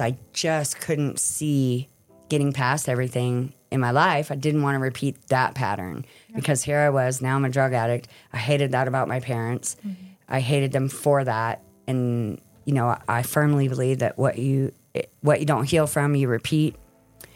I 0.00 0.16
just 0.32 0.80
couldn't 0.80 1.20
see 1.20 1.88
getting 2.28 2.52
past 2.52 2.88
everything 2.88 3.52
in 3.70 3.80
my 3.80 3.90
life. 3.90 4.30
I 4.30 4.34
didn't 4.34 4.62
want 4.62 4.76
to 4.76 4.80
repeat 4.80 5.28
that 5.28 5.54
pattern 5.54 6.04
because 6.34 6.62
here 6.64 6.78
I 6.78 6.90
was, 6.90 7.20
now 7.20 7.36
I'm 7.36 7.44
a 7.44 7.48
drug 7.50 7.72
addict. 7.72 8.08
I 8.32 8.38
hated 8.38 8.72
that 8.72 8.88
about 8.88 9.08
my 9.08 9.20
parents. 9.20 9.76
Mm-hmm. 9.86 10.06
I 10.28 10.40
hated 10.40 10.72
them 10.72 10.88
for 10.88 11.22
that. 11.24 11.62
And, 11.86 12.40
you 12.64 12.72
know, 12.72 12.96
I 13.08 13.22
firmly 13.22 13.68
believe 13.68 13.98
that 13.98 14.16
what 14.16 14.38
you 14.38 14.72
what 15.20 15.40
you 15.40 15.46
don't 15.46 15.64
heal 15.64 15.86
from, 15.86 16.14
you 16.14 16.28
repeat. 16.28 16.74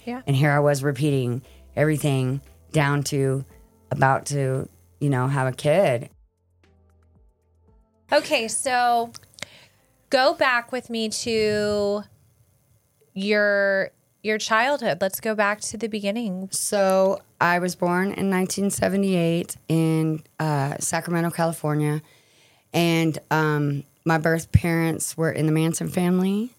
Yeah. 0.04 0.22
And 0.26 0.34
here 0.34 0.50
I 0.50 0.58
was 0.58 0.82
repeating 0.82 1.42
everything 1.76 2.40
down 2.72 3.02
to 3.04 3.44
about 3.90 4.26
to, 4.26 4.68
you 5.00 5.10
know, 5.10 5.28
have 5.28 5.46
a 5.46 5.52
kid. 5.52 6.10
Okay, 8.12 8.48
so 8.48 9.12
go 10.10 10.34
back 10.34 10.72
with 10.72 10.90
me 10.90 11.08
to 11.08 12.04
your 13.14 13.90
your 14.22 14.38
childhood. 14.38 14.98
Let's 15.00 15.20
go 15.20 15.34
back 15.34 15.60
to 15.62 15.76
the 15.76 15.86
beginning. 15.86 16.48
So 16.50 17.20
I 17.40 17.58
was 17.58 17.74
born 17.74 18.06
in 18.06 18.30
1978 18.30 19.56
in 19.68 20.22
uh, 20.40 20.76
Sacramento, 20.78 21.30
California, 21.30 22.00
and 22.72 23.18
um, 23.30 23.84
my 24.04 24.18
birth 24.18 24.50
parents 24.50 25.16
were 25.16 25.30
in 25.30 25.46
the 25.46 25.52
Manson 25.52 25.88
family. 25.88 26.50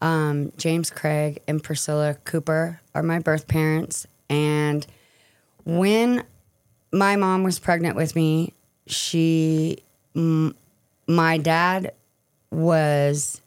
Um, 0.00 0.52
James 0.56 0.90
Craig 0.90 1.40
and 1.48 1.62
Priscilla 1.62 2.14
Cooper 2.24 2.80
are 2.94 3.02
my 3.02 3.18
birth 3.18 3.48
parents, 3.48 4.06
and 4.28 4.86
when 5.64 6.24
my 6.92 7.16
mom 7.16 7.42
was 7.42 7.58
pregnant 7.58 7.96
with 7.96 8.14
me, 8.14 8.54
she, 8.86 9.78
m- 10.14 10.54
my 11.06 11.36
dad 11.38 11.92
was 12.50 13.40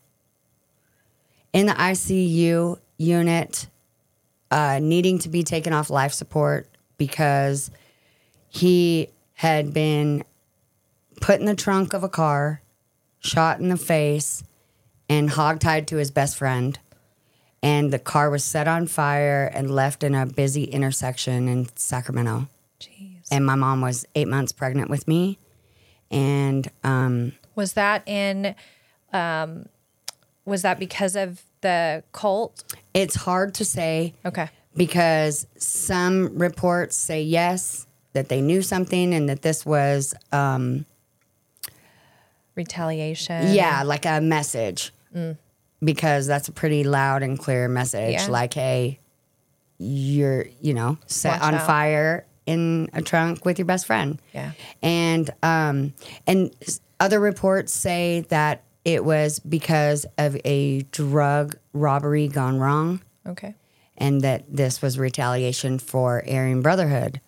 in 1.53 1.65
the 1.65 1.73
ICU 1.73 2.79
unit, 2.97 3.67
uh, 4.49 4.79
needing 4.81 5.19
to 5.19 5.29
be 5.29 5.43
taken 5.43 5.73
off 5.73 5.89
life 5.89 6.13
support 6.13 6.67
because 6.97 7.71
he 8.47 9.09
had 9.33 9.73
been 9.73 10.23
put 11.19 11.39
in 11.39 11.45
the 11.45 11.55
trunk 11.55 11.93
of 11.93 12.03
a 12.03 12.09
car, 12.09 12.61
shot 13.19 13.59
in 13.59 13.69
the 13.69 13.77
face, 13.77 14.43
and 15.09 15.29
hogtied 15.29 15.87
to 15.87 15.97
his 15.97 16.11
best 16.11 16.37
friend. 16.37 16.77
And 17.63 17.93
the 17.93 17.99
car 17.99 18.29
was 18.29 18.43
set 18.43 18.67
on 18.67 18.87
fire 18.87 19.49
and 19.53 19.69
left 19.69 20.03
in 20.03 20.15
a 20.15 20.25
busy 20.25 20.63
intersection 20.63 21.47
in 21.47 21.67
Sacramento. 21.75 22.47
Jeez. 22.79 23.27
And 23.31 23.45
my 23.45 23.55
mom 23.55 23.81
was 23.81 24.05
eight 24.15 24.27
months 24.27 24.51
pregnant 24.51 24.89
with 24.89 25.07
me. 25.07 25.37
And 26.09 26.69
um, 26.83 27.33
Was 27.55 27.73
that 27.73 28.07
in 28.07 28.55
um 29.13 29.65
was 30.51 30.61
that 30.61 30.77
because 30.79 31.15
of 31.15 31.41
the 31.61 32.03
cult? 32.11 32.63
it's 32.93 33.15
hard 33.15 33.53
to 33.55 33.65
say 33.65 34.13
Okay. 34.25 34.49
because 34.75 35.47
some 35.57 36.37
reports 36.37 36.95
say 36.95 37.23
yes, 37.23 37.87
that 38.13 38.27
they 38.29 38.41
knew 38.41 38.61
something 38.61 39.13
and 39.13 39.27
that 39.29 39.41
this 39.41 39.65
was, 39.65 40.13
um, 40.31 40.85
Retaliation. 42.55 43.53
yeah, 43.53 43.83
like 43.83 44.05
a 44.05 44.19
message. 44.21 44.91
Because 45.83 46.27
that's 46.27 46.47
a 46.47 46.51
pretty 46.51 46.83
loud 46.83 47.23
and 47.23 47.39
clear 47.39 47.67
message. 47.67 48.13
Yeah. 48.13 48.27
Like, 48.27 48.53
hey, 48.53 48.99
you're, 49.79 50.45
you 50.61 50.73
know, 50.73 50.97
set 51.07 51.39
Watch 51.39 51.41
on 51.43 51.55
out. 51.55 51.65
fire 51.65 52.25
in 52.45 52.89
a 52.93 53.01
trunk 53.01 53.45
with 53.45 53.57
your 53.57 53.65
best 53.65 53.87
friend. 53.87 54.19
Yeah. 54.33 54.51
And 54.83 55.29
um, 55.41 55.93
and 56.27 56.53
other 56.99 57.19
reports 57.19 57.73
say 57.73 58.25
that 58.29 58.63
it 58.85 59.03
was 59.05 59.39
because 59.39 60.05
of 60.17 60.35
a 60.45 60.81
drug 60.91 61.55
robbery 61.73 62.27
gone 62.27 62.57
wrong. 62.59 63.01
Okay. 63.27 63.53
and 63.97 64.21
that 64.21 64.43
this 64.49 64.81
was 64.81 64.97
retaliation 64.97 65.77
for 65.77 66.23
Aryan 66.27 66.61
Brotherhood 66.63 67.21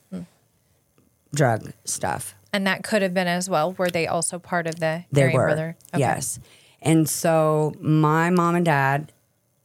drug 1.36 1.72
stuff. 1.86 2.36
And 2.52 2.66
that 2.68 2.84
could 2.84 3.02
have 3.02 3.14
been 3.14 3.28
as 3.28 3.50
well. 3.50 3.74
Were 3.74 3.90
they 3.90 4.08
also 4.08 4.38
part 4.40 4.68
of 4.68 4.80
the 4.80 5.04
They 5.12 5.24
Aryan 5.24 5.36
were, 5.36 5.46
brother? 5.46 5.76
Okay. 5.94 6.00
yes. 6.00 6.40
And 6.82 7.08
so 7.10 7.74
my 7.80 8.30
mom 8.30 8.56
and 8.56 8.66
dad, 8.66 9.12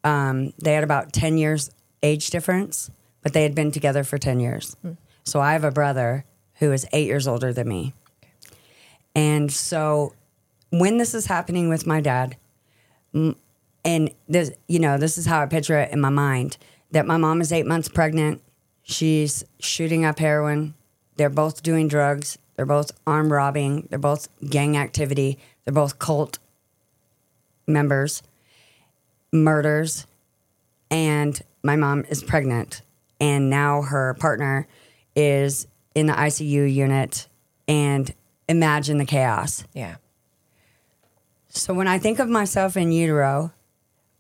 um, 0.05 0.53
they 0.63 0.73
had 0.75 0.85
about 0.85 1.13
ten 1.13 1.37
years 1.39 1.71
age 2.03 2.31
difference, 2.31 2.91
but 3.23 3.33
they 3.33 3.43
had 3.43 3.55
been 3.55 3.71
together 3.73 4.05
for 4.05 4.19
ten 4.19 4.39
years. 4.41 4.77
So 5.25 5.41
I 5.41 5.53
have 5.53 5.65
a 5.65 5.71
brother 5.71 6.25
who 6.55 6.73
is 6.73 6.87
eight 6.93 7.07
years 7.07 7.27
older 7.29 7.53
than 7.53 7.69
me, 7.69 7.93
and 9.15 9.53
so 9.53 10.15
when 10.71 10.99
this 10.99 11.15
is 11.15 11.27
happening 11.27 11.69
with 11.69 11.87
my 11.87 12.01
dad, 12.01 12.37
and 13.15 14.11
this 14.29 14.51
you 14.67 14.79
know 14.79 14.99
this 14.99 15.17
is 15.17 15.27
how 15.27 15.41
i 15.41 15.47
picture 15.47 15.79
it 15.79 15.91
in 15.93 16.01
my 16.01 16.11
mind 16.11 16.59
that 16.91 17.07
my 17.07 17.17
mom 17.17 17.41
is 17.41 17.53
eight 17.53 17.67
months 17.67 17.89
pregnant. 17.89 18.43
She's 18.83 19.45
shooting 19.61 20.05
up 20.05 20.19
heroin. 20.19 20.75
They're 21.17 21.29
both 21.29 21.63
doing 21.63 21.89
drugs. 21.89 22.39
They're 22.57 22.67
both 22.67 22.91
armed 23.07 23.31
robbing. 23.31 23.87
They're 23.91 23.99
both 23.99 24.29
gang 24.49 24.77
activity. 24.77 25.39
They're 25.65 25.75
both 25.75 25.99
cult 25.99 26.39
members 27.67 28.23
murders 29.33 30.07
and 30.91 31.41
my 31.63 31.77
mom 31.77 32.05
is 32.09 32.23
pregnant. 32.23 32.83
And 33.21 33.51
now 33.51 33.83
her 33.83 34.15
partner 34.15 34.67
is 35.15 35.67
in 35.95 36.07
the 36.07 36.13
icu 36.13 36.73
unit 36.73 37.29
and 37.67 38.13
imagine 38.49 38.99
the 38.99 39.05
chaos. 39.05 39.65
Yeah. 39.75 39.97
So 41.49 41.75
when 41.75 41.89
I 41.89 41.99
think 41.99 42.19
of 42.19 42.29
myself 42.29 42.77
in 42.77 42.93
utero, 42.93 43.53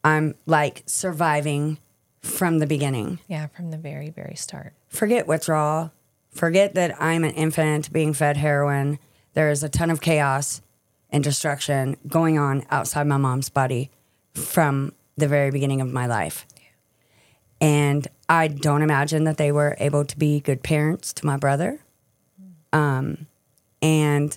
I'm 0.05 0.35
like 0.47 0.83
surviving 0.87 1.79
from 2.21 2.59
the 2.59 2.67
beginning. 2.67 3.21
Yeah. 3.29 3.49
From 3.49 3.71
the 3.71 3.79
very, 3.79 4.11
very 4.11 4.35
start. 4.37 4.73
Forget 4.89 5.27
withdrawal. 5.27 5.93
Forget 6.31 6.75
that 6.75 7.01
I'm 7.01 7.25
an 7.25 7.33
infant 7.33 7.93
being 7.93 8.13
fed 8.13 8.37
heroin. 8.37 8.99
There 9.35 9.51
is 9.51 9.63
a 9.63 9.69
ton 9.69 9.91
of 9.91 10.01
chaos 10.01 10.63
and 11.11 11.25
destruction 11.25 11.97
going 12.07 12.39
on 12.39 12.65
outside 12.71 13.07
my 13.07 13.17
mom's 13.17 13.49
body 13.49 13.91
from 14.35 14.93
the 15.17 15.29
very 15.29 15.51
beginning 15.51 15.81
of 15.81 15.93
my 15.93 16.07
life. 16.07 16.47
And 17.61 18.07
I 18.29 18.49
don't 18.49 18.83
imagine 18.83 19.25
that 19.25 19.37
they 19.37 19.51
were 19.51 19.77
able 19.79 20.05
to 20.05 20.19
be 20.19 20.41
good 20.41 20.63
parents 20.63 21.13
to 21.15 21.27
my 21.27 21.37
brother. 21.37 21.81
Um, 22.73 23.27
and 23.83 24.37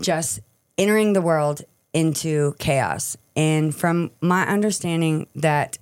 just 0.00 0.40
entering 0.78 1.12
the 1.12 1.20
world 1.20 1.62
into 1.92 2.54
chaos. 2.58 3.16
And 3.36 3.74
from 3.74 4.10
my 4.20 4.46
understanding, 4.46 5.26
that 5.34 5.78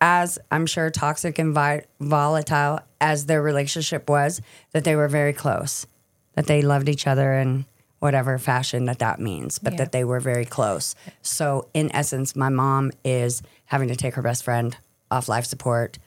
as 0.00 0.38
I'm 0.50 0.66
sure 0.66 0.90
toxic 0.90 1.38
and 1.38 1.54
vi- 1.54 1.84
volatile 2.00 2.80
as 3.00 3.26
their 3.26 3.42
relationship 3.42 4.08
was, 4.08 4.40
that 4.72 4.84
they 4.84 4.96
were 4.96 5.08
very 5.08 5.32
close, 5.32 5.86
that 6.34 6.46
they 6.46 6.62
loved 6.62 6.88
each 6.88 7.06
other 7.06 7.34
in 7.34 7.66
whatever 7.98 8.38
fashion 8.38 8.84
that 8.86 8.98
that 8.98 9.18
means, 9.18 9.58
but 9.58 9.72
Yeah. 9.72 9.78
that 9.78 9.92
they 9.92 10.04
were 10.04 10.20
very 10.20 10.44
close. 10.44 10.94
So, 11.22 11.68
in 11.72 11.90
essence, 11.94 12.36
my 12.36 12.50
mom 12.50 12.92
is 13.04 13.42
having 13.66 13.88
to 13.88 13.96
take 13.96 14.14
her 14.14 14.22
best 14.22 14.44
friend 14.44 14.76
off 15.10 15.28
life 15.28 15.46
support. 15.46 15.98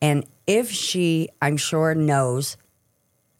And 0.00 0.24
if 0.46 0.70
she, 0.70 1.28
I'm 1.42 1.56
sure, 1.58 1.94
knows 1.94 2.56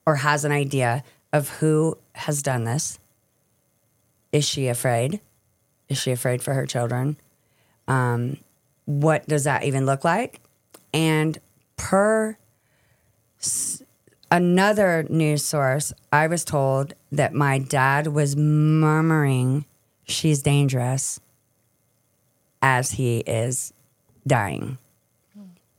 or 0.07 0.17
has 0.17 0.45
an 0.45 0.53
idea 0.53 1.03
of 1.33 1.49
who 1.61 1.97
has 2.15 2.43
done 2.43 2.65
this, 2.65 2.99
is 4.33 4.47
she 4.47 4.69
afraid? 4.69 5.21
Is 5.89 5.99
she 5.99 6.11
afraid 6.13 6.43
for 6.43 6.55
her 6.55 6.67
children? 6.67 7.17
Um, 7.87 8.39
what 8.85 9.27
does 9.27 9.45
that 9.45 9.65
even 9.65 9.87
look 9.87 10.05
like? 10.05 10.41
And 10.93 11.39
per 11.77 12.37
s- 13.41 13.83
another 14.31 15.07
news 15.09 15.45
source, 15.45 15.93
I 16.13 16.27
was 16.27 16.45
told 16.45 16.95
that 17.13 17.33
my 17.33 17.59
dad 17.59 18.09
was 18.09 18.37
murmuring, 18.37 19.65
She's 20.05 20.41
dangerous, 20.43 21.21
as 22.63 22.93
he 22.93 23.19
is 23.21 23.73
dying. 24.27 24.79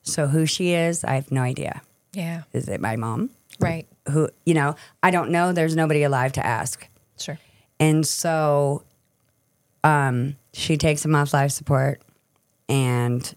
So, 0.03 0.27
who 0.27 0.45
she 0.47 0.74
is, 0.74 1.03
I 1.03 1.13
have 1.15 1.31
no 1.31 1.41
idea. 1.41 1.81
Yeah. 2.13 2.44
Is 2.53 2.68
it 2.68 2.81
my 2.81 2.95
mom? 2.95 3.29
Right. 3.59 3.85
Who, 4.09 4.29
you 4.45 4.53
know, 4.56 4.75
I 5.03 5.12
don't 5.12 5.29
know. 5.29 5.51
There's 5.51 5.75
nobody 5.75 6.01
alive 6.03 6.31
to 6.33 6.45
ask. 6.45 6.88
Sure. 7.19 7.38
And 7.79 8.05
so 8.05 8.83
um, 9.83 10.35
she 10.53 10.77
takes 10.77 11.03
him 11.05 11.15
off 11.15 11.33
life 11.33 11.51
support. 11.51 12.01
And 12.67 13.33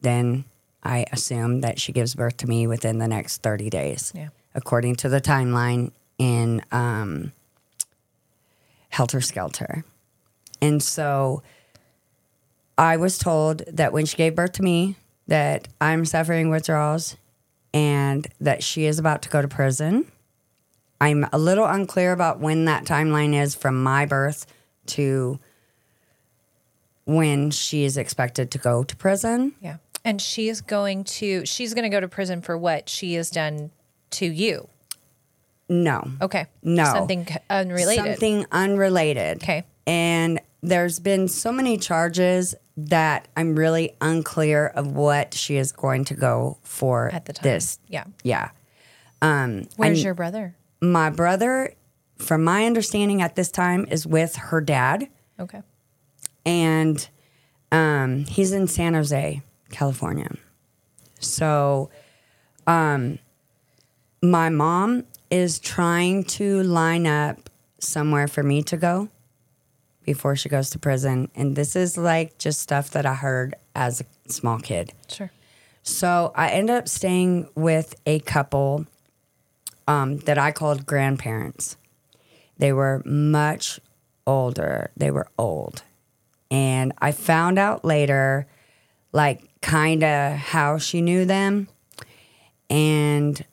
then 0.00 0.44
I 0.82 1.04
assume 1.12 1.60
that 1.60 1.78
she 1.78 1.92
gives 1.92 2.14
birth 2.14 2.38
to 2.38 2.46
me 2.46 2.66
within 2.66 2.98
the 2.98 3.06
next 3.08 3.42
30 3.42 3.68
days, 3.70 4.12
Yeah. 4.14 4.28
according 4.54 4.96
to 4.96 5.08
the 5.08 5.20
timeline 5.20 5.90
in 6.18 6.62
um, 6.72 7.32
Helter 8.88 9.20
Skelter. 9.20 9.84
And 10.62 10.82
so 10.82 11.42
I 12.76 12.96
was 12.96 13.18
told 13.18 13.62
that 13.66 13.92
when 13.92 14.06
she 14.06 14.16
gave 14.16 14.34
birth 14.34 14.52
to 14.52 14.62
me, 14.62 14.96
that 15.26 15.68
I'm 15.80 16.04
suffering 16.04 16.50
withdrawals 16.50 17.16
and 17.72 18.26
that 18.40 18.62
she 18.64 18.86
is 18.86 18.98
about 18.98 19.22
to 19.22 19.28
go 19.28 19.40
to 19.42 19.48
prison. 19.48 20.10
I'm 21.00 21.26
a 21.32 21.38
little 21.38 21.64
unclear 21.64 22.12
about 22.12 22.40
when 22.40 22.66
that 22.66 22.84
timeline 22.84 23.34
is 23.40 23.54
from 23.54 23.82
my 23.82 24.04
birth 24.06 24.46
to 24.86 25.38
when 27.04 27.50
she 27.50 27.84
is 27.84 27.96
expected 27.96 28.50
to 28.52 28.58
go 28.58 28.84
to 28.84 28.96
prison. 28.96 29.52
Yeah. 29.60 29.76
And 30.04 30.20
she's 30.20 30.60
going 30.60 31.04
to 31.04 31.44
she's 31.46 31.74
going 31.74 31.82
to 31.84 31.88
go 31.90 32.00
to 32.00 32.08
prison 32.08 32.42
for 32.42 32.56
what 32.56 32.88
she 32.88 33.14
has 33.14 33.30
done 33.30 33.70
to 34.12 34.26
you. 34.26 34.68
No. 35.68 36.02
Okay. 36.20 36.46
No. 36.62 36.84
Something 36.84 37.26
unrelated. 37.48 38.04
Something 38.04 38.46
unrelated. 38.50 39.42
Okay. 39.42 39.64
And 39.86 40.40
there's 40.62 40.98
been 41.00 41.28
so 41.28 41.52
many 41.52 41.76
charges 41.78 42.54
that 42.76 43.28
I'm 43.36 43.54
really 43.56 43.94
unclear 44.00 44.66
of 44.66 44.88
what 44.92 45.34
she 45.34 45.56
is 45.56 45.72
going 45.72 46.04
to 46.06 46.14
go 46.14 46.58
for 46.62 47.08
At 47.12 47.24
the 47.26 47.32
time. 47.34 47.42
this. 47.42 47.78
Yeah. 47.88 48.04
Yeah. 48.22 48.50
Um, 49.22 49.68
Where's 49.76 49.98
I'm- 49.98 50.04
your 50.04 50.14
brother? 50.14 50.54
My 50.80 51.10
brother, 51.10 51.74
from 52.18 52.44
my 52.44 52.64
understanding 52.66 53.22
at 53.22 53.36
this 53.36 53.50
time, 53.50 53.86
is 53.90 54.06
with 54.06 54.36
her 54.36 54.60
dad, 54.60 55.08
Okay. 55.38 55.62
and 56.44 57.08
um, 57.72 58.24
he's 58.26 58.52
in 58.52 58.66
San 58.66 58.94
Jose, 58.94 59.42
California. 59.70 60.30
So, 61.18 61.90
um, 62.66 63.18
my 64.22 64.48
mom 64.48 65.04
is 65.30 65.58
trying 65.58 66.24
to 66.24 66.62
line 66.62 67.06
up 67.06 67.48
somewhere 67.78 68.28
for 68.28 68.42
me 68.42 68.62
to 68.64 68.76
go 68.76 69.08
before 70.04 70.34
she 70.36 70.48
goes 70.48 70.70
to 70.70 70.78
prison, 70.78 71.30
and 71.34 71.56
this 71.56 71.76
is 71.76 71.96
like 71.96 72.36
just 72.38 72.60
stuff 72.60 72.90
that 72.90 73.06
I 73.06 73.14
heard 73.14 73.54
as 73.74 74.00
a 74.00 74.04
small 74.32 74.58
kid. 74.58 74.92
Sure. 75.08 75.30
So 75.82 76.32
I 76.34 76.48
end 76.50 76.68
up 76.68 76.88
staying 76.88 77.48
with 77.54 77.94
a 78.06 78.20
couple 78.20 78.86
um, 79.90 80.18
that 80.18 80.38
I 80.38 80.52
called 80.52 80.86
grandparents. 80.86 81.76
They 82.58 82.72
were 82.72 83.02
much 83.04 83.80
older. 84.24 84.92
They 84.96 85.10
were 85.10 85.26
old. 85.36 85.82
And 86.48 86.92
I 86.98 87.10
found 87.10 87.58
out 87.58 87.84
later, 87.84 88.46
like, 89.12 89.42
kind 89.60 90.04
of 90.04 90.36
how 90.36 90.78
she 90.78 91.00
knew 91.00 91.24
them. 91.24 91.66
And 92.68 93.44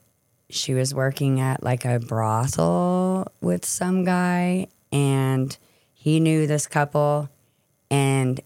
she 0.49 0.75
was 0.75 0.93
working 0.93 1.39
at 1.39 1.63
like 1.63 1.85
a 1.85 1.99
brothel 1.99 3.31
with 3.41 3.65
some 3.65 4.05
guy. 4.05 4.67
And 4.91 5.57
he 5.95 6.19
knew 6.19 6.45
this 6.45 6.67
couple. 6.67 7.29
And 7.89 8.39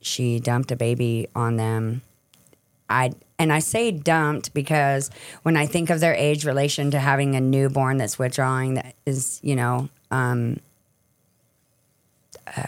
she 0.00 0.40
dumped 0.40 0.72
a 0.72 0.76
baby 0.76 1.28
on 1.36 1.56
them 1.56 2.02
I 2.88 3.12
and 3.38 3.52
I 3.52 3.60
say 3.60 3.90
dumped 3.90 4.52
because 4.54 5.10
when 5.42 5.56
I 5.56 5.66
think 5.66 5.90
of 5.90 6.00
their 6.00 6.14
age 6.14 6.44
relation 6.44 6.90
to 6.90 6.98
having 6.98 7.36
a 7.36 7.40
newborn 7.40 7.96
that's 7.98 8.18
withdrawing, 8.18 8.74
that 8.74 8.94
is, 9.06 9.38
you 9.42 9.54
know, 9.56 9.88
um, 10.10 10.58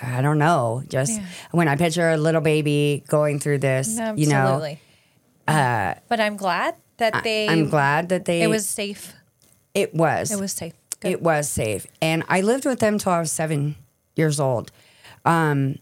I 0.02 0.20
don't 0.22 0.38
know. 0.38 0.82
Just 0.88 1.12
Yeah. 1.19 1.26
when 1.52 1.69
I 1.69 1.76
picture 1.76 2.11
a 2.11 2.17
little 2.17 2.40
baby 2.40 3.02
going 3.08 3.38
through 3.40 3.58
this, 3.58 3.99
Absolutely. 3.99 4.22
you 4.22 4.28
know, 4.28 4.76
uh, 5.52 5.94
but 6.08 6.20
I'm 6.20 6.37
glad 6.37 6.75
that 6.99 7.23
they 7.25 7.49
I'm 7.49 7.69
glad 7.70 8.11
that 8.11 8.25
they 8.26 8.43
it 8.43 8.49
was 8.50 8.69
safe. 8.69 9.14
it 9.75 9.94
was 9.94 10.31
It 10.31 10.38
was 10.38 10.52
safe. 10.52 10.75
Good. 11.00 11.12
it 11.12 11.23
was 11.23 11.49
safe. 11.49 11.87
And 12.02 12.25
I 12.28 12.43
lived 12.43 12.66
with 12.66 12.78
them 12.81 12.99
till 12.99 13.12
I 13.12 13.20
was 13.20 13.32
seven 13.32 13.76
years 14.16 14.38
old. 14.38 14.70
Um, 15.25 15.78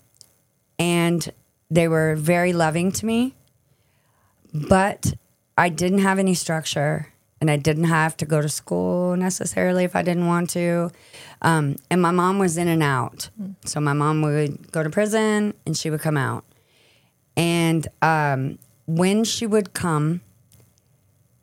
and 0.78 1.28
they 1.70 1.88
were 1.88 2.14
very 2.14 2.52
loving 2.52 2.92
to 2.92 3.04
me, 3.06 3.34
but 4.68 5.14
I 5.56 5.68
didn't 5.68 6.00
have 6.00 6.18
any 6.18 6.34
structure 6.34 7.12
and 7.40 7.50
I 7.50 7.56
didn't 7.56 7.84
have 7.84 8.16
to 8.18 8.26
go 8.26 8.40
to 8.40 8.48
school 8.48 9.16
necessarily 9.16 9.84
if 9.84 9.94
I 9.94 10.02
didn't 10.02 10.26
want 10.26 10.50
to. 10.50 10.90
Um, 11.42 11.76
and 11.90 12.02
my 12.02 12.10
mom 12.10 12.38
was 12.38 12.56
in 12.56 12.68
and 12.68 12.82
out. 12.82 13.30
So 13.64 13.80
my 13.80 13.92
mom 13.92 14.22
would 14.22 14.72
go 14.72 14.82
to 14.82 14.90
prison 14.90 15.54
and 15.64 15.76
she 15.76 15.90
would 15.90 16.00
come 16.00 16.16
out. 16.16 16.44
And 17.36 17.86
um, 18.02 18.58
when 18.86 19.22
she 19.22 19.46
would 19.46 19.72
come, 19.72 20.22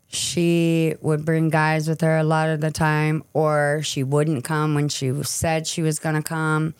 she 0.08 0.96
would 1.02 1.26
bring 1.26 1.50
guys 1.50 1.88
with 1.88 2.02
her 2.02 2.18
a 2.18 2.24
lot 2.24 2.50
of 2.50 2.62
the 2.62 2.72
time, 2.72 3.24
or 3.34 3.82
she 3.84 4.04
wouldn't 4.04 4.44
come 4.44 4.74
when 4.76 4.88
she 4.88 5.12
said 5.24 5.68
she 5.68 5.82
was 5.82 6.00
going 6.00 6.16
to 6.16 6.22
come. 6.22 6.74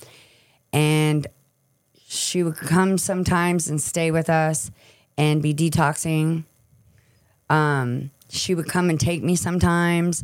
And 0.72 1.28
she 2.08 2.44
would 2.44 2.56
come 2.56 2.98
sometimes 2.98 3.70
and 3.70 3.82
stay 3.82 4.12
with 4.12 4.30
us 4.30 4.72
and 5.18 5.42
be 5.42 5.54
detoxing. 5.54 6.44
Um, 7.50 8.12
she 8.30 8.56
would 8.56 8.68
come 8.68 8.90
and 8.90 9.00
take 9.00 9.24
me 9.24 9.36
sometimes 9.36 10.24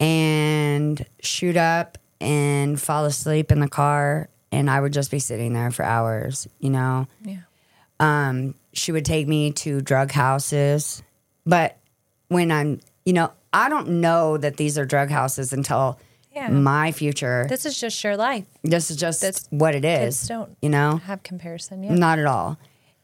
and 0.00 1.04
shoot 1.20 1.56
up 1.56 1.98
and 2.20 2.80
fall 2.80 3.04
asleep 3.04 3.50
in 3.52 3.60
the 3.60 3.68
car. 3.68 4.28
And 4.50 4.70
I 4.70 4.80
would 4.80 4.92
just 4.92 5.10
be 5.10 5.18
sitting 5.18 5.54
there 5.54 5.70
for 5.70 5.82
hours, 5.84 6.46
you 6.60 6.70
know? 6.70 7.06
Yeah. 7.24 7.38
Um, 7.98 8.54
she 8.72 8.92
would 8.92 9.04
take 9.04 9.26
me 9.26 9.52
to 9.52 9.80
drug 9.80 10.12
houses. 10.12 11.02
But 11.46 11.78
when 12.28 12.50
I'm, 12.52 12.80
you 13.04 13.12
know, 13.12 13.32
I 13.52 13.68
don't 13.68 14.00
know 14.00 14.36
that 14.36 14.56
these 14.56 14.78
are 14.78 14.84
drug 14.84 15.10
houses 15.10 15.52
until 15.52 15.98
Yeah. 16.34 16.48
my 16.48 16.92
future. 16.92 17.46
This, 17.48 17.66
is 17.66 17.78
just 17.78 18.02
your 18.04 18.16
life. 18.16 18.44
This 18.62 18.90
is 18.90 18.96
just 18.96 19.20
that's- 19.20 19.46
what 19.50 19.74
it 19.74 19.84
is. 19.84 20.18
Kids 20.20 20.28
don't 20.28 20.56
you 20.62 20.68
know? 20.68 20.98
have 20.98 21.22
comparison. 21.22 21.82
Yeah. 21.82 21.94
Not 21.94 22.18
at 22.18 22.26
all. 22.26 22.58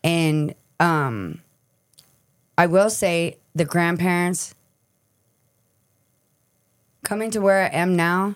And 0.05 0.55
um, 0.81 1.43
I 2.57 2.67
will 2.67 2.91
say 2.91 3.39
the 3.55 3.65
grandparents 3.65 4.55
coming 7.03 7.31
to 7.31 7.41
where 7.41 7.63
I 7.63 7.69
am 7.69 7.97
now, 7.97 8.35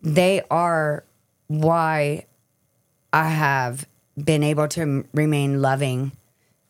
they 0.00 0.42
are 0.50 1.04
why 1.48 2.26
I 3.12 3.28
have 3.28 3.86
been 4.22 4.42
able 4.42 4.68
to 4.68 5.04
remain 5.12 5.60
loving. 5.60 6.12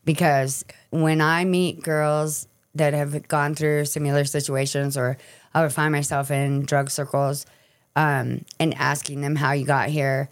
Because 0.04 0.64
when 0.90 1.20
I 1.20 1.44
meet 1.44 1.82
girls 1.82 2.48
that 2.74 2.94
have 2.94 3.28
gone 3.28 3.54
through 3.54 3.84
similar 3.84 4.24
situations 4.24 4.96
or 4.96 5.16
I 5.54 5.62
would 5.62 5.72
find 5.72 5.92
myself 5.92 6.30
in 6.30 6.64
drug 6.64 6.90
circles 6.90 7.46
um, 7.94 8.44
and 8.58 8.74
asking 8.74 9.20
them 9.20 9.36
how 9.36 9.52
you 9.52 9.66
got 9.66 9.90
here, 9.90 10.30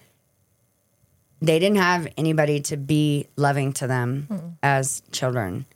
they 1.43 1.59
didn't 1.59 1.79
have 1.79 2.07
anybody 2.17 2.61
to 2.61 2.77
be 2.77 3.27
loving 3.37 3.73
to 3.75 3.87
them 3.87 4.57
as 4.63 5.03
children. 5.13 5.67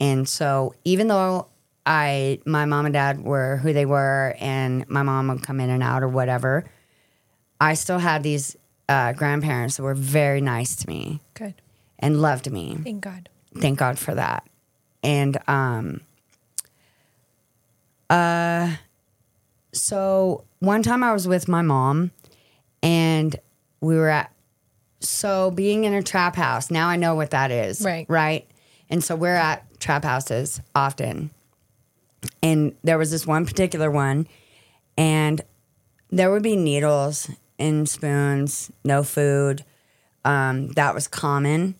And 0.00 0.28
so 0.28 0.74
even 0.84 1.08
though 1.08 1.48
I 1.84 2.40
my 2.44 2.66
mom 2.66 2.86
and 2.86 2.92
dad 2.92 3.22
were 3.24 3.56
who 3.58 3.72
they 3.72 3.86
were 3.86 4.34
and 4.38 4.88
my 4.88 5.02
mom 5.02 5.28
would 5.28 5.42
come 5.42 5.58
in 5.60 5.70
and 5.70 5.82
out 5.82 6.02
or 6.02 6.08
whatever, 6.08 6.64
I 7.60 7.74
still 7.74 7.98
had 7.98 8.22
these 8.22 8.56
uh, 8.88 9.12
grandparents 9.12 9.76
that 9.76 9.82
were 9.82 9.94
very 9.94 10.40
nice 10.40 10.76
to 10.76 10.88
me 10.88 11.20
Good. 11.34 11.54
and 11.98 12.22
loved 12.22 12.50
me. 12.50 12.76
Thank 12.82 13.02
God. 13.02 13.28
Thank 13.56 13.78
God 13.78 13.98
for 13.98 14.14
that. 14.14 14.46
And 15.02 15.38
um 15.48 16.02
uh 18.10 18.76
so 19.72 20.44
one 20.60 20.82
time 20.82 21.02
I 21.02 21.12
was 21.12 21.26
with 21.28 21.48
my 21.48 21.62
mom 21.62 22.10
and 22.82 23.36
we 23.80 23.96
were 23.96 24.08
at 24.08 24.32
so 25.00 25.50
being 25.50 25.84
in 25.84 25.94
a 25.94 26.02
trap 26.02 26.36
house, 26.36 26.70
now 26.70 26.88
I 26.88 26.96
know 26.96 27.14
what 27.14 27.30
that 27.30 27.50
is. 27.50 27.82
Right. 27.82 28.06
Right. 28.08 28.48
And 28.90 29.02
so 29.02 29.16
we're 29.16 29.34
at 29.34 29.80
trap 29.80 30.04
houses 30.04 30.60
often. 30.74 31.30
And 32.42 32.74
there 32.82 32.98
was 32.98 33.10
this 33.10 33.26
one 33.26 33.46
particular 33.46 33.90
one 33.90 34.26
and 34.96 35.40
there 36.10 36.30
would 36.30 36.42
be 36.42 36.56
needles 36.56 37.30
in 37.58 37.86
spoons, 37.86 38.72
no 38.84 39.02
food. 39.02 39.64
Um, 40.24 40.68
that 40.72 40.94
was 40.94 41.06
common 41.06 41.76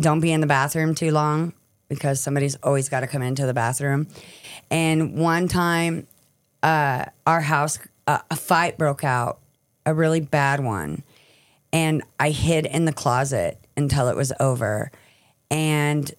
don't 0.00 0.20
be 0.20 0.32
in 0.32 0.40
the 0.40 0.46
bathroom 0.46 0.94
too 0.94 1.10
long 1.10 1.52
because 1.88 2.20
somebody's 2.20 2.56
always 2.56 2.88
got 2.88 3.00
to 3.00 3.06
come 3.06 3.22
into 3.22 3.46
the 3.46 3.54
bathroom. 3.54 4.08
And 4.70 5.16
one 5.16 5.48
time, 5.48 6.06
uh, 6.62 7.06
our 7.26 7.40
house, 7.40 7.78
uh, 8.06 8.18
a 8.30 8.36
fight 8.36 8.78
broke 8.78 9.04
out, 9.04 9.38
a 9.86 9.94
really 9.94 10.20
bad 10.20 10.60
one. 10.60 11.02
And 11.74 12.04
I 12.20 12.30
hid 12.30 12.66
in 12.66 12.84
the 12.84 12.92
closet 12.92 13.58
until 13.76 14.08
it 14.08 14.14
was 14.14 14.32
over. 14.38 14.92
And 15.50 16.10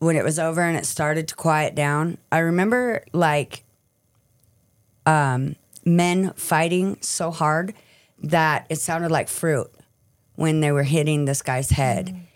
when 0.00 0.16
it 0.16 0.24
was 0.24 0.40
over 0.40 0.60
and 0.60 0.76
it 0.76 0.86
started 0.86 1.28
to 1.28 1.36
quiet 1.36 1.76
down, 1.76 2.18
I 2.32 2.38
remember 2.38 3.04
like 3.12 3.62
um, 5.06 5.54
men 5.84 6.32
fighting 6.34 6.98
so 7.00 7.30
hard 7.30 7.74
that 8.24 8.66
it 8.68 8.76
sounded 8.76 9.12
like 9.12 9.28
fruit 9.28 9.70
when 10.34 10.58
they 10.60 10.72
were 10.72 10.82
hitting 10.82 11.26
this 11.26 11.42
guy's 11.42 11.70
head. 11.70 12.26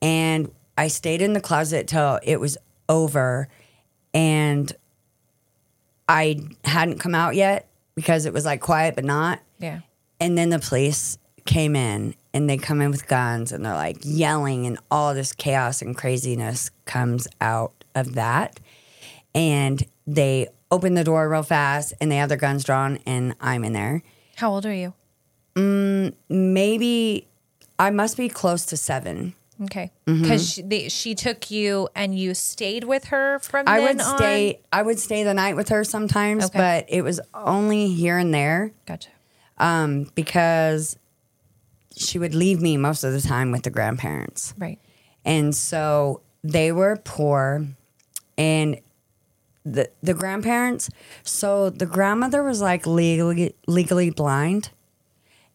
And 0.00 0.50
I 0.78 0.88
stayed 0.88 1.20
in 1.20 1.34
the 1.34 1.40
closet 1.42 1.86
till 1.86 2.18
it 2.22 2.40
was 2.40 2.56
over. 2.88 3.48
And 4.14 4.72
I 6.08 6.40
hadn't 6.64 6.98
come 6.98 7.14
out 7.14 7.34
yet 7.34 7.68
because 7.94 8.24
it 8.24 8.32
was 8.32 8.46
like 8.46 8.62
quiet, 8.62 8.94
but 8.94 9.04
not. 9.04 9.40
Yeah. 9.58 9.80
And 10.18 10.38
then 10.38 10.48
the 10.48 10.58
police 10.58 11.18
came 11.46 11.74
in 11.76 12.14
and 12.34 12.48
they 12.50 12.58
come 12.58 12.80
in 12.80 12.90
with 12.90 13.06
guns 13.08 13.52
and 13.52 13.64
they're 13.64 13.72
like 13.74 13.98
yelling, 14.02 14.66
and 14.66 14.78
all 14.90 15.14
this 15.14 15.32
chaos 15.32 15.80
and 15.82 15.96
craziness 15.96 16.70
comes 16.84 17.26
out 17.40 17.72
of 17.94 18.14
that. 18.14 18.60
And 19.34 19.82
they 20.06 20.48
open 20.70 20.94
the 20.94 21.04
door 21.04 21.28
real 21.28 21.42
fast 21.42 21.92
and 22.00 22.10
they 22.10 22.16
have 22.16 22.28
their 22.28 22.38
guns 22.38 22.64
drawn, 22.64 22.98
and 23.06 23.34
I'm 23.40 23.64
in 23.64 23.72
there. 23.72 24.02
How 24.36 24.50
old 24.50 24.66
are 24.66 24.74
you? 24.74 24.92
Maybe 26.28 27.26
I 27.78 27.90
must 27.90 28.16
be 28.16 28.28
close 28.28 28.66
to 28.66 28.76
seven. 28.76 29.34
Okay. 29.64 29.90
Mm-hmm. 30.06 30.22
Because 30.22 30.50
she, 30.52 30.88
she 30.90 31.14
took 31.14 31.50
you 31.50 31.88
and 31.94 32.18
you 32.18 32.34
stayed 32.34 32.84
with 32.84 33.06
her 33.06 33.38
from 33.38 33.64
I 33.66 33.80
would 33.80 33.98
on? 34.00 34.16
stay. 34.18 34.60
I 34.70 34.82
would 34.82 34.98
stay 34.98 35.22
the 35.24 35.32
night 35.32 35.56
with 35.56 35.70
her 35.70 35.82
sometimes, 35.82 36.44
Okay. 36.46 36.58
but 36.58 36.84
it 36.88 37.00
was 37.02 37.20
only 37.32 37.88
here 37.88 38.18
and 38.18 38.34
there 38.34 38.72
Gotcha. 38.86 39.08
um, 39.56 40.10
because 40.14 40.98
she 41.96 42.18
would 42.18 42.34
leave 42.34 42.60
me 42.60 42.76
most 42.76 43.04
of 43.04 43.12
the 43.12 43.20
time 43.20 43.50
with 43.50 43.62
the 43.62 43.70
grandparents. 43.70 44.54
Right. 44.58 44.78
And 45.24 45.54
so 45.54 46.20
they 46.44 46.70
were 46.72 46.96
poor 46.96 47.66
and 48.38 48.78
the 49.64 49.90
the 50.02 50.14
grandparents 50.14 50.88
so 51.24 51.70
the 51.70 51.86
grandmother 51.86 52.42
was 52.44 52.60
like 52.60 52.86
legally 52.86 53.52
legally 53.66 54.10
blind 54.10 54.70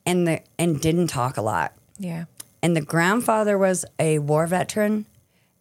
and 0.05 0.27
the 0.27 0.41
and 0.59 0.81
didn't 0.81 1.07
talk 1.07 1.37
a 1.37 1.41
lot. 1.41 1.73
Yeah. 1.97 2.25
And 2.63 2.75
the 2.75 2.81
grandfather 2.81 3.57
was 3.57 3.85
a 3.99 4.19
war 4.19 4.45
veteran 4.47 5.05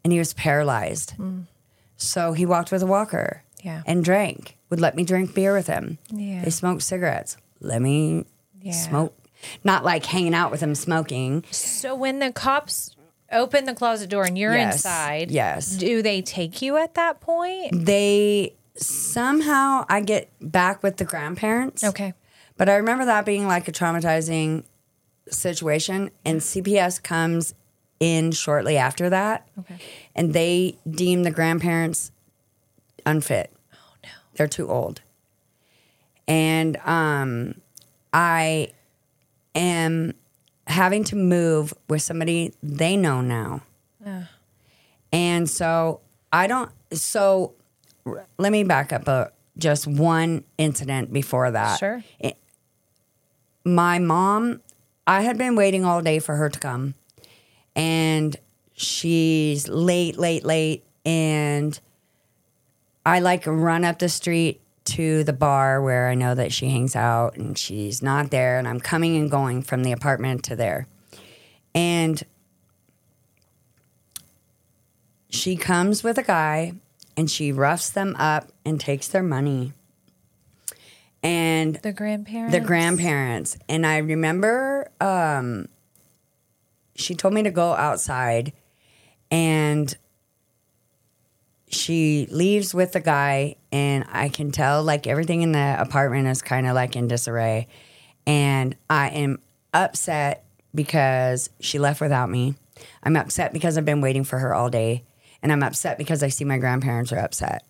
and 0.03 0.13
he 0.13 0.19
was 0.19 0.33
paralyzed. 0.35 1.15
Mm. 1.19 1.47
So 1.97 2.33
he 2.33 2.45
walked 2.47 2.73
with 2.73 2.83
a 2.83 2.87
walker. 2.87 3.45
Yeah. 3.63 3.83
And 3.87 4.03
drank. 4.03 4.57
Would 4.71 4.81
let 4.81 4.97
me 4.97 5.05
drink 5.05 5.35
beer 5.35 5.55
with 5.55 5.67
him. 5.67 5.99
Yeah. 6.11 6.43
They 6.43 6.51
smoked 6.51 6.83
cigarettes. 6.83 7.37
Let 7.61 7.83
me 7.83 8.25
Yeah. 8.63 8.73
smoke. 8.73 9.15
Not 9.65 9.85
like 9.85 10.07
hanging 10.07 10.35
out 10.35 10.51
with 10.51 10.61
him 10.61 10.75
smoking. 10.75 11.45
So 11.51 11.95
when 11.95 12.19
the 12.19 12.33
cops 12.33 12.95
open 13.33 13.65
the 13.65 13.75
closet 13.75 14.11
door 14.11 14.25
and 14.25 14.37
you're 14.37 14.55
Yes. 14.57 14.75
inside, 14.77 15.31
Yes. 15.31 15.69
do 15.77 16.03
they 16.03 16.21
take 16.23 16.61
you 16.63 16.77
at 16.77 16.95
that 16.95 17.21
point? 17.21 17.87
they 17.87 18.55
somehow 18.77 19.85
I 19.89 20.01
get 20.01 20.31
back 20.41 20.83
with 20.83 20.97
the 20.97 21.05
grandparents. 21.05 21.85
Okay. 21.85 22.15
But 22.57 22.69
I 22.69 22.77
remember 22.77 23.05
that 23.07 23.25
being 23.25 23.47
like 23.47 23.69
a 23.69 23.73
traumatizing 23.73 24.65
situation 25.29 26.11
and 26.25 26.41
CPS 26.41 27.03
comes 27.03 27.55
in 28.01 28.33
shortly 28.33 28.77
after 28.77 29.09
that. 29.11 29.47
Okay. 29.59 29.77
And 30.15 30.33
they 30.33 30.79
deem 30.91 31.23
the 31.23 31.31
grandparents 31.31 32.11
unfit. 33.07 33.53
Oh 33.73 33.77
no. 34.03 34.09
They're 34.35 34.49
too 34.49 34.69
old. 34.69 35.03
And 36.27 36.77
um 36.79 37.61
I 38.13 38.73
am 39.55 40.15
having 40.67 41.05
to 41.05 41.17
move 41.17 41.75
with 41.89 42.03
somebody 42.03 42.55
they 42.63 42.97
know 42.97 43.21
now. 43.21 43.63
And 45.13 45.51
so 45.51 46.01
I 46.33 46.47
don't 46.47 46.71
so 46.93 47.55
let 48.39 48.53
me 48.53 48.65
back 48.65 48.93
up 48.93 49.09
a 49.09 49.33
just 49.59 49.87
one 49.87 50.45
incident 50.59 51.13
before 51.13 51.51
that. 51.51 51.79
Sure. 51.79 52.03
My 53.65 53.99
mom, 53.99 54.63
I 55.07 55.23
had 55.23 55.37
been 55.37 55.55
waiting 55.57 55.85
all 55.85 56.01
day 56.01 56.19
for 56.19 56.37
her 56.37 56.49
to 56.49 56.59
come. 56.59 56.95
And 57.77 58.37
she's 58.73 59.69
late, 59.69 60.19
late, 60.19 60.45
late 60.45 60.85
and 61.05 61.79
I 63.05 63.21
like 63.21 63.47
run 63.47 63.85
up 63.85 63.99
the 63.99 64.09
street 64.09 64.61
to 64.91 65.25
the 65.25 65.33
bar 65.33 65.81
where 65.83 66.09
I 66.09 66.15
know 66.15 66.35
that 66.35 66.53
she 66.53 66.69
hangs 66.69 66.95
out 66.97 67.37
and 67.37 67.57
she's 67.57 68.03
not 68.03 68.31
there 68.31 68.59
and 68.59 68.67
I'm 68.67 68.81
coming 68.81 69.17
and 69.17 69.31
going 69.31 69.63
from 69.63 69.83
the 69.83 69.93
apartment 69.93 70.45
to 70.45 70.57
there. 70.57 70.87
And 71.75 72.23
she 75.29 75.57
comes 75.57 76.03
with 76.03 76.19
a 76.19 76.23
guy 76.23 76.75
and 77.17 77.31
she 77.31 77.53
roughs 77.53 77.91
them 77.91 78.17
up 78.19 78.51
and 78.65 78.81
takes 78.81 79.09
their 79.09 79.23
money. 79.23 79.73
And 81.23 81.77
The 81.77 81.93
grandparents. 81.93 82.53
the 82.55 82.61
grandparents. 82.61 83.59
And 83.69 83.87
I 83.87 83.99
remember 83.99 84.91
um, 85.01 85.69
she 86.95 87.15
told 87.15 87.35
me 87.35 87.43
to 87.43 87.51
go 87.51 87.75
outside 87.75 88.53
and 89.31 89.97
she 91.71 92.27
leaves 92.31 92.75
with 92.75 92.93
the 92.93 93.01
guy 93.01 93.57
and 93.73 94.05
I 94.11 94.29
can 94.29 94.51
tell 94.51 94.83
like 94.83 95.07
everything 95.07 95.43
in 95.43 95.53
the 95.53 95.77
apartment 95.79 96.29
is 96.29 96.43
kind 96.43 96.67
of 96.67 96.75
like 96.75 96.97
in 96.97 97.09
disarray. 97.09 97.69
And 98.27 98.77
I 98.89 99.09
am 99.11 99.39
upset 99.73 100.45
because 100.75 101.51
she 101.61 101.79
left 101.79 102.01
without 102.01 102.29
me. 102.29 102.55
I'm 103.03 103.17
upset 103.17 103.53
because 103.53 103.79
I've 103.79 103.85
been 103.85 104.01
waiting 104.01 104.25
for 104.25 104.39
her 104.39 104.55
all 104.55 104.71
day. 104.71 105.05
And 105.43 105.51
I'm 105.51 105.63
upset 105.63 105.97
because 105.97 106.23
I 106.23 106.29
see 106.29 106.45
my 106.45 106.59
grandparents 106.59 107.13
are 107.13 107.19
upset 107.19 107.65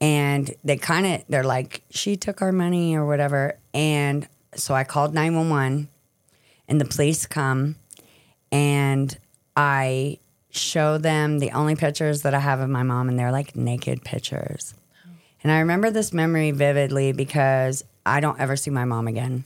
and 0.00 0.54
they 0.64 0.76
kind 0.76 1.06
of 1.06 1.24
they're 1.28 1.44
like 1.44 1.82
she 1.90 2.16
took 2.16 2.40
our 2.42 2.52
money 2.52 2.94
or 2.94 3.06
whatever 3.06 3.58
and 3.74 4.28
so 4.54 4.74
i 4.74 4.84
called 4.84 5.12
911 5.12 5.88
and 6.68 6.80
the 6.80 6.84
police 6.84 7.26
come 7.26 7.76
and 8.52 9.18
i 9.56 10.18
show 10.50 10.98
them 10.98 11.38
the 11.38 11.50
only 11.52 11.76
pictures 11.76 12.22
that 12.22 12.34
i 12.34 12.38
have 12.38 12.60
of 12.60 12.68
my 12.68 12.82
mom 12.82 13.08
and 13.08 13.18
they're 13.18 13.32
like 13.32 13.54
naked 13.54 14.02
pictures. 14.04 14.74
And 15.42 15.52
i 15.52 15.60
remember 15.60 15.90
this 15.90 16.12
memory 16.12 16.50
vividly 16.50 17.12
because 17.12 17.84
i 18.06 18.20
don't 18.20 18.40
ever 18.40 18.56
see 18.56 18.70
my 18.70 18.84
mom 18.84 19.08
again 19.08 19.44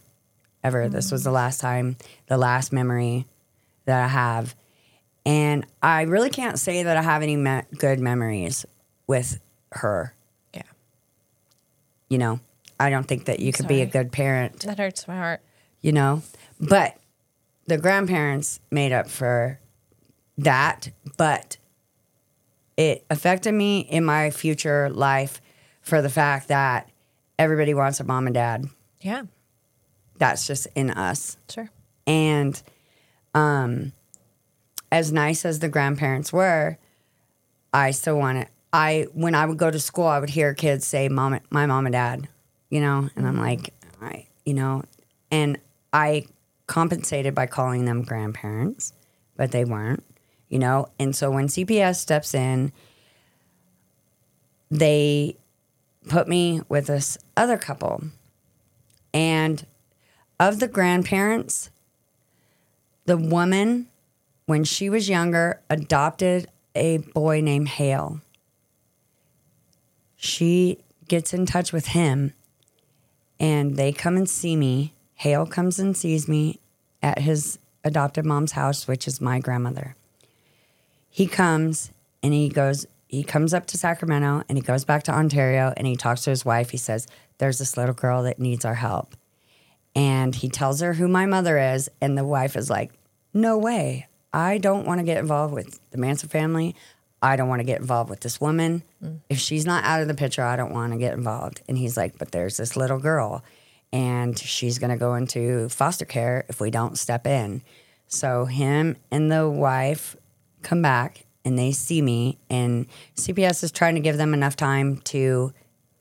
ever. 0.65 0.89
This 0.89 1.11
was 1.11 1.25
the 1.25 1.31
mm. 1.31 1.35
last 1.35 1.61
time 1.61 1.97
the 2.29 2.37
last 2.37 2.73
memory 2.73 3.27
that 3.85 4.03
i 4.03 4.09
have. 4.09 4.55
And 5.27 5.67
i 5.83 6.03
really 6.03 6.31
can't 6.31 6.59
say 6.59 6.83
that 6.85 6.97
i 6.97 7.03
have 7.03 7.23
any 7.23 7.37
me- 7.37 7.63
good 7.77 7.99
memories 7.99 8.65
with 9.07 9.41
her. 9.73 10.15
Yeah. 10.55 10.63
you 12.09 12.19
know 12.19 12.41
i 12.79 12.91
don't 12.91 13.09
think 13.09 13.25
that 13.25 13.41
you 13.41 13.53
could 13.53 13.69
be 13.69 13.83
a 13.83 13.87
good 13.87 14.13
parent. 14.13 14.61
That 14.61 14.79
hurts 14.79 15.09
my 15.09 15.17
heart. 15.17 15.41
you 15.81 15.93
know 15.93 16.23
but 16.61 16.97
the 17.67 17.79
grandparents 17.79 18.61
made 18.71 18.93
up 18.93 19.09
for 19.09 19.59
that 20.39 20.91
but 21.17 21.57
it 22.77 23.05
affected 23.11 23.53
me 23.53 23.81
in 23.81 24.05
my 24.05 24.31
future 24.31 24.89
life 24.91 25.41
for 25.83 26.01
the 26.01 26.09
fact 26.09 26.49
that 26.49 26.89
everybody 27.39 27.75
wants 27.75 28.01
a 28.01 28.05
mom 28.05 28.27
and 28.27 28.35
dad. 28.35 28.67
Yeah. 29.01 29.25
that's 30.19 30.47
just 30.47 30.69
in 30.75 30.91
us. 30.91 31.37
Sure. 31.51 31.71
and 32.07 32.61
um 33.35 33.93
as 34.91 35.13
nice 35.13 35.45
as 35.45 35.59
the 35.61 35.69
grandparents 35.69 36.33
were 36.33 36.77
i 37.73 37.91
still 37.91 38.19
want 38.19 38.39
it. 38.39 38.49
I 38.73 39.07
when 39.13 39.35
i 39.35 39.45
would 39.47 39.59
go 39.59 39.71
to 39.71 39.79
school 39.81 40.07
i 40.07 40.19
would 40.19 40.31
hear 40.31 40.55
kids 40.55 40.87
say 40.87 41.09
mom 41.09 41.39
my 41.51 41.67
mom 41.67 41.87
and 41.87 41.93
dad 41.93 42.29
you 42.71 42.81
know? 42.81 43.09
And 43.17 43.27
i'm 43.27 43.39
like 43.39 43.73
i 44.01 44.27
you 44.45 44.55
know? 44.55 44.83
And 45.31 45.59
i 45.93 46.27
compensated 46.67 47.35
by 47.35 47.47
calling 47.47 47.85
them 47.85 48.03
grandparents 48.03 48.93
but 49.37 49.51
they 49.51 49.65
weren't 49.65 50.05
you 50.53 50.59
know 50.59 50.87
and 50.99 51.17
so 51.17 51.31
when 51.31 51.49
cps 51.49 51.97
steps 51.97 52.35
in 52.35 52.73
they 54.71 55.37
put 56.09 56.29
me 56.29 56.61
with 56.69 56.87
this 56.87 57.19
other 57.37 57.59
couple 57.59 58.03
and 59.13 59.67
of 60.39 60.61
the 60.61 60.69
grandparents 60.69 61.71
the 63.05 63.17
woman, 63.17 63.89
when 64.47 64.65
she 64.65 64.89
was 64.89 65.09
younger, 65.09 65.61
adopted 65.69 66.49
a 66.75 66.99
boy 66.99 67.41
named 67.41 67.69
Hale. 67.69 68.21
She 70.17 70.79
gets 71.09 71.35
in 71.35 71.47
touch 71.47 71.73
with 71.73 71.89
him 71.89 72.33
and 73.41 73.77
they 73.77 73.93
come 73.93 74.17
and 74.17 74.29
see 74.29 74.57
me. 74.57 74.95
Hale 75.15 75.47
comes 75.47 75.79
and 75.79 75.97
sees 75.97 76.29
me 76.29 76.61
at 77.03 77.19
his 77.19 77.59
adopted 77.85 78.25
mom's 78.25 78.53
house, 78.53 78.87
which 78.87 79.09
is 79.09 79.21
my 79.21 79.41
grandmother. 79.41 79.97
He 81.15 81.27
comes 81.27 81.93
and 82.23 82.33
he 82.33 82.49
goes, 82.49 82.87
he 83.07 83.23
comes 83.23 83.53
up 83.53 83.67
to 83.67 83.77
Sacramento 83.77 84.43
and 84.49 84.57
he 84.57 84.63
goes 84.63 84.87
back 84.87 85.03
to 85.03 85.13
Ontario 85.13 85.75
and 85.77 85.87
he 85.87 85.95
talks 85.95 86.23
to 86.23 86.31
his 86.31 86.47
wife. 86.47 86.71
He 86.71 86.79
says, 86.79 87.07
There's 87.37 87.59
this 87.59 87.77
little 87.77 87.95
girl 87.95 88.23
that 88.23 88.39
needs 88.39 88.65
our 88.65 88.77
help. 88.77 89.15
And 89.95 90.35
he 90.35 90.49
tells 90.49 90.81
her 90.81 90.95
who 90.95 91.07
my 91.07 91.27
mother 91.27 91.59
is. 91.59 91.91
And 92.01 92.17
the 92.17 92.25
wife 92.25 92.57
is 92.57 92.71
like 92.71 92.91
no 93.35 93.59
way. 93.59 94.09
I 94.33 94.57
don't 94.57 94.87
want 94.87 95.01
to 95.01 95.05
get 95.05 95.19
involved 95.19 95.53
with 95.53 95.79
the 95.91 95.99
manson 95.99 96.31
family. 96.31 96.75
I 97.21 97.37
don't 97.37 97.49
want 97.49 97.61
to 97.61 97.67
get 97.67 97.81
involved 97.81 98.09
with 98.09 98.21
this 98.21 98.41
woman. 98.41 98.83
If 99.29 99.39
she's 99.39 99.67
not 99.67 99.85
out 99.85 100.01
of 100.01 100.09
the 100.09 100.15
picture 100.15 100.43
i 100.43 100.57
don't 100.57 100.73
want 100.73 100.95
to 100.95 100.99
get 100.99 101.13
involved. 101.13 101.61
And 101.69 101.77
he's 101.77 101.99
like 101.99 102.17
but 102.17 102.33
there's 102.33 102.57
this 102.57 102.79
little 102.79 102.99
girl 102.99 103.45
and 103.93 104.39
she's 104.39 104.79
going 104.79 104.91
to 104.91 104.97
go 104.97 105.15
into 105.15 105.69
foster 105.69 106.07
care 106.07 106.47
if 106.49 106.63
we 106.63 106.71
don't 106.71 106.97
step 106.97 107.27
in. 107.27 107.63
So 108.09 108.47
him 108.47 108.97
and 109.11 109.31
the 109.31 109.49
wife 109.51 110.17
come 110.63 110.81
back 110.83 111.25
and 111.45 111.59
they 111.59 111.73
see 111.73 112.01
me 112.01 112.39
and 112.49 112.87
cps 113.17 113.63
is 113.65 113.73
trying 113.73 113.95
to 113.95 114.01
give 114.01 114.17
them 114.17 114.33
enough 114.35 114.57
time 114.57 114.99
to 114.99 115.53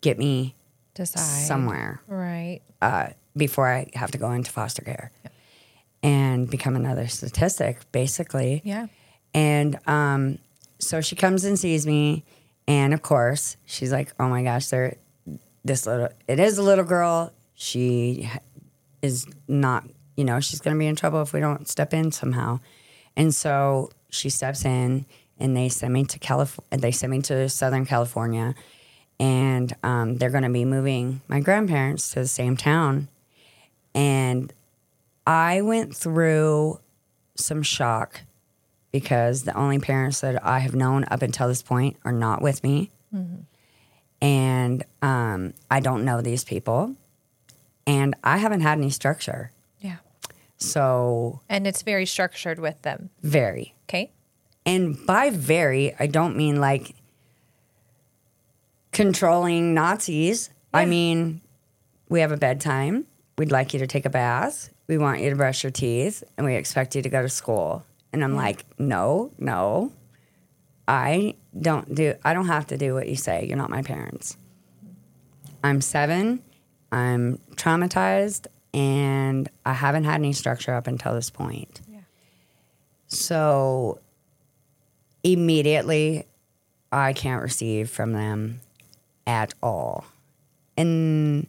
get 0.02 0.18
me 0.18 0.56
Decide. 0.94 1.20
somewhere 1.20 2.02
Right. 2.08 2.62
uh, 2.82 3.10
before 3.36 3.68
I 3.68 3.90
have 3.96 4.12
to 4.12 4.18
go 4.18 4.32
into 4.32 4.52
foster 4.52 4.82
care 4.84 5.12
and 6.04 6.50
become 6.50 6.76
another 6.76 7.08
statistic, 7.08 7.80
basically. 7.92 8.62
Yeah. 8.66 8.88
And 9.34 9.78
um, 9.88 10.40
so 10.80 11.00
she 11.02 11.16
comes 11.16 11.44
and 11.46 11.58
sees 11.58 11.86
me, 11.86 12.26
and 12.68 12.94
of 12.94 13.02
course, 13.02 13.56
she's 13.66 13.92
like, 13.92 14.12
"Oh 14.20 14.28
my 14.28 14.44
gosh, 14.44 14.68
there, 14.68 14.98
this 15.64 15.86
little, 15.86 16.10
it 16.28 16.40
is 16.40 16.58
a 16.58 16.64
little 16.64 16.84
girl. 16.84 17.32
She 17.54 18.30
is 19.02 19.26
not 19.48 19.86
You 20.18 20.26
know, 20.26 20.40
she's 20.40 20.60
going 20.60 20.76
to 20.76 20.80
be 20.80 20.88
in 20.88 20.96
trouble 20.96 21.22
if 21.22 21.34
we 21.34 21.40
don't 21.40 21.68
step 21.68 21.94
in 21.94 22.12
somehow. 22.12 22.60
And 23.16 23.34
so 23.34 23.90
she 24.12 24.30
steps 24.30 24.64
in, 24.66 25.06
and 25.40 25.58
they 25.58 25.68
send 25.70 25.94
me 25.94 26.04
to 26.06 26.20
California. 26.20 26.78
They 26.78 26.92
send 26.92 27.12
me 27.12 27.22
to 27.24 27.50
Southern 27.50 27.86
California, 27.88 28.54
and 29.20 29.76
um, 29.82 30.18
they're 30.18 30.30
going 30.30 30.44
to 30.44 30.50
be 30.50 30.66
moving 30.66 31.22
my 31.28 31.40
grandparents 31.40 32.12
to 32.12 32.20
the 32.20 32.28
same 32.28 32.56
town. 32.56 33.08
And 33.96 34.54
I 35.26 35.62
went 35.62 35.96
through 35.96 36.80
some 37.36 37.64
shock 37.64 38.22
because 38.92 39.44
the 39.44 39.56
only 39.56 39.80
parents 39.80 40.22
that 40.22 40.46
I 40.46 40.60
have 40.60 40.76
known 40.76 41.06
up 41.10 41.22
until 41.22 41.48
this 41.48 41.64
point 41.64 41.98
are 42.06 42.12
not 42.12 42.42
with 42.42 42.64
me. 42.64 42.92
And 44.22 44.84
um, 45.02 45.54
I 45.72 45.80
don't 45.80 46.06
know 46.06 46.22
these 46.22 46.44
people. 46.44 46.96
And 47.88 48.16
I 48.24 48.38
haven't 48.38 48.62
had 48.62 48.78
any 48.78 48.92
structure. 48.92 49.52
Yeah. 49.80 49.98
So, 50.58 51.42
And 51.50 51.66
it's 51.66 51.82
very 51.82 52.06
structured 52.06 52.60
with 52.60 52.82
them. 52.84 53.10
very. 53.24 53.74
Okay. 53.92 54.10
And 54.66 55.06
by 55.06 55.32
very, 55.32 55.94
I 56.00 56.08
don't 56.08 56.38
mean 56.38 56.62
like 56.62 56.96
controlling 58.94 59.74
Nazis. 59.74 60.50
I 60.74 60.86
mean, 60.86 61.42
we 62.08 62.22
have 62.22 62.32
a 62.32 62.38
bedtime. 62.38 63.06
We'd 63.38 63.52
like 63.52 63.74
you 63.74 63.80
to 63.80 63.88
take 63.88 64.06
a 64.06 64.10
bath. 64.10 64.70
We 64.88 64.98
want 64.98 65.20
you 65.20 65.30
to 65.30 65.36
brush 65.36 65.66
your 65.66 65.72
teeth 65.72 66.24
and 66.38 66.46
we 66.46 66.56
expect 66.56 66.96
you 66.96 67.02
to 67.02 67.10
go 67.10 67.22
to 67.22 67.28
school. 67.28 67.86
And 68.14 68.24
I'm 68.24 68.34
like, 68.34 68.66
no, 68.80 69.32
no. 69.38 69.92
I 70.88 71.36
don't 71.60 71.94
do 71.94 72.14
I 72.24 72.34
don't 72.34 72.48
have 72.48 72.68
to 72.68 72.78
do 72.78 72.94
what 72.94 73.10
you 73.10 73.18
say. 73.18 73.46
You're 73.46 73.58
not 73.58 73.70
my 73.70 73.82
parents. 73.82 74.38
I'm 75.66 75.82
7. 75.82 76.42
I'm 76.94 77.40
traumatized 77.56 78.48
and 78.74 79.50
I 79.66 79.74
haven't 79.74 80.06
had 80.06 80.16
any 80.16 80.32
structure 80.32 80.74
up 80.74 80.88
until 80.88 81.14
this 81.14 81.30
point. 81.30 81.82
So 83.12 84.00
immediately 85.24 86.26
I 86.92 87.12
can't 87.14 87.44
receive 87.44 87.90
from 87.90 88.14
them 88.14 88.62
at 89.28 89.54
all. 89.62 90.06
And 90.78 91.48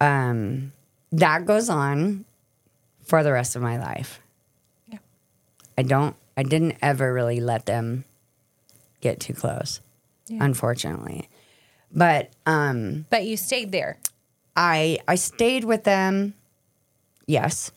um 0.00 0.72
that 1.12 1.44
goes 1.44 1.68
on 1.68 2.24
for 3.04 3.22
the 3.22 3.32
rest 3.32 3.54
of 3.56 3.62
my 3.62 3.78
life. 3.78 4.20
Yeah. 4.88 4.98
I 5.76 5.82
don't 5.82 6.16
I 6.36 6.42
didn't 6.44 6.76
ever 6.80 7.12
really 7.12 7.40
let 7.40 7.66
them 7.66 8.04
get 9.02 9.20
too 9.20 9.34
close, 9.34 9.80
Yeah. 10.28 10.38
unfortunately. 10.42 11.28
But 11.92 12.30
um 12.46 13.04
But 13.10 13.26
you 13.26 13.36
stayed 13.36 13.70
there. 13.70 13.98
I 14.56 14.98
I 15.06 15.16
stayed 15.16 15.64
with 15.64 15.84
them, 15.84 16.32
yes, 17.26 17.70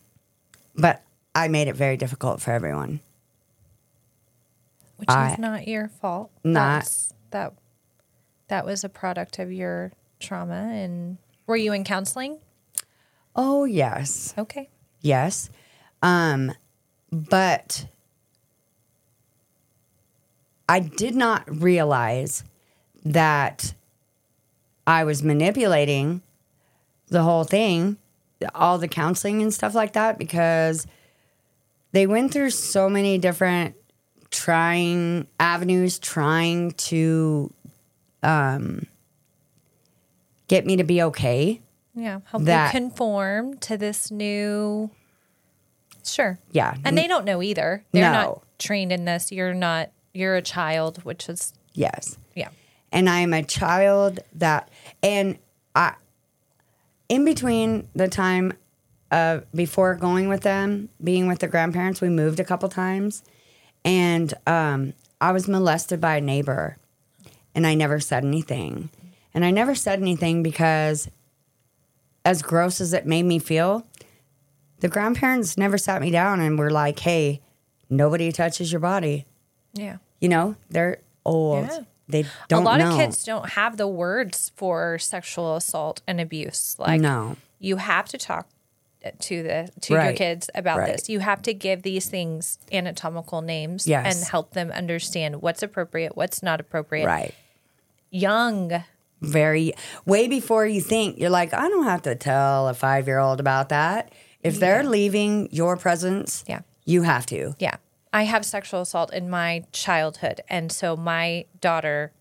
but 0.76 1.02
I 1.36 1.50
made 1.50 1.68
it 1.68 1.76
very 1.76 1.98
difficult 1.98 2.42
for 2.42 2.52
everyone. 2.52 3.02
which 4.98 5.10
I- 5.10 5.34
is 5.34 5.38
not 5.40 5.68
your 5.68 5.90
fault. 5.90 6.32
Not- 6.46 6.80
That's, 6.80 7.14
that 7.32 7.54
that 8.48 8.66
was 8.66 8.86
a 8.86 8.90
product 8.90 9.40
of 9.40 9.52
your 9.52 9.92
trauma. 10.22 10.54
And 10.72 11.18
were 11.48 11.58
you 11.58 11.74
in 11.74 11.84
counseling? 11.84 12.40
Oh 13.36 13.66
yes, 13.66 14.34
Okay. 14.38 14.70
yes, 15.02 15.50
um, 16.02 16.54
but 17.12 17.88
I 20.70 20.80
did 20.80 21.14
not 21.14 21.44
realize 21.54 22.46
that 23.04 23.74
I 24.88 25.04
was 25.04 25.22
manipulating 25.22 26.22
the 27.10 27.24
whole 27.24 27.44
thing, 27.44 27.98
all 28.56 28.78
the 28.78 28.88
counseling 28.88 29.42
and 29.42 29.54
stuff 29.54 29.76
like 29.76 29.92
that, 29.92 30.18
because 30.18 30.88
they 31.96 32.06
went 32.08 32.32
through 32.34 32.50
so 32.50 32.90
many 32.90 33.18
different 33.18 33.76
trying 34.32 35.28
avenues, 35.40 35.98
trying 35.98 36.72
to 36.72 37.54
um, 38.22 38.86
get 40.48 40.66
me 40.66 40.76
to 40.78 40.84
be 40.84 41.02
okay. 41.04 41.62
Yeah. 41.96 42.20
Help 42.26 42.44
That- 42.44 42.74
you 42.74 42.80
conform 42.80 43.58
to 43.60 43.78
this 43.78 44.12
new. 44.12 44.90
Sure. 46.04 46.38
Yeah, 46.52 46.76
And 46.84 46.96
they 46.98 47.08
don't 47.08 47.26
know 47.26 47.42
either. 47.42 47.84
They're 47.92 48.12
No. 48.12 48.12
not 48.12 48.44
trained 48.60 48.92
in 48.92 49.06
this. 49.06 49.32
You're 49.32 49.54
not. 49.56 49.90
You're 50.14 50.36
a 50.36 50.42
child, 50.42 51.04
which 51.04 51.28
is 51.30 51.54
yes. 51.74 52.18
yeah. 52.36 52.50
and 52.92 53.10
I'm 53.10 53.34
a 53.34 53.42
child 53.44 54.20
that 54.36 54.70
and 55.02 55.38
I 55.76 55.96
in 57.10 57.26
between 57.26 57.88
the 57.96 58.08
time 58.08 58.54
uh 59.12 59.40
before 59.54 59.96
going 59.96 60.30
with 60.30 60.42
them, 60.42 60.90
being 61.04 61.28
with 61.28 61.40
the 61.40 61.48
grandparents, 61.48 62.02
we 62.02 62.10
moved 62.10 62.40
a 62.40 62.46
couple 62.46 62.70
times 62.70 63.24
and 63.84 64.34
um 64.48 64.94
I 65.22 65.32
was 65.32 65.48
molested 65.48 66.02
by 66.02 66.18
a 66.18 66.22
neighbor 66.22 66.78
and 67.54 67.66
I 67.66 67.74
never 67.74 68.00
said 68.00 68.26
anything. 68.26 68.90
And 69.34 69.44
I 69.46 69.52
never 69.52 69.76
said 69.76 70.02
anything 70.02 70.44
because 70.44 71.10
as 72.24 72.42
gross 72.42 72.82
as 72.82 72.94
it 72.94 73.06
made 73.06 73.24
me 73.24 73.40
feel, 73.40 73.86
the 74.80 74.90
grandparents 74.90 75.58
never 75.58 75.78
sat 75.78 76.02
me 76.02 76.12
down 76.12 76.40
and 76.40 76.58
were 76.58 76.72
like, 76.72 77.00
"Hey, 77.00 77.42
nobody 77.90 78.32
touches 78.32 78.72
your 78.72 78.82
body." 78.82 79.26
Yeah. 79.74 79.98
You 80.20 80.30
know, 80.30 80.56
they're 80.70 81.00
old. 81.26 81.68
Yeah. 81.68 81.80
They 82.08 82.26
don't 82.48 82.62
a 82.62 82.66
lot 82.66 82.80
know. 82.80 82.92
of 82.92 82.98
kids 82.98 83.24
don't 83.24 83.50
have 83.52 83.78
the 83.78 83.88
words 83.88 84.52
for 84.56 85.00
sexual 85.00 85.56
assault 85.56 86.02
and 86.08 86.22
abuse. 86.22 86.76
Like 86.78 87.02
no. 87.02 87.38
you 87.60 87.78
have 87.78 88.08
to 88.10 88.18
talk 88.18 88.48
to 89.20 89.44
the 89.44 89.70
to 89.82 89.94
your 89.94 90.14
kids 90.14 90.50
about 90.56 90.80
Right. 90.80 90.92
this. 90.94 91.10
You 91.10 91.20
have 91.20 91.42
to 91.44 91.54
give 91.54 91.82
these 91.84 92.08
things 92.08 92.60
anatomical 92.72 93.42
names 93.42 93.88
Yes. 93.88 94.16
and 94.16 94.26
help 94.28 94.52
them 94.54 94.72
understand 94.72 95.42
what's 95.42 95.64
appropriate, 95.64 96.16
what's 96.16 96.42
not 96.44 96.60
appropriate. 96.60 97.06
Right. 97.06 97.34
Young. 98.10 98.84
Very 99.22 99.74
way 100.06 100.28
before 100.28 100.66
you 100.66 100.82
think. 100.82 101.18
You're 101.18 101.30
like, 101.30 101.54
I 101.54 101.68
don't 101.70 101.86
have 101.86 102.02
to 102.04 102.16
tell 102.16 102.68
a 102.68 102.74
five 102.74 103.08
year 103.08 103.20
old 103.20 103.40
about 103.40 103.70
that. 103.70 104.12
If 104.44 104.60
they're 104.60 104.84
leaving 104.84 105.50
your 105.52 105.76
presence, 105.78 106.44
Yeah. 106.48 106.60
you 106.86 107.02
have 107.04 107.26
to. 107.28 107.56
Yeah. 107.58 107.76
I 108.14 108.24
have 108.24 108.46
sexual 108.46 108.82
assault 108.82 109.14
in 109.14 109.30
my 109.30 109.64
childhood. 109.72 110.42
And 110.50 110.72
so 110.72 110.96
my 110.96 111.46
daughter 111.60 112.12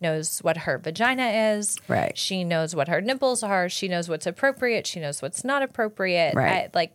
knows 0.00 0.40
what 0.40 0.58
her 0.58 0.78
vagina 0.78 1.54
is. 1.56 1.76
Right. 1.88 2.16
She 2.16 2.44
knows 2.44 2.74
what 2.74 2.88
her 2.88 3.00
nipples 3.00 3.42
are. 3.42 3.68
She 3.68 3.88
knows 3.88 4.08
what's 4.08 4.26
appropriate. 4.26 4.86
She 4.86 5.00
knows 5.00 5.22
what's 5.22 5.44
not 5.44 5.62
appropriate. 5.62 6.34
Right. 6.34 6.64
I, 6.64 6.70
like, 6.74 6.92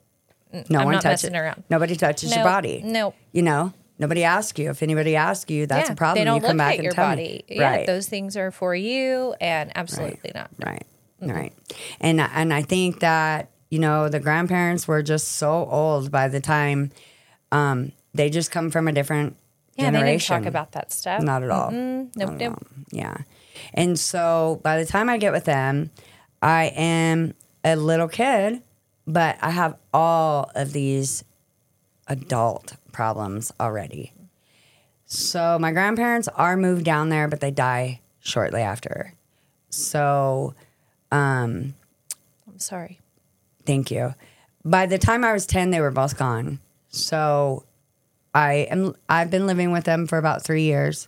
No 0.69 0.79
I'm 0.79 0.85
one 0.85 0.93
not 0.95 1.03
touches 1.03 1.23
messing 1.23 1.35
around. 1.35 1.63
Nobody 1.69 1.95
touches 1.95 2.35
your 2.35 2.43
body. 2.43 2.81
no. 2.83 3.13
You 3.31 3.41
know, 3.41 3.73
nobody 3.97 4.23
asks 4.23 4.59
you. 4.59 4.69
If 4.69 4.83
anybody 4.83 5.15
asks 5.15 5.49
you, 5.49 5.65
that's 5.65 5.89
yeah, 5.89 5.93
a 5.93 5.95
problem. 5.95 6.21
They 6.21 6.25
don't 6.25 6.35
you 6.35 6.41
come 6.41 6.57
look 6.57 6.57
back 6.57 6.73
at 6.73 6.75
and 6.75 6.83
your 6.83 6.93
tell 6.93 7.09
body. 7.09 7.45
me. 7.49 7.55
Yeah, 7.57 7.69
right. 7.69 7.87
those 7.87 8.07
things 8.07 8.37
are 8.37 8.51
for 8.51 8.75
you, 8.75 9.33
and 9.39 9.71
absolutely 9.75 10.31
not. 10.35 10.51
Right. 10.63 10.85
Right. 11.21 11.53
And 11.99 12.19
and 12.19 12.53
I 12.53 12.63
think 12.63 12.99
that, 13.01 13.51
you 13.69 13.79
know, 13.79 14.09
the 14.09 14.19
grandparents 14.19 14.87
were 14.87 15.03
just 15.03 15.33
so 15.33 15.65
old 15.69 16.11
by 16.11 16.27
the 16.27 16.39
time 16.39 16.91
um, 17.51 17.91
they 18.13 18.29
just 18.29 18.51
come 18.51 18.71
from 18.71 18.87
a 18.87 18.91
different 18.91 19.37
Yeah, 19.81 19.91
they 19.91 19.97
didn't 19.97 20.05
generation. 20.05 20.37
talk 20.37 20.45
about 20.47 20.71
that 20.73 20.91
stuff. 20.91 21.21
Not 21.21 21.43
at 21.43 21.49
all. 21.49 21.71
Nope, 21.71 22.09
Not 22.15 22.29
at 22.33 22.37
nope. 22.39 22.53
all. 22.53 22.83
Yeah. 22.91 23.17
And 23.73 23.99
so 23.99 24.59
by 24.63 24.77
the 24.77 24.85
time 24.85 25.09
I 25.09 25.17
get 25.17 25.31
with 25.33 25.45
them, 25.45 25.91
I 26.41 26.65
am 26.75 27.33
a 27.63 27.75
little 27.75 28.07
kid, 28.07 28.61
but 29.05 29.37
I 29.41 29.51
have 29.51 29.75
all 29.93 30.51
of 30.55 30.73
these 30.73 31.23
adult 32.07 32.75
problems 32.91 33.51
already. 33.59 34.13
So 35.05 35.57
my 35.59 35.71
grandparents 35.71 36.27
are 36.29 36.55
moved 36.57 36.85
down 36.85 37.09
there, 37.09 37.27
but 37.27 37.39
they 37.41 37.51
die 37.51 38.01
shortly 38.19 38.61
after. 38.61 39.13
So 39.69 40.53
um 41.11 41.73
I'm 42.47 42.59
sorry. 42.59 42.99
Thank 43.65 43.91
you. 43.91 44.15
By 44.63 44.85
the 44.85 44.97
time 44.97 45.23
I 45.23 45.33
was 45.33 45.45
10, 45.45 45.69
they 45.71 45.81
were 45.81 45.91
both 45.91 46.17
gone. 46.17 46.59
So 46.89 47.63
I 48.33 48.67
am 48.69 48.95
I've 49.09 49.29
been 49.29 49.47
living 49.47 49.71
with 49.71 49.83
them 49.83 50.07
for 50.07 50.17
about 50.17 50.43
3 50.43 50.63
years 50.63 51.07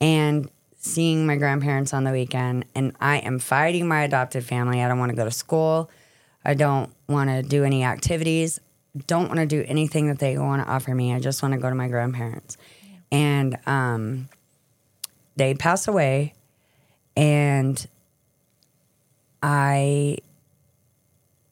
and 0.00 0.50
seeing 0.78 1.26
my 1.26 1.36
grandparents 1.36 1.92
on 1.92 2.04
the 2.04 2.12
weekend 2.12 2.64
and 2.74 2.94
I 3.00 3.18
am 3.18 3.38
fighting 3.38 3.86
my 3.88 4.02
adopted 4.02 4.44
family. 4.44 4.82
I 4.82 4.88
don't 4.88 4.98
want 4.98 5.10
to 5.10 5.16
go 5.16 5.24
to 5.24 5.30
school. 5.30 5.90
I 6.44 6.54
don't 6.54 6.92
want 7.08 7.30
to 7.30 7.42
do 7.42 7.64
any 7.64 7.84
activities. 7.84 8.60
Don't 9.06 9.26
want 9.26 9.40
to 9.40 9.46
do 9.46 9.64
anything 9.66 10.08
that 10.08 10.18
they 10.18 10.38
want 10.38 10.62
to 10.64 10.68
offer 10.68 10.94
me. 10.94 11.12
I 11.12 11.20
just 11.20 11.42
want 11.42 11.52
to 11.54 11.60
go 11.60 11.68
to 11.68 11.74
my 11.74 11.88
grandparents. 11.88 12.56
And 13.12 13.58
um 13.66 14.28
they 15.36 15.54
pass 15.54 15.86
away 15.86 16.34
and 17.16 17.86
I 19.42 20.18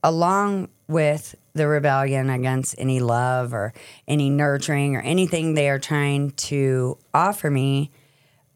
along 0.02 0.68
with 0.88 1.34
the 1.54 1.66
rebellion 1.66 2.30
against 2.30 2.74
any 2.78 3.00
love 3.00 3.52
or 3.52 3.72
any 4.06 4.30
nurturing 4.30 4.96
or 4.96 5.00
anything 5.00 5.54
they 5.54 5.68
are 5.68 5.78
trying 5.78 6.30
to 6.32 6.98
offer 7.12 7.50
me, 7.50 7.90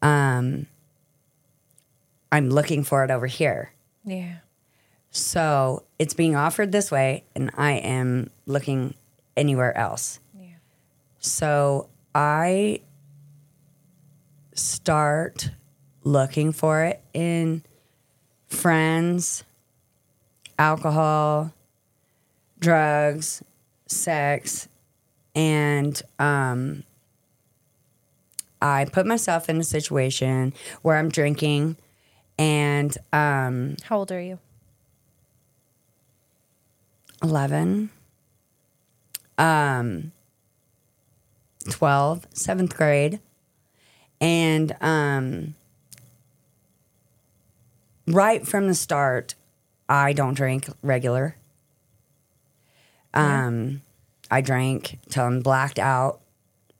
um, 0.01 0.67
I'm 2.31 2.49
looking 2.49 2.83
for 2.83 3.03
it 3.03 3.11
over 3.11 3.27
here. 3.27 3.73
Yeah. 4.05 4.35
So 5.09 5.83
it's 5.99 6.13
being 6.13 6.35
offered 6.35 6.71
this 6.71 6.89
way, 6.89 7.25
and 7.35 7.51
I 7.57 7.73
am 7.73 8.29
looking 8.45 8.95
anywhere 9.35 9.77
else. 9.77 10.19
Yeah. 10.39 10.55
So 11.19 11.89
I 12.15 12.81
start 14.53 15.51
looking 16.03 16.53
for 16.53 16.83
it 16.83 17.03
in 17.13 17.63
friends, 18.47 19.43
alcohol, 20.57 21.53
drugs, 22.61 23.43
sex, 23.87 24.69
and 25.35 26.01
um, 26.19 26.83
I 28.61 28.85
put 28.85 29.05
myself 29.05 29.49
in 29.49 29.59
a 29.59 29.63
situation 29.63 30.53
where 30.81 30.97
I'm 30.97 31.09
drinking 31.09 31.77
and 32.37 32.97
um, 33.11 33.75
How 33.83 33.97
old 33.97 34.11
are 34.11 34.21
you? 34.21 34.39
11, 37.23 37.91
um, 39.37 40.11
12, 41.69 42.27
seventh 42.33 42.75
grade. 42.75 43.19
And 44.19 44.75
um, 44.81 45.55
right 48.07 48.47
from 48.47 48.67
the 48.67 48.73
start, 48.73 49.35
I 49.87 50.13
don't 50.13 50.33
drink 50.33 50.67
regular. 50.81 51.35
Um, 53.13 53.81
I 54.29 54.41
drank 54.41 54.99
till 55.09 55.25
I'm 55.25 55.41
blacked 55.41 55.79
out, 55.79 56.21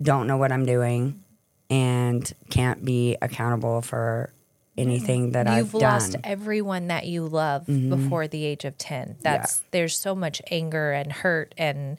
don't 0.02 0.28
know 0.28 0.38
what 0.38 0.52
I'm 0.52 0.66
doing, 0.66 1.24
and 1.70 2.32
can't 2.50 2.84
be 2.84 3.18
accountable 3.22 3.82
for 3.82 4.32
anything 4.78 5.34
that 5.34 5.48
You've 5.48 5.76
I've 5.76 5.82
lost 5.82 6.12
done. 6.14 6.22
Mm-hmm. 6.22 6.32
everyone 6.32 6.88
that 6.88 7.06
you 7.06 7.26
love 7.28 7.66
before 7.68 8.28
the 8.28 8.46
age 8.46 8.64
of 8.66 8.78
10. 8.78 9.18
That's 9.22 9.62
there's 9.72 9.98
so 10.00 10.16
much 10.16 10.42
anger 10.50 10.92
and 10.92 11.12
hurt 11.12 11.54
and 11.58 11.98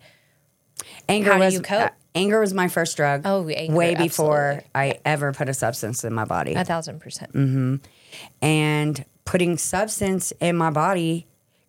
Anger 1.08 1.32
How 1.32 1.38
do 1.38 1.44
was 1.44 1.54
you 1.54 1.60
cope? 1.60 1.82
uh, 1.82 1.88
anger 2.14 2.40
was 2.40 2.54
my 2.54 2.66
first 2.66 2.96
drug. 2.96 3.22
Oh, 3.24 3.46
anger, 3.48 3.74
way 3.74 3.94
before 3.94 4.62
absolutely. 4.64 4.70
I 4.74 4.98
ever 5.04 5.32
put 5.32 5.48
a 5.48 5.54
substance 5.54 6.02
in 6.02 6.12
my 6.12 6.24
body. 6.24 6.54
a 6.54 6.64
thousand 6.64 7.00
percent. 7.00 7.32
Mm. 7.34 7.80
and 8.40 9.04
putting 9.24 9.58
substance 9.58 10.32
in 10.40 10.56
my 10.56 10.70
body 10.70 11.26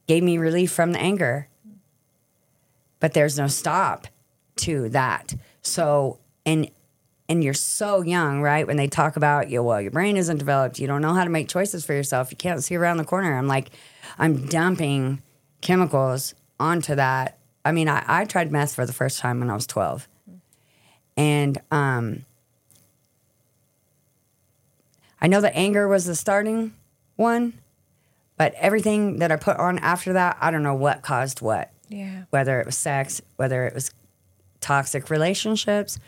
gave 0.07 0.23
me 0.23 0.37
relief 0.37 0.71
from 0.71 0.93
the 0.93 0.99
anger. 0.99 1.47
But 3.03 3.11
there's 3.11 3.37
no 3.37 3.47
stop 3.47 4.07
to 4.55 4.87
that. 4.87 5.35
So 5.61 6.19
and 6.45 6.71
and 7.27 7.43
you're 7.43 7.53
so 7.53 8.01
young, 8.01 8.41
right? 8.41 8.65
When 8.65 8.77
they 8.77 8.87
talk 8.87 9.17
about 9.17 9.49
you, 9.49 9.61
well, 9.61 9.81
your 9.81 9.91
brain 9.91 10.15
isn't 10.15 10.37
developed. 10.37 10.79
You 10.79 10.87
don't 10.87 11.01
know 11.01 11.13
how 11.13 11.25
to 11.25 11.29
make 11.29 11.49
choices 11.49 11.83
for 11.83 11.91
yourself. 11.91 12.31
You 12.31 12.37
can't 12.37 12.63
see 12.63 12.77
around 12.77 12.95
the 12.95 13.03
corner. 13.03 13.37
I'm 13.37 13.45
like, 13.45 13.71
I'm 14.17 14.45
dumping 14.45 15.21
chemicals 15.59 16.33
onto 16.61 16.95
that. 16.95 17.39
I 17.65 17.73
mean, 17.73 17.89
I, 17.89 18.05
I 18.07 18.23
tried 18.23 18.53
meth 18.53 18.73
for 18.73 18.85
the 18.85 18.93
first 18.93 19.19
time 19.19 19.41
when 19.41 19.49
I 19.49 19.55
was 19.55 19.67
12. 19.67 20.07
And 21.17 21.57
um, 21.71 22.23
I 25.19 25.27
know 25.27 25.41
that 25.41 25.57
anger 25.57 25.89
was 25.89 26.05
the 26.05 26.15
starting 26.15 26.73
one, 27.17 27.59
but 28.37 28.53
everything 28.53 29.17
that 29.17 29.29
I 29.29 29.35
put 29.35 29.57
on 29.57 29.77
after 29.79 30.13
that, 30.13 30.37
I 30.39 30.51
don't 30.51 30.63
know 30.63 30.73
what 30.73 31.01
caused 31.01 31.41
what. 31.41 31.72
Yeah. 31.97 32.23
Whether 32.31 32.59
it 32.59 32.65
was 32.65 32.77
sex, 32.77 33.21
whether 33.35 33.65
it 33.65 33.73
was 33.73 33.91
toxic 34.61 35.09
relationships, 35.09 35.99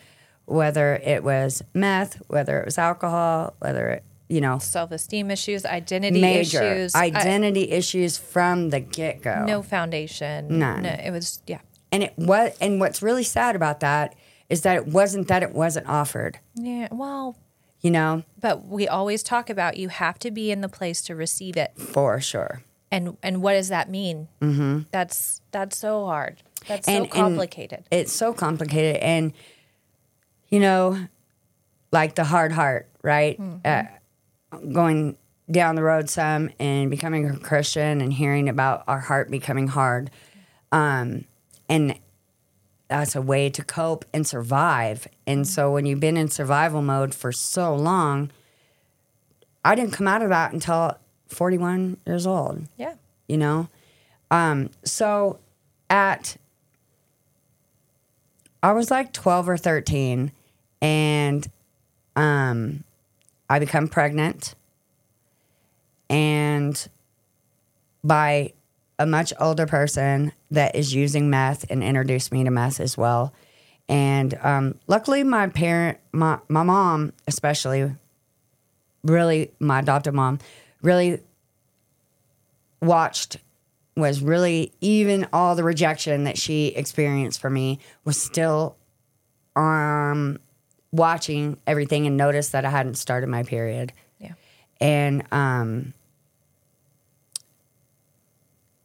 whether 0.45 0.95
it 0.95 1.23
was 1.23 1.61
meth, 1.73 2.21
whether 2.27 2.59
it 2.59 2.65
was 2.65 2.77
alcohol, 2.77 3.55
whether 3.59 3.89
it, 3.89 4.03
you 4.29 4.41
know, 4.41 4.57
Self-esteem 4.59 5.29
issues, 5.31 5.65
identity 5.65 6.21
major 6.21 6.63
issues, 6.63 6.95
I- 6.95 7.05
identity 7.05 7.71
issues 7.71 8.17
from 8.17 8.69
the 8.69 8.79
get 8.79 9.21
go. 9.21 9.43
no 9.45 9.61
foundation. 9.61 10.59
None. 10.59 10.83
No, 10.83 10.89
it 10.89 11.11
was 11.11 11.41
yeah. 11.47 11.59
And 11.91 12.03
it 12.03 12.13
what 12.15 12.55
and 12.59 12.79
what's 12.79 13.01
really 13.01 13.23
sad 13.23 13.55
about 13.55 13.79
that 13.81 14.15
is 14.49 14.61
that 14.61 14.75
it 14.77 14.87
wasn't 14.87 15.27
that 15.27 15.43
it 15.43 15.51
wasn't 15.53 15.87
offered. 15.87 16.39
Yeah. 16.55 16.87
Well, 16.91 17.35
You 17.81 17.91
know, 17.91 18.23
but 18.39 18.65
we 18.65 18.87
always 18.87 19.21
talk 19.23 19.49
about 19.49 19.77
you 19.77 19.89
have 19.89 20.17
to 20.19 20.31
be 20.31 20.49
in 20.51 20.61
the 20.61 20.69
place 20.69 21.01
to 21.03 21.15
receive 21.15 21.55
it. 21.57 21.71
for 21.77 22.19
sure. 22.19 22.63
And 22.95 23.17
and 23.21 23.41
what 23.41 23.53
does 23.53 23.67
that 23.69 23.89
mean? 23.89 24.29
Mm-hmm. 24.41 24.79
That's 24.91 25.41
that's 25.51 25.77
so 25.77 26.05
hard. 26.05 26.41
That's 26.67 26.87
And- 26.87 27.05
so 27.07 27.11
complicated. 27.11 27.83
it's 27.91 28.13
so 28.13 28.33
complicated 28.33 28.95
and 29.01 29.33
you 30.47 30.59
know 30.61 30.97
like 31.91 32.15
the 32.15 32.23
hard 32.23 32.51
heart 32.53 32.87
right 33.03 33.37
uh, 33.65 33.83
going 34.71 35.17
down 35.51 35.75
the 35.75 35.83
road 35.83 36.09
some 36.09 36.49
and 36.59 36.89
becoming 36.89 37.29
a 37.29 37.37
christian 37.37 37.99
and 38.01 38.11
hearing 38.13 38.47
about 38.49 38.83
our 38.87 38.99
heart 38.99 39.29
becoming 39.29 39.67
hard 39.67 40.09
um, 40.71 41.25
and 41.69 41.99
that's 42.87 43.15
a 43.15 43.21
way 43.21 43.49
to 43.49 43.63
cope 43.63 44.05
and 44.13 44.25
survive 44.25 45.07
and 45.27 45.47
so 45.47 45.71
when 45.71 45.85
you've 45.85 45.99
been 45.99 46.17
in 46.17 46.29
survival 46.29 46.81
mode 46.81 47.13
for 47.13 47.31
so 47.31 47.75
long 47.75 48.31
i 49.63 49.75
didn't 49.75 49.91
come 49.93 50.07
out 50.07 50.21
of 50.23 50.29
that 50.29 50.51
until 50.53 50.97
41 51.27 51.97
years 52.05 52.27
old. 52.27 52.63
Yeah. 52.77 52.95
you 53.27 53.37
know? 53.37 53.67
Um 54.31 54.69
so 54.83 55.39
at 55.89 56.37
i 58.63 58.71
was 58.71 58.89
like 58.89 59.13
12 59.13 59.49
or 59.49 59.57
13 59.57 60.31
and 60.81 61.47
um 62.15 62.83
i 63.49 63.59
become 63.59 63.87
pregnant. 63.87 64.55
And 66.09 66.87
by 68.03 68.53
a 68.99 69.05
much 69.05 69.33
older 69.39 69.65
person 69.65 70.31
that 70.51 70.75
is 70.75 70.93
using 70.93 71.29
meth 71.29 71.65
and 71.69 71.83
introduced 71.83 72.31
me 72.31 72.43
to 72.43 72.51
meth 72.51 72.79
as 72.79 72.97
well. 72.97 73.33
And 73.87 74.37
um, 74.41 74.79
luckily 74.87 75.23
my 75.23 75.47
parent 75.47 75.99
my, 76.11 76.39
my 76.47 76.63
mom 76.63 77.13
especially 77.27 77.91
really 79.03 79.51
my 79.59 79.79
adopted 79.79 80.13
mom 80.13 80.39
really 80.85 81.19
watched 82.81 83.37
was 83.97 84.21
really 84.21 84.71
even 84.81 85.27
all 85.33 85.55
the 85.55 85.63
rejection 85.63 86.25
that 86.25 86.37
she 86.37 86.67
experienced 86.67 87.39
from 87.41 87.53
me 87.53 87.79
was 88.03 88.21
still 88.21 88.75
um 89.55 90.37
watching 90.91 91.57
everything 91.65 92.05
and 92.05 92.17
noticed 92.17 92.51
that 92.51 92.65
I 92.65 92.69
hadn't 92.69 92.95
started 92.95 93.27
my 93.27 93.43
period. 93.43 93.93
Yeah. 94.19 94.33
And 94.79 95.23
um 95.31 95.93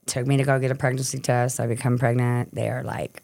took 0.06 0.26
me 0.26 0.36
to 0.36 0.44
go 0.44 0.58
get 0.58 0.70
a 0.70 0.74
pregnancy 0.74 1.18
test. 1.18 1.60
I 1.60 1.66
become 1.66 1.98
pregnant. 1.98 2.52
They 2.54 2.68
are 2.68 2.82
like, 2.82 3.22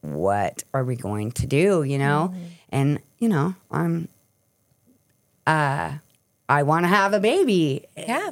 what 0.00 0.64
are 0.74 0.84
we 0.84 0.96
going 0.96 1.30
to 1.32 1.46
do? 1.46 1.84
You 1.84 1.98
know? 1.98 2.34
And, 2.70 3.00
you 3.18 3.28
know, 3.28 3.54
I'm 3.70 4.08
uh 5.46 5.98
I 6.48 6.62
want 6.62 6.84
to 6.84 6.88
have 6.88 7.12
a 7.12 7.20
baby. 7.20 7.84
Yeah. 7.96 8.30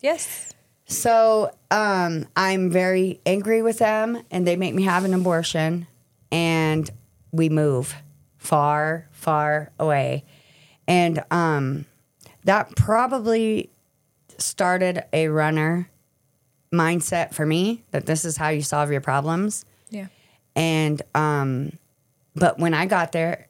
Yes. 0.00 0.54
So 0.86 1.50
um, 1.70 2.26
I'm 2.36 2.70
very 2.70 3.20
angry 3.26 3.62
with 3.62 3.78
them, 3.78 4.22
and 4.30 4.46
they 4.46 4.56
make 4.56 4.74
me 4.74 4.84
have 4.84 5.04
an 5.04 5.14
abortion, 5.14 5.86
and 6.30 6.88
we 7.32 7.48
move 7.48 7.94
far, 8.38 9.08
far 9.10 9.72
away, 9.78 10.24
and 10.86 11.24
um, 11.32 11.86
that 12.44 12.76
probably 12.76 13.70
started 14.38 15.04
a 15.12 15.28
runner 15.28 15.90
mindset 16.72 17.34
for 17.34 17.44
me 17.46 17.82
that 17.90 18.06
this 18.06 18.24
is 18.24 18.36
how 18.36 18.48
you 18.48 18.62
solve 18.62 18.90
your 18.90 19.00
problems. 19.00 19.64
Yeah. 19.90 20.06
And 20.54 21.02
um, 21.14 21.72
but 22.34 22.58
when 22.58 22.74
I 22.74 22.86
got 22.86 23.12
there, 23.12 23.48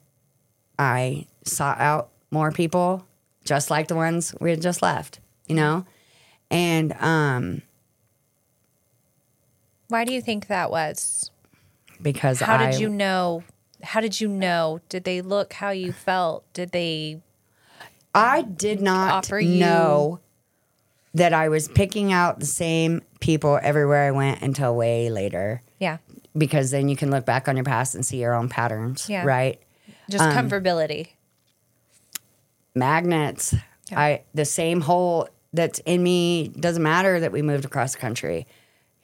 I 0.79 1.27
sought 1.45 1.81
out 1.81 2.09
more 2.31 2.51
people, 2.51 3.06
just 3.47 3.71
like 3.71 3.89
the 3.89 3.95
ones 3.95 4.35
we 4.41 4.51
had 4.51 4.61
just 4.61 4.83
left, 4.83 5.21
you 5.47 5.55
know, 5.57 5.87
and 6.51 6.93
um, 7.01 7.63
Why 9.89 10.05
do 10.05 10.13
you 10.13 10.21
think 10.21 10.49
that 10.49 10.71
was? 10.71 11.31
because 12.03 12.41
How 12.41 12.57
I, 12.57 12.71
did 12.73 12.81
you 12.81 12.89
know? 12.91 13.43
How 13.83 14.01
did 14.01 14.21
you 14.21 14.29
know? 14.29 14.81
Did 14.89 15.05
they 15.05 15.21
look 15.23 15.53
how 15.55 15.71
you 15.71 15.93
felt? 15.93 16.45
Did 16.53 16.73
they? 16.73 17.23
I 18.15 18.43
did 18.43 18.81
not 18.81 19.29
you- 19.31 19.61
know 19.61 20.21
that 21.15 21.33
I 21.33 21.49
was 21.49 21.69
picking 21.69 22.13
out 22.13 22.41
the 22.41 22.47
same 22.47 23.01
people 23.21 23.59
everywhere 23.63 24.07
I 24.07 24.11
went 24.11 24.43
until 24.43 24.75
way 24.77 25.09
later. 25.09 25.63
Yeah. 25.79 25.99
Because 26.37 26.71
then 26.71 26.89
you 26.91 26.97
can 26.97 27.11
look 27.11 27.25
back 27.25 27.49
on 27.49 27.57
your 27.57 27.65
past 27.65 27.95
and 27.95 28.05
see 28.05 28.19
your 28.21 28.35
own 28.35 28.51
patterns, 28.51 29.09
Yeah. 29.09 29.25
right? 29.25 29.59
Just 30.11 30.23
Um, 30.25 30.33
comfortability. 30.51 31.09
Magnets. 32.77 33.55
Yeah. 33.91 34.01
I 34.01 34.23
the 34.35 34.45
same 34.45 34.81
hole 34.83 35.29
that's 35.53 35.79
in 35.81 36.03
me 36.03 36.49
doesn't 36.49 36.83
matter 36.83 37.19
that 37.21 37.33
we 37.33 37.43
moved 37.43 37.65
across 37.65 37.93
the 37.93 37.99
country. 37.99 38.47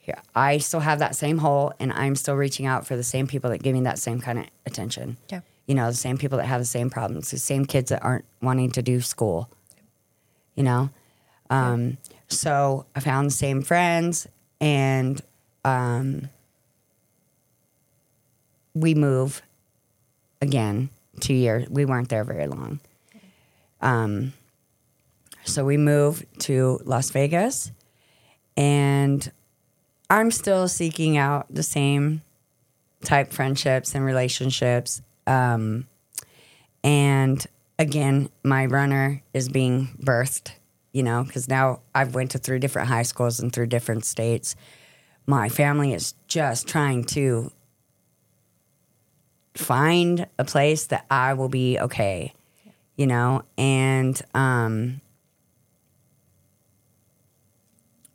Yeah, 0.05 0.19
I 0.35 0.57
still 0.57 0.81
have 0.81 0.99
that 0.99 1.15
same 1.15 1.37
hole, 1.37 1.71
and 1.79 1.93
I'm 1.93 2.15
still 2.15 2.35
reaching 2.35 2.65
out 2.65 2.85
for 2.85 2.97
the 2.97 3.03
same 3.03 3.25
people 3.25 3.49
that 3.51 3.63
give 3.63 3.73
me 3.73 3.81
that 3.81 3.97
same 3.99 4.19
kind 4.19 4.39
of 4.39 4.45
attention. 4.65 5.15
Yeah. 5.29 5.41
You 5.65 5.75
know, 5.75 5.87
the 5.87 5.95
same 5.95 6.17
people 6.17 6.37
that 6.39 6.45
have 6.47 6.59
the 6.59 6.65
same 6.65 6.89
problems, 6.89 7.31
the 7.31 7.39
same 7.39 7.65
kids 7.65 7.89
that 7.89 8.03
aren't 8.03 8.25
wanting 8.41 8.71
to 8.71 8.81
do 8.81 8.99
school. 8.99 9.49
You 10.55 10.63
know, 10.63 10.89
Um, 11.49 11.97
so 12.27 12.85
I 12.95 12.99
found 12.99 13.27
the 13.27 13.31
same 13.35 13.61
friends 13.61 14.27
and 14.59 15.21
um, 15.63 16.29
we 18.73 18.93
move 18.95 19.41
again 20.41 20.89
two 21.19 21.33
years. 21.33 21.69
We 21.69 21.85
weren't 21.85 22.09
there 22.09 22.23
very 22.23 22.47
long. 22.47 22.79
Um, 23.83 24.33
so 25.43 25.65
we 25.65 25.77
moved 25.77 26.25
to 26.43 26.79
Las 26.85 27.11
Vegas 27.11 27.71
and 28.55 29.31
I'm 30.09 30.31
still 30.31 30.67
seeking 30.67 31.17
out 31.17 31.53
the 31.53 31.63
same 31.63 32.21
type 33.03 33.33
friendships 33.33 33.93
and 33.93 34.05
relationships. 34.05 35.01
Um, 35.27 35.87
and 36.83 37.45
again, 37.77 38.29
my 38.43 38.65
runner 38.67 39.21
is 39.33 39.49
being 39.49 39.89
birthed, 40.01 40.51
you 40.93 41.03
know, 41.03 41.23
because 41.23 41.49
now 41.49 41.81
I've 41.93 42.15
went 42.15 42.31
to 42.31 42.37
three 42.37 42.59
different 42.59 42.87
high 42.87 43.03
schools 43.03 43.41
in 43.41 43.49
three 43.49 43.67
different 43.67 44.05
states. 44.05 44.55
My 45.25 45.49
family 45.49 45.93
is 45.93 46.13
just 46.27 46.67
trying 46.67 47.03
to 47.05 47.51
find 49.55 50.27
a 50.39 50.45
place 50.45 50.87
that 50.87 51.05
I 51.09 51.33
will 51.33 51.49
be 51.49 51.79
okay, 51.79 52.33
you 52.95 53.07
know, 53.07 53.43
and 53.57 54.21
um, 54.33 55.01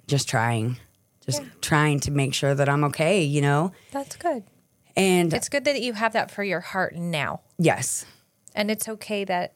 just 0.07 0.29
trying, 0.29 0.77
just 1.27 1.43
Yeah. 1.43 1.49
trying 1.61 2.01
to 2.01 2.11
make 2.11 2.35
sure 2.35 2.55
that 2.55 2.69
I'm 2.69 2.85
okay, 2.85 3.23
you 3.23 3.41
know, 3.41 3.73
That's 3.93 4.17
good. 4.17 4.45
and 4.97 5.33
It's 5.33 5.49
good 5.49 5.65
that 5.65 5.81
you 5.83 5.93
have 5.95 6.13
that 6.13 6.31
for 6.31 6.43
your 6.45 6.61
heart 6.61 6.95
now. 6.97 7.41
yes, 7.59 8.07
And 8.55 8.71
it's 8.71 8.89
okay 8.89 9.25
that 9.25 9.53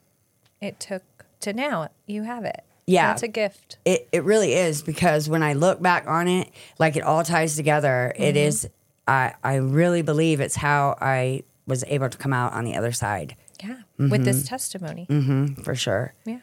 it 0.60 0.78
took 0.78 1.02
to 1.40 1.52
now. 1.52 1.88
You 2.06 2.22
have 2.22 2.44
it. 2.44 2.62
Yeah. 2.86 3.08
That's 3.08 3.22
a 3.22 3.28
gift. 3.28 3.78
It 3.84 4.08
it 4.12 4.22
really 4.24 4.54
is 4.54 4.82
because 4.82 5.28
when 5.28 5.42
I 5.42 5.52
look 5.54 5.80
back 5.80 6.06
on 6.06 6.26
it, 6.28 6.50
like 6.78 6.94
it 6.96 7.02
all 7.02 7.22
ties 7.24 7.56
together. 7.56 8.12
It 8.16 8.36
is 8.36 8.68
I 9.08 9.34
I 9.42 9.54
really 9.56 10.02
believe 10.02 10.40
it's 10.40 10.56
how 10.56 10.96
I 11.00 11.42
was 11.66 11.84
able 11.88 12.08
to 12.10 12.18
come 12.18 12.32
out 12.32 12.52
on 12.52 12.64
the 12.64 12.76
other 12.76 12.92
side. 12.92 13.36
Yeah. 13.62 13.82
With 13.98 14.24
this 14.24 14.46
testimony. 14.48 15.04
hmm 15.08 15.54
for 15.62 15.74
sure. 15.74 16.14
Yeah. 16.24 16.40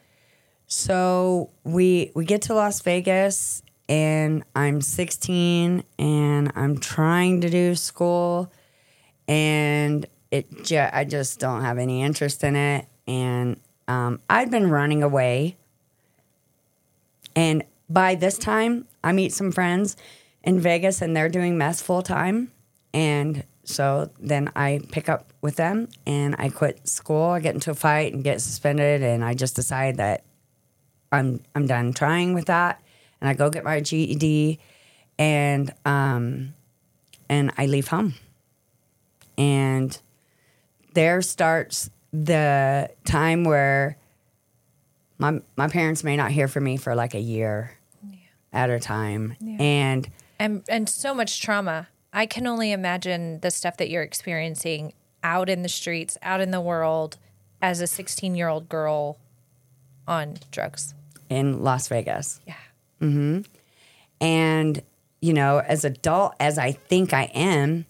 So 0.67 1.49
we 1.63 2.11
we 2.15 2.25
get 2.25 2.41
to 2.43 2.53
Las 2.53 2.81
Vegas 2.81 3.61
and 3.87 4.43
I'm 4.55 4.81
16 4.81 5.83
and 5.97 6.51
I'm 6.55 6.77
trying 6.77 7.41
to 7.41 7.49
do 7.49 7.73
school 7.75 8.51
and 9.27 10.05
it 10.31 10.63
ju- 10.63 10.87
I 10.93 11.03
just 11.05 11.39
don't 11.39 11.61
have 11.61 11.77
any 11.79 12.03
interest 12.03 12.43
in 12.43 12.55
it 12.55 12.85
and 13.07 13.59
um, 13.87 14.19
I'd 14.29 14.51
been 14.51 14.69
running 14.69 15.01
away 15.01 15.57
and 17.35 17.63
by 17.89 18.15
this 18.15 18.37
time 18.37 18.85
I 19.03 19.11
meet 19.11 19.33
some 19.33 19.51
friends 19.51 19.95
in 20.43 20.59
Vegas 20.59 21.01
and 21.01 21.15
they're 21.15 21.29
doing 21.29 21.57
meth 21.57 21.81
full 21.81 22.01
time 22.03 22.51
and 22.93 23.43
so 23.69 24.09
then 24.19 24.51
I 24.55 24.81
pick 24.91 25.07
up 25.09 25.31
with 25.41 25.55
them 25.55 25.87
and 26.05 26.35
I 26.39 26.49
quit 26.49 26.87
school. 26.87 27.29
I 27.29 27.39
get 27.39 27.53
into 27.53 27.71
a 27.71 27.75
fight 27.75 28.13
and 28.13 28.23
get 28.23 28.41
suspended 28.41 29.03
and 29.03 29.23
I 29.23 29.33
just 29.35 29.55
decide 29.55 29.97
that 29.97 30.23
I'm 31.11 31.41
I'm 31.55 31.67
done 31.67 31.93
trying 31.93 32.33
with 32.33 32.45
that, 32.45 32.81
and 33.19 33.29
I 33.29 33.33
go 33.33 33.49
get 33.49 33.63
my 33.63 33.79
GED, 33.79 34.59
and 35.17 35.73
um, 35.85 36.53
and 37.27 37.51
I 37.57 37.65
leave 37.65 37.87
home, 37.87 38.13
and 39.37 39.97
there 40.93 41.21
starts 41.21 41.89
the 42.13 42.89
time 43.05 43.43
where 43.43 43.97
my 45.17 45.41
my 45.55 45.67
parents 45.67 46.03
may 46.03 46.15
not 46.15 46.31
hear 46.31 46.47
from 46.47 46.63
me 46.63 46.77
for 46.77 46.95
like 46.95 47.15
a 47.15 47.19
year 47.19 47.77
at 48.53 48.69
a 48.69 48.79
time, 48.79 49.35
and 49.59 50.09
And 50.39 50.63
and 50.69 50.87
so 50.87 51.13
much 51.13 51.41
trauma. 51.41 51.87
I 52.13 52.25
can 52.25 52.47
only 52.47 52.71
imagine 52.71 53.39
the 53.41 53.51
stuff 53.51 53.77
that 53.77 53.89
you're 53.89 54.03
experiencing 54.03 54.93
out 55.23 55.49
in 55.49 55.61
the 55.61 55.69
streets, 55.69 56.17
out 56.21 56.41
in 56.41 56.51
the 56.51 56.61
world 56.61 57.17
as 57.61 57.81
a 57.81 57.85
16-year-old 57.85 58.69
girl 58.69 59.17
on 60.07 60.37
drugs. 60.51 60.93
in 61.29 61.61
Las 61.63 61.87
Vegas. 61.87 62.39
Yeah. 62.47 62.55
And, 64.21 64.81
you 65.21 65.33
know, 65.33 65.59
as 65.59 65.85
adult 65.85 66.33
as 66.39 66.57
I 66.57 66.71
think 66.71 67.13
I 67.13 67.23
am, 67.33 67.85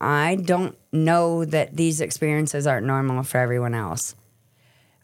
I 0.00 0.36
don't 0.36 0.76
know 0.92 1.44
that 1.44 1.76
these 1.76 2.00
experiences 2.00 2.66
aren't 2.66 2.86
normal 2.86 3.22
for 3.22 3.38
everyone 3.38 3.74
else. 3.74 4.14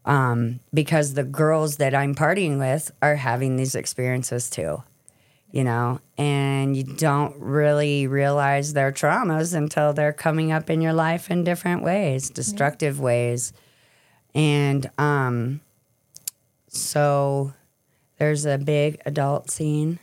Um, 0.05 0.59
because 0.71 1.15
the 1.15 1.23
girls 1.23 1.77
that 1.77 1.95
I'm 1.95 2.13
partying 2.13 2.59
with 2.59 2.91
are 3.01 3.15
having 3.15 3.55
these 3.55 3.73
experiences 3.73 4.49
too, 4.51 4.83
you 5.51 5.63
know, 5.63 5.99
and 6.17 6.75
you 6.75 6.83
don't 6.83 7.35
really 7.39 8.07
realize 8.07 8.73
their 8.73 8.91
traumas 8.91 9.55
until 9.55 9.93
they're 9.93 10.13
coming 10.13 10.51
up 10.51 10.69
in 10.69 10.81
your 10.81 10.93
life 10.93 11.31
in 11.31 11.43
different 11.43 11.81
ways, 11.83 12.29
destructive 12.29 12.99
ways. 12.99 13.53
And 14.33 14.89
um, 14.97 15.61
so 16.67 17.53
there's 18.17 18.45
a 18.45 18.57
big 18.57 19.01
adult 19.05 19.49
scene 19.49 19.99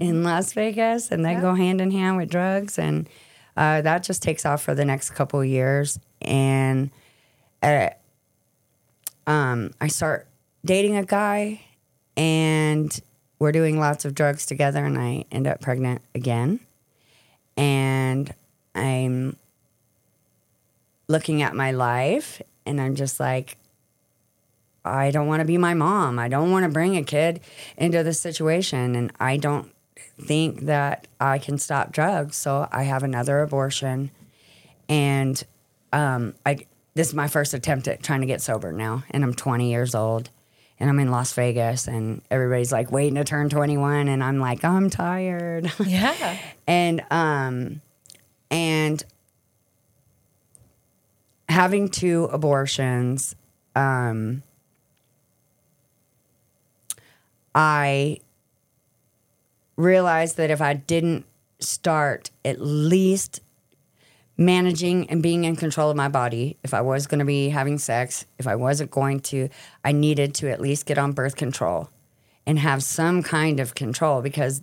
in 0.00 0.24
Las 0.24 0.52
Vegas, 0.54 1.10
and 1.12 1.24
they 1.24 1.32
Yeah. 1.32 1.40
go 1.40 1.54
hand 1.54 1.80
in 1.80 1.90
hand 1.90 2.16
with 2.16 2.30
drugs, 2.30 2.78
and 2.78 3.08
uh, 3.56 3.80
that 3.82 4.02
just 4.02 4.22
takes 4.22 4.44
off 4.44 4.62
for 4.62 4.74
the 4.74 4.84
next 4.84 5.10
couple 5.10 5.40
of 5.40 5.46
years. 5.46 6.00
And 6.22 6.90
uh, 7.62 7.90
um, 9.26 9.70
I 9.80 9.88
start 9.88 10.26
dating 10.64 10.96
a 10.96 11.04
guy, 11.04 11.60
and 12.16 12.98
we're 13.44 13.52
doing 13.52 13.78
lots 13.78 14.06
of 14.06 14.14
drugs 14.14 14.46
together, 14.46 14.86
and 14.86 14.96
I 14.96 15.26
end 15.30 15.46
up 15.46 15.60
pregnant 15.60 16.00
again. 16.14 16.60
And 17.58 18.32
I'm 18.74 19.36
looking 21.08 21.42
at 21.42 21.54
my 21.54 21.70
life, 21.70 22.40
and 22.64 22.80
I'm 22.80 22.94
just 22.94 23.20
like, 23.20 23.58
I 24.82 25.10
don't 25.10 25.26
want 25.26 25.40
to 25.40 25.44
be 25.44 25.58
my 25.58 25.74
mom. 25.74 26.18
I 26.18 26.28
don't 26.28 26.50
want 26.50 26.64
to 26.64 26.70
bring 26.70 26.96
a 26.96 27.04
kid 27.04 27.40
into 27.76 28.02
this 28.02 28.18
situation. 28.18 28.96
And 28.96 29.12
I 29.20 29.36
don't 29.36 29.70
think 30.18 30.62
that 30.62 31.06
I 31.20 31.38
can 31.38 31.58
stop 31.58 31.92
drugs. 31.92 32.36
So 32.36 32.66
I 32.72 32.84
have 32.84 33.02
another 33.02 33.42
abortion. 33.42 34.10
And 34.88 35.44
um, 35.92 36.34
I 36.46 36.66
this 36.94 37.08
is 37.08 37.14
my 37.14 37.28
first 37.28 37.52
attempt 37.52 37.88
at 37.88 38.02
trying 38.02 38.22
to 38.22 38.26
get 38.26 38.40
sober 38.40 38.72
now. 38.72 39.04
And 39.10 39.22
I'm 39.22 39.34
20 39.34 39.70
years 39.70 39.94
old. 39.94 40.30
And 40.84 40.90
I'm 40.90 40.98
in 40.98 41.10
Las 41.10 41.32
Vegas. 41.32 41.88
And 41.88 42.20
everybody's 42.30 42.70
like 42.70 42.92
waiting 42.92 43.14
to 43.14 43.24
turn 43.24 43.48
21. 43.48 44.06
And 44.08 44.22
I'm 44.22 44.38
like, 44.38 44.62
I'm 44.66 44.90
tired. 44.90 45.72
Yeah. 45.86 46.36
and 46.66 47.02
um 47.10 47.80
and 48.50 49.02
having 51.48 51.88
two 51.88 52.24
abortions 52.24 53.34
um 53.74 54.42
i 57.54 58.18
realized 59.76 60.36
that 60.36 60.50
if 60.50 60.60
i 60.60 60.74
didn't 60.74 61.24
start 61.60 62.30
at 62.44 62.60
least 62.60 63.40
managing 64.36 65.08
and 65.10 65.22
being 65.22 65.44
in 65.44 65.54
control 65.56 65.90
of 65.90 65.96
my 65.96 66.08
body 66.08 66.56
if 66.64 66.74
i 66.74 66.80
was 66.80 67.06
going 67.06 67.20
to 67.20 67.24
be 67.24 67.50
having 67.50 67.78
sex 67.78 68.26
if 68.38 68.46
i 68.48 68.54
wasn't 68.56 68.90
going 68.90 69.20
to 69.20 69.48
i 69.84 69.92
needed 69.92 70.34
to 70.34 70.50
at 70.50 70.60
least 70.60 70.86
get 70.86 70.98
on 70.98 71.12
birth 71.12 71.36
control 71.36 71.88
and 72.46 72.58
have 72.58 72.82
some 72.82 73.22
kind 73.22 73.60
of 73.60 73.74
control 73.74 74.20
because 74.22 74.60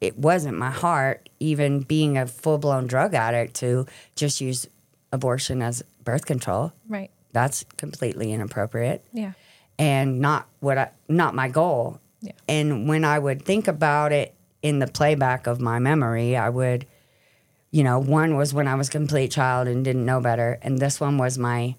it 0.00 0.18
wasn't 0.18 0.58
my 0.58 0.72
heart, 0.72 1.28
even 1.38 1.78
being 1.82 2.18
a 2.18 2.26
full 2.26 2.58
blown 2.58 2.88
drug 2.88 3.14
addict, 3.14 3.54
to 3.54 3.86
just 4.16 4.40
use 4.40 4.66
abortion 5.12 5.62
as 5.62 5.84
birth 6.02 6.26
control. 6.26 6.72
Right. 6.88 7.08
That's 7.32 7.64
completely 7.76 8.32
inappropriate 8.32 9.04
Yeah. 9.12 9.34
and 9.78 10.18
not 10.20 10.48
what 10.58 10.76
I, 10.76 10.90
not 11.08 11.36
my 11.36 11.46
goal. 11.46 12.00
Yeah. 12.20 12.32
And 12.48 12.88
when 12.88 13.04
I 13.04 13.20
would 13.20 13.42
think 13.44 13.68
about 13.68 14.10
it 14.10 14.34
in 14.60 14.80
the 14.80 14.88
playback 14.88 15.46
of 15.46 15.60
my 15.60 15.78
memory, 15.78 16.36
I 16.36 16.48
would, 16.48 16.84
you 17.72 17.82
know, 17.82 17.98
one 17.98 18.36
was 18.36 18.54
when 18.54 18.68
I 18.68 18.74
was 18.76 18.88
a 18.88 18.92
complete 18.92 19.32
child 19.32 19.66
and 19.66 19.84
didn't 19.84 20.04
know 20.06 20.20
better, 20.20 20.58
and 20.62 20.78
this 20.78 21.00
one 21.00 21.18
was 21.18 21.36
my 21.38 21.74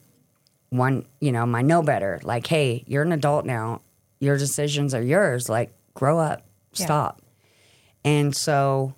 one, 0.70 1.06
you 1.22 1.32
know, 1.32 1.46
my 1.46 1.62
know 1.62 1.82
better. 1.84 2.20
Like, 2.24 2.48
hey, 2.48 2.84
you're 2.88 3.04
an 3.04 3.12
adult 3.12 3.46
now. 3.46 3.82
Your 4.20 4.38
decisions 4.38 4.94
are 4.96 5.02
yours. 5.04 5.48
Like, 5.50 5.72
grow 5.94 6.18
up, 6.20 6.42
Yeah. 6.74 6.86
stop. 6.86 7.22
And 8.04 8.36
so, 8.36 8.96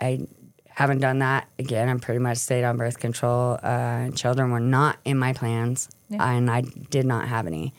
I 0.00 0.26
haven't 0.68 0.98
done 1.00 1.20
that 1.20 1.48
again. 1.58 1.88
I'm 1.88 2.00
pretty 2.00 2.20
much 2.20 2.36
stayed 2.36 2.64
on 2.64 2.76
birth 2.76 2.98
control. 2.98 3.58
Uh, 3.62 4.10
children 4.10 4.50
were 4.50 4.60
not 4.60 4.98
in 5.06 5.16
my 5.16 5.32
plans, 5.32 5.88
Yeah. 6.10 6.22
and 6.22 6.50
I 6.50 6.60
did 6.60 7.06
not 7.06 7.28
have 7.28 7.46
any. 7.46 7.72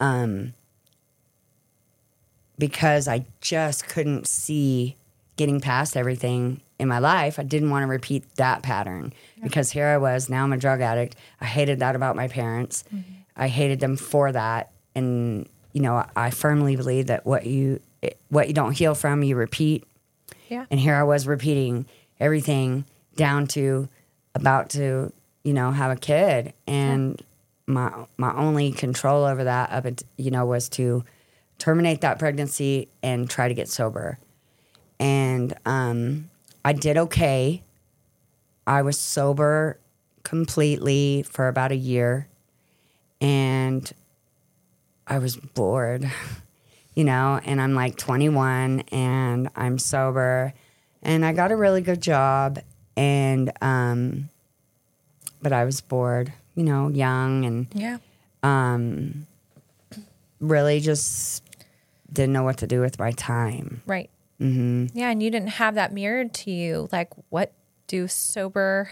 Um, 0.00 0.52
because 2.58 3.06
I 3.08 3.26
just 3.40 3.88
couldn't 3.88 4.26
see 4.26 4.96
getting 5.36 5.60
past 5.60 5.96
everything 5.96 6.60
in 6.78 6.88
my 6.88 6.98
life. 6.98 7.38
I 7.38 7.42
didn't 7.42 7.70
want 7.70 7.82
to 7.84 7.86
repeat 7.86 8.24
that 8.36 8.62
pattern 8.62 9.12
because 9.42 9.70
here 9.70 9.86
I 9.86 9.98
was, 9.98 10.28
now 10.28 10.42
I'm 10.44 10.52
a 10.52 10.56
drug 10.56 10.80
addict. 10.80 11.16
I 11.40 11.46
hated 11.46 11.78
that 11.80 11.94
about 11.94 12.16
my 12.16 12.28
parents. 12.28 12.84
I 13.36 13.48
hated 13.48 13.80
them 13.80 13.96
for 13.96 14.32
that. 14.32 14.70
And, 14.94 15.48
you 15.72 15.82
know, 15.82 16.04
I 16.16 16.30
firmly 16.30 16.76
believe 16.76 17.06
that 17.06 17.26
what 17.26 17.46
you 17.46 17.80
what 18.28 18.48
you 18.48 18.54
don't 18.54 18.72
heal 18.72 18.94
from, 18.94 19.22
you 19.22 19.34
repeat. 19.34 19.84
Yeah. 20.48 20.66
And 20.70 20.78
here 20.78 20.94
I 20.94 21.04
was 21.04 21.26
repeating 21.26 21.86
everything 22.20 22.84
down 23.16 23.46
to 23.48 23.88
about 24.34 24.70
to, 24.70 25.12
you 25.42 25.52
know, 25.52 25.70
have 25.70 25.90
a 25.90 25.96
kid. 25.96 26.52
And 26.66 27.20
my 27.66 28.06
my 28.16 28.34
only 28.34 28.72
control 28.72 29.24
over 29.24 29.44
that 29.44 29.70
up 29.72 29.86
at, 29.86 30.02
you 30.16 30.30
know, 30.30 30.44
was 30.44 30.68
to 30.70 31.04
terminate 31.58 32.02
that 32.02 32.18
pregnancy 32.18 32.88
and 33.02 33.30
try 33.30 33.48
to 33.48 33.54
get 33.54 33.68
sober. 33.68 34.18
And 35.00 35.54
um 35.64 36.30
I 36.64 36.72
did 36.72 36.96
okay. 36.96 37.62
I 38.66 38.82
was 38.82 38.98
sober 38.98 39.78
completely 40.22 41.22
for 41.28 41.48
about 41.48 41.70
a 41.72 41.76
year 41.76 42.28
and 43.20 43.90
I 45.06 45.18
was 45.18 45.36
bored, 45.36 46.10
you 46.94 47.04
know, 47.04 47.40
and 47.44 47.60
I'm 47.60 47.74
like 47.74 47.96
21 47.96 48.80
and 48.90 49.48
I'm 49.54 49.78
sober 49.78 50.54
and 51.02 51.24
I 51.24 51.32
got 51.34 51.52
a 51.52 51.56
really 51.56 51.82
good 51.82 52.00
job 52.00 52.58
and 52.96 53.52
um 53.60 54.30
but 55.42 55.52
I 55.52 55.66
was 55.66 55.82
bored, 55.82 56.32
you 56.54 56.62
know, 56.64 56.88
young 56.88 57.44
and 57.44 57.66
Yeah. 57.74 57.98
um 58.42 59.26
really 60.40 60.80
just 60.80 61.42
didn't 62.12 62.32
know 62.32 62.44
what 62.44 62.58
to 62.58 62.66
do 62.66 62.80
with 62.80 62.98
my 62.98 63.10
time. 63.12 63.82
Right. 63.86 64.08
Hmm 64.38 64.86
Yeah, 64.94 65.10
and 65.10 65.22
you 65.22 65.30
didn't 65.30 65.48
have 65.50 65.74
that 65.76 65.92
mirrored 65.92 66.34
to 66.34 66.50
you. 66.50 66.88
Like, 66.92 67.10
what 67.30 67.52
do 67.86 68.08
sober, 68.08 68.90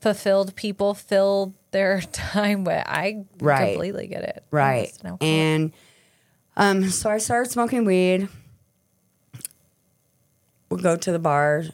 fulfilled 0.00 0.54
people 0.56 0.94
fill 0.94 1.54
their 1.70 2.00
time 2.12 2.64
with? 2.64 2.82
I 2.86 3.24
Right. 3.40 3.72
completely 3.72 4.06
get 4.06 4.22
it. 4.22 4.44
Right. 4.50 4.92
alcoholic. 5.04 5.22
And 5.22 5.72
um, 6.56 6.88
so 6.90 7.10
I 7.10 7.18
started 7.18 7.50
smoking 7.50 7.84
weed. 7.84 8.28
Would 10.70 10.82
go 10.82 10.96
to 10.96 11.12
the 11.12 11.18
bar 11.18 11.64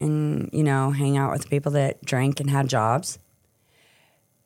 and, 0.00 0.50
you 0.52 0.64
know, 0.64 0.90
hang 0.90 1.16
out 1.16 1.30
with 1.30 1.48
people 1.48 1.72
that 1.72 2.04
drank 2.04 2.40
and 2.40 2.50
had 2.50 2.68
jobs. 2.68 3.18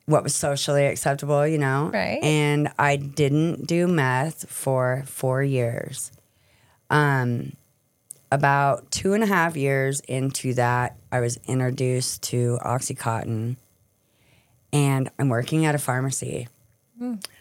What 0.05 0.23
was 0.23 0.35
socially 0.35 0.85
acceptable, 0.85 1.45
you 1.47 1.57
know? 1.57 1.89
Right. 1.91 2.19
And 2.23 2.69
I 2.77 2.95
didn't 2.95 3.65
do 3.67 3.87
meth 3.87 4.49
for 4.49 5.03
four 5.07 5.41
years. 5.43 6.11
Um, 6.89 7.53
about 8.31 8.91
two 8.91 9.13
and 9.13 9.23
a 9.23 9.27
half 9.27 9.55
years 9.55 10.01
into 10.01 10.53
that, 10.55 10.97
I 11.11 11.19
was 11.19 11.39
introduced 11.45 12.23
to 12.23 12.59
Oxycontin, 12.63 13.57
and 14.73 15.09
I'm 15.17 15.29
working 15.29 15.65
at 15.65 15.75
a 15.75 15.77
pharmacy. 15.77 16.47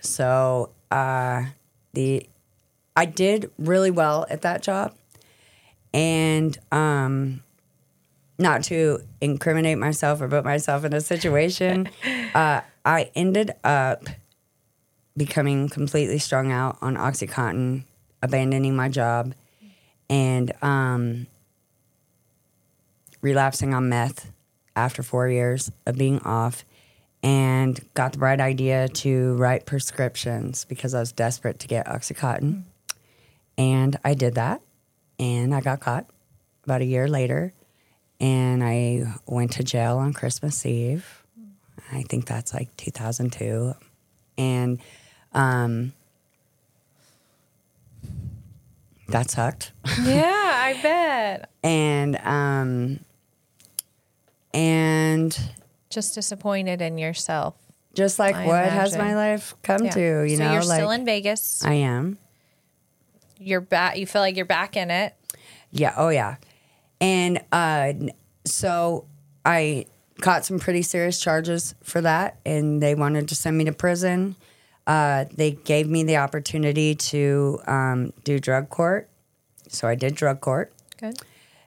So 0.00 0.70
uh, 0.90 1.44
the 1.92 2.28
I 2.94 3.04
did 3.04 3.50
really 3.58 3.90
well 3.90 4.26
at 4.30 4.42
that 4.42 4.62
job, 4.62 4.94
and 5.92 6.56
um, 6.70 7.42
not 8.38 8.62
to 8.64 9.00
incriminate 9.20 9.78
myself 9.78 10.20
or 10.20 10.28
put 10.28 10.44
myself 10.44 10.84
in 10.84 10.92
a 10.92 11.00
situation, 11.00 11.88
uh, 12.34 12.60
I 12.84 13.10
ended 13.14 13.52
up 13.64 14.04
becoming 15.16 15.68
completely 15.68 16.18
strung 16.18 16.52
out 16.52 16.78
on 16.80 16.96
OxyContin, 16.96 17.84
abandoning 18.22 18.76
my 18.76 18.88
job, 18.88 19.34
and 20.08 20.52
um, 20.62 21.26
relapsing 23.20 23.74
on 23.74 23.88
meth 23.88 24.30
after 24.74 25.02
four 25.02 25.28
years 25.28 25.70
of 25.86 25.96
being 25.96 26.20
off 26.20 26.64
and 27.22 27.80
got 27.94 28.12
the 28.12 28.18
bright 28.18 28.40
idea 28.40 28.88
to 28.88 29.34
write 29.34 29.66
prescriptions 29.66 30.64
because 30.64 30.94
I 30.94 31.00
was 31.00 31.12
desperate 31.12 31.58
to 31.60 31.66
get 31.66 31.86
Oxycontin. 31.86 32.62
And 33.58 33.98
I 34.04 34.14
did 34.14 34.34
that 34.34 34.60
and 35.18 35.54
I 35.54 35.60
got 35.60 35.80
caught 35.80 36.06
about 36.64 36.82
a 36.82 36.84
year 36.84 37.08
later 37.08 37.52
and 38.20 38.62
I 38.62 39.12
went 39.26 39.52
to 39.52 39.64
jail 39.64 39.98
on 39.98 40.12
Christmas 40.12 40.64
Eve. 40.64 41.24
I 41.92 42.02
think 42.02 42.26
that's 42.26 42.52
like 42.52 42.76
2002. 42.76 43.74
And 44.38 44.80
um, 45.32 45.92
that 49.08 49.30
sucked. 49.30 49.72
yeah, 50.02 50.22
I 50.24 50.78
bet. 50.82 51.50
And 51.62 52.16
um, 52.18 53.00
and 54.54 55.38
Just 55.90 56.14
disappointed 56.14 56.80
in 56.82 56.98
yourself. 56.98 57.54
just 57.94 58.18
like 58.18 58.34
I 58.34 58.46
what 58.46 58.64
has 58.66 58.96
my 58.96 59.14
life 59.14 59.54
come 59.62 59.84
Yeah. 59.84 59.90
to, 59.92 60.22
you 60.24 60.36
so 60.36 60.44
know, 60.44 60.52
you're 60.54 60.64
like 60.64 60.78
still 60.78 60.90
in 60.90 61.04
Vegas. 61.04 61.64
I 61.64 61.74
am. 61.74 62.18
you're 63.38 63.60
back. 63.60 63.98
You 63.98 64.06
feel 64.06 64.22
like 64.22 64.36
you're 64.36 64.44
back 64.46 64.76
in 64.76 64.90
it. 64.90 65.14
Yeah. 65.70 65.94
Oh, 65.96 66.08
yeah. 66.08 66.36
And 67.00 67.42
uh, 67.52 67.92
so 68.46 69.06
I 69.44 69.86
caught 70.22 70.46
some 70.46 70.58
pretty 70.58 70.80
serious 70.82 71.20
charges 71.20 71.74
for 71.82 72.00
that, 72.00 72.38
and 72.46 72.82
they 72.82 72.94
wanted 72.94 73.28
to 73.28 73.34
send 73.34 73.58
me 73.58 73.64
to 73.64 73.72
prison. 73.72 74.36
Uh, 74.86 75.24
they 75.34 75.52
gave 75.52 75.88
me 75.88 76.04
the 76.04 76.16
opportunity 76.16 76.94
to 76.94 77.60
um, 77.66 78.12
do 78.24 78.38
drug 78.38 78.68
court. 78.68 79.08
So 79.68 79.88
I 79.88 79.96
did 79.96 80.14
drug 80.14 80.40
court, 80.40 80.72
Good. 80.98 81.18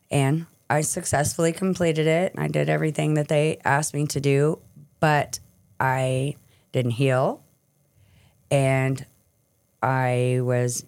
and 0.10 0.46
I 0.70 0.82
successfully 0.82 1.52
completed 1.52 2.08
it. 2.08 2.34
I 2.38 2.48
did 2.48 2.70
everything 2.70 3.16
that 3.16 3.28
they 3.28 3.60
asked 3.66 3.94
me 3.94 4.06
to 4.08 4.22
do, 4.22 4.60
but 5.00 5.40
I 5.80 6.36
didn't 6.72 6.92
heal. 6.92 7.42
And 8.50 9.06
I 9.84 10.40
was 10.42 10.86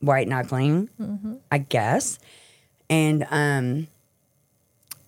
white 0.00 0.28
knuckling, 0.28 0.90
I 1.50 1.58
guess. 1.58 2.18
And 2.90 3.26
um, 3.30 3.86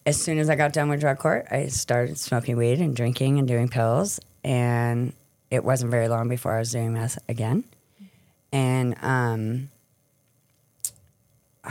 as 0.07 0.20
soon 0.20 0.38
as 0.38 0.48
I 0.50 0.57
got 0.57 0.72
done 0.72 0.88
with 0.88 1.00
drug 1.00 1.18
court, 1.18 1.46
I 1.50 1.66
started 1.66 2.18
smoking 2.18 2.57
weed 2.57 2.81
and 2.81 2.96
drinking 2.96 3.38
and 3.38 3.46
doing 3.46 3.68
pills. 3.68 4.20
And 4.42 5.12
it 5.51 5.65
wasn't 5.65 5.91
very 5.91 6.09
long 6.09 6.29
before 6.29 6.55
I 6.55 6.61
was 6.61 6.71
doing 6.73 6.93
meth 6.93 7.19
again. 7.29 7.65
And 8.53 8.97
um, 9.03 9.71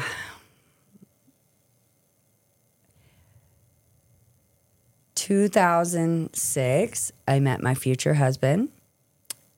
2006, 5.15 7.11
I 7.27 7.39
met 7.39 7.61
my 7.61 7.75
future 7.75 8.15
husband 8.15 8.69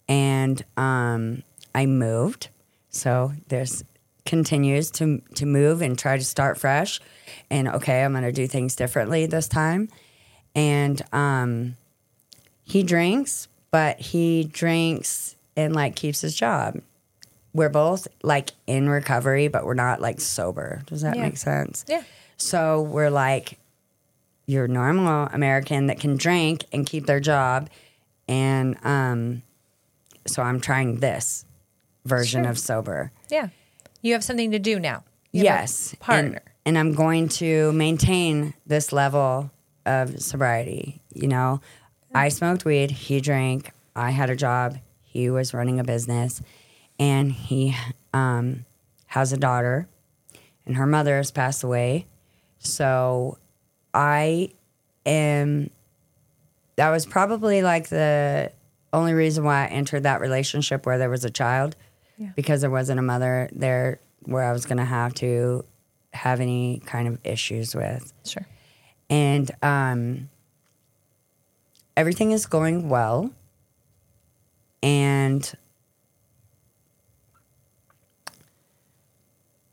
and 0.08 0.64
um, 0.76 1.44
I 1.74 1.86
moved. 1.86 2.50
So 2.90 3.32
there's 3.48 3.84
continues 4.26 4.92
to 4.92 5.22
to 5.36 5.46
move 5.46 5.82
and 5.82 5.98
try 5.98 6.18
to 6.18 6.24
start 6.24 6.58
fresh. 6.58 7.00
And 7.50 7.68
okay, 7.68 8.04
I'm 8.04 8.14
to 8.14 8.32
do 8.32 8.48
things 8.48 8.76
differently 8.76 9.26
this 9.26 9.48
time. 9.48 9.90
And 10.54 11.02
um, 11.14 11.78
he 12.64 12.84
drinks, 12.84 13.48
but 13.72 14.00
he 14.00 14.44
drinks 14.44 15.36
and 15.56 15.74
like 15.76 15.96
keeps 15.96 16.22
his 16.22 16.36
job. 16.36 16.80
We're 17.54 17.70
both 17.70 18.08
like 18.24 18.52
in 18.68 18.88
recovery, 18.90 19.48
but 19.48 19.66
we're 19.66 19.74
not 19.74 20.00
like 20.02 20.22
sober. 20.22 20.82
Does 20.86 21.02
that 21.02 21.16
Yeah. 21.18 21.24
make 21.24 21.38
sense? 21.38 21.84
Yeah. 21.88 22.04
So 22.38 22.82
we're 22.82 23.10
like 23.10 23.58
your 24.46 24.68
normal 24.68 25.28
American 25.34 25.88
that 25.88 26.00
can 26.00 26.18
drink 26.18 26.66
and 26.72 26.86
keep 26.86 27.06
their 27.06 27.20
job. 27.20 27.70
And 28.28 28.78
um, 28.86 29.44
so 30.28 30.42
I'm 30.42 30.60
trying 30.62 30.98
this 31.00 31.46
version 32.06 32.44
Sure. 32.44 32.52
of 32.52 32.60
sober. 32.60 33.12
Yeah. 33.30 33.50
You 34.02 34.14
have 34.14 34.24
something 34.24 34.52
to 34.52 34.60
do 34.60 34.80
now. 34.80 35.04
You 35.32 35.44
yes. 35.44 35.96
partner. 36.00 36.42
And, 36.66 36.78
and 36.78 36.78
I'm 36.78 36.94
going 36.94 37.28
to 37.30 37.72
maintain 37.74 38.54
this 38.66 38.92
level 38.92 39.52
of 39.86 40.22
sobriety. 40.22 41.02
You 41.14 41.28
know, 41.28 41.62
I 42.14 42.30
smoked 42.30 42.66
weed, 42.66 42.92
he 42.92 43.22
drank, 43.22 43.72
I 43.96 44.12
had 44.12 44.30
a 44.30 44.36
job, 44.36 44.78
he 45.02 45.30
was 45.30 45.54
running 45.54 45.80
a 45.80 45.84
business, 45.84 46.42
and 47.00 47.32
he 47.32 47.76
um, 48.14 48.66
has 49.08 49.32
a 49.34 49.38
daughter, 49.38 49.88
and 50.66 50.76
her 50.76 50.86
mother 50.86 51.18
has 51.18 51.32
passed 51.32 51.64
away. 51.64 52.06
So 52.60 53.38
I 53.94 54.52
am, 55.06 55.70
that 56.76 56.90
was 56.90 57.06
probably 57.06 57.62
like 57.62 57.90
the 57.90 58.52
only 58.94 59.14
reason 59.14 59.44
why 59.44 59.64
I 59.64 59.68
entered 59.68 60.04
that 60.04 60.22
relationship 60.22 60.86
where 60.86 60.98
there 60.98 61.10
was 61.10 61.24
a 61.26 61.30
child 61.30 61.76
Yeah. 62.18 62.32
because 62.36 62.62
there 62.62 62.70
wasn't 62.70 63.00
a 63.00 63.04
mother 63.04 63.50
there 63.54 64.00
where 64.24 64.44
I 64.44 64.52
was 64.52 64.66
going 64.66 64.78
to 64.78 64.86
have 64.86 65.14
to 65.16 65.64
have 66.14 66.40
any 66.42 66.82
kind 66.86 67.08
of 67.08 67.18
issues 67.24 67.74
with. 67.74 68.12
Sure. 68.26 68.46
And 69.10 69.50
um, 69.62 70.30
everything 71.96 72.32
is 72.32 72.46
going 72.46 72.90
well. 72.90 73.32
And 74.84 75.52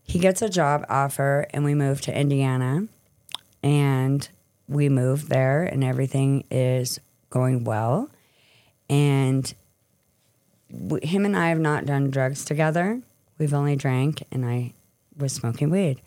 he 0.02 0.18
gets 0.18 0.42
a 0.42 0.48
job 0.48 0.84
offer, 0.88 1.46
and 1.50 1.64
we 1.64 1.74
move 1.74 2.00
to 2.02 2.18
Indiana. 2.18 2.88
And 3.62 4.28
we 4.68 4.88
move 4.88 5.28
there, 5.28 5.64
and 5.64 5.82
everything 5.82 6.44
is 6.50 7.00
going 7.30 7.64
well. 7.64 8.10
And 8.90 9.52
him 11.02 11.24
and 11.24 11.36
I 11.36 11.48
have 11.48 11.58
not 11.58 11.86
done 11.86 12.10
drugs 12.10 12.44
together. 12.44 13.00
We've 13.38 13.54
only 13.54 13.76
drank, 13.76 14.22
and 14.30 14.44
I 14.44 14.74
was 15.16 15.32
smoking 15.32 15.70
weed. 15.70 16.00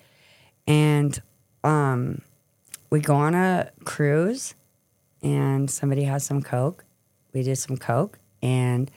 And 0.67 1.19
um, 1.63 2.21
we 2.89 2.99
go 2.99 3.15
on 3.15 3.33
a 3.33 3.71
cruise, 3.83 4.53
and 5.21 5.69
somebody 5.69 6.03
has 6.03 6.25
some 6.25 6.41
Coke. 6.41 6.85
We 7.33 7.43
did 7.43 7.57
some 7.57 7.77
Coke, 7.77 8.19
and 8.41 8.89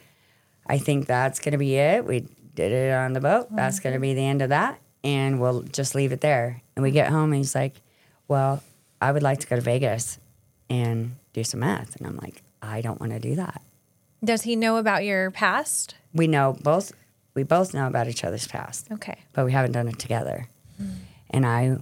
I 0.67 0.79
think 0.79 1.07
that's 1.07 1.39
going 1.41 1.53
to 1.53 1.59
be 1.59 1.77
it. 1.77 2.05
We 2.05 2.27
did 2.55 2.73
it 2.73 2.93
on 2.93 3.13
the 3.13 3.21
boat. 3.21 3.49
Oh, 3.51 3.57
that's 3.57 3.81
going 3.81 3.95
to 3.95 4.01
be 4.01 4.15
the 4.15 4.25
end 4.25 4.43
of 4.43 4.49
that. 4.49 4.81
And 5.03 5.41
we'll 5.41 5.63
just 5.63 5.95
leave 5.95 6.13
it 6.13 6.21
there. 6.21 6.63
And 6.75 6.83
we 6.83 6.91
get 6.91 7.11
home, 7.11 7.33
and 7.33 7.37
he's 7.37 7.55
like, 7.55 7.81
Well, 8.29 8.63
I 9.01 9.13
would 9.13 9.23
like 9.23 9.41
to 9.41 9.47
go 9.47 9.57
to 9.57 9.63
Vegas 9.63 10.19
and 10.71 11.17
do 11.33 11.45
some 11.45 11.61
meth. 11.61 11.97
And 11.97 12.07
I'm 12.07 12.17
like, 12.17 12.43
I 12.63 12.81
don't 12.81 12.99
want 13.01 13.13
to 13.13 13.19
do 13.21 13.35
that. 13.35 13.61
Does 14.25 14.43
he 14.43 14.57
know 14.57 14.79
about 14.79 15.05
your 15.05 15.31
past? 15.31 15.95
We 16.15 16.27
know 16.27 16.57
both, 16.63 16.93
we 17.35 17.43
both 17.43 17.75
know 17.75 17.87
about 17.87 18.09
each 18.09 18.25
other's 18.25 18.47
past, 18.47 18.89
Okay. 18.91 19.19
but 19.35 19.45
we 19.45 19.53
haven't 19.53 19.73
done 19.73 19.89
it 19.89 19.99
together. 19.99 20.49
Hmm. 20.79 20.89
And 21.29 21.45
I 21.45 21.77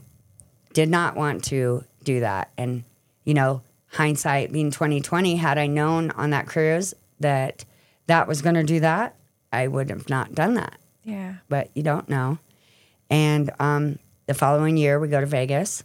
did 0.73 0.89
not 0.89 1.15
want 1.15 1.45
to 1.45 1.85
do 2.03 2.21
that. 2.21 2.51
And, 2.59 2.83
you 3.25 3.35
know, 3.35 3.63
hindsight 3.93 4.53
being 4.53 4.71
2020, 4.71 5.37
had 5.37 5.59
I 5.59 5.67
known 5.67 6.11
on 6.13 6.31
that 6.31 6.47
cruise 6.47 6.95
that 7.21 7.65
that 8.07 8.27
was 8.27 8.43
going 8.43 8.55
to 8.55 8.65
do 8.65 8.81
that, 8.81 9.17
I 9.53 9.69
would 9.69 9.91
have 9.91 10.09
not 10.09 10.35
done 10.35 10.55
that. 10.55 10.79
Yeah. 11.05 11.35
But 11.49 11.71
you 11.75 11.83
don't 11.83 12.09
know. 12.09 12.39
And 13.11 13.51
um, 13.61 13.99
the 14.27 14.35
following 14.35 14.77
year, 14.77 14.99
we 14.99 15.09
go 15.09 15.21
to 15.21 15.27
Vegas. 15.27 15.85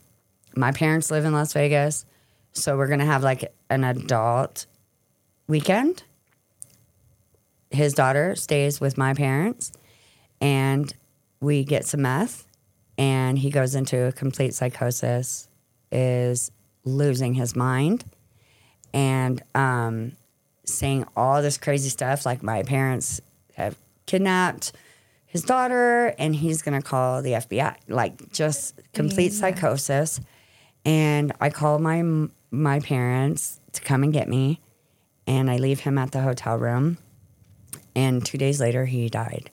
My 0.55 0.71
parents 0.71 1.11
live 1.11 1.25
in 1.25 1.33
Las 1.33 1.53
Vegas. 1.53 2.05
So 2.53 2.77
we're 2.77 2.87
going 2.87 2.99
to 2.99 3.05
have 3.05 3.23
like 3.23 3.53
an 3.69 3.83
adult 3.83 4.65
weekend. 5.47 6.03
His 7.69 7.93
daughter 7.93 8.35
stays 8.35 8.79
with 8.79 8.97
my 8.97 9.13
parents, 9.13 9.73
and 10.39 10.91
we 11.41 11.65
get 11.65 11.85
some 11.85 12.03
meth. 12.03 12.47
And 12.97 13.37
he 13.37 13.51
goes 13.51 13.75
into 13.75 14.05
a 14.05 14.11
complete 14.11 14.53
psychosis, 14.55 15.49
is 15.91 16.51
losing 16.87 17.33
his 17.35 17.55
mind, 17.55 18.05
and 18.93 19.41
um, 19.53 20.13
saying 20.65 21.05
all 21.15 21.41
this 21.41 21.57
crazy 21.57 21.89
stuff 21.89 22.25
like 22.25 22.43
my 22.43 22.63
parents 22.63 23.21
have 23.55 23.77
kidnapped 24.05 24.71
his 25.25 25.43
daughter 25.43 26.15
and 26.17 26.35
he's 26.35 26.61
going 26.61 26.79
to 26.79 26.87
call 26.87 27.21
the 27.21 27.33
FBI 27.33 27.75
like 27.87 28.31
just 28.31 28.79
complete 28.93 29.33
psychosis. 29.33 30.19
And 30.85 31.33
I 31.41 31.49
call 31.49 31.79
my 31.79 32.29
my 32.49 32.79
parents 32.79 33.59
to 33.73 33.81
come 33.81 34.03
and 34.03 34.13
get 34.13 34.29
me 34.29 34.61
and 35.27 35.51
I 35.51 35.57
leave 35.57 35.81
him 35.81 35.97
at 35.97 36.11
the 36.11 36.21
hotel 36.21 36.57
room. 36.57 36.97
And 37.95 38.25
2 38.25 38.37
days 38.37 38.61
later 38.61 38.85
he 38.85 39.09
died. 39.09 39.51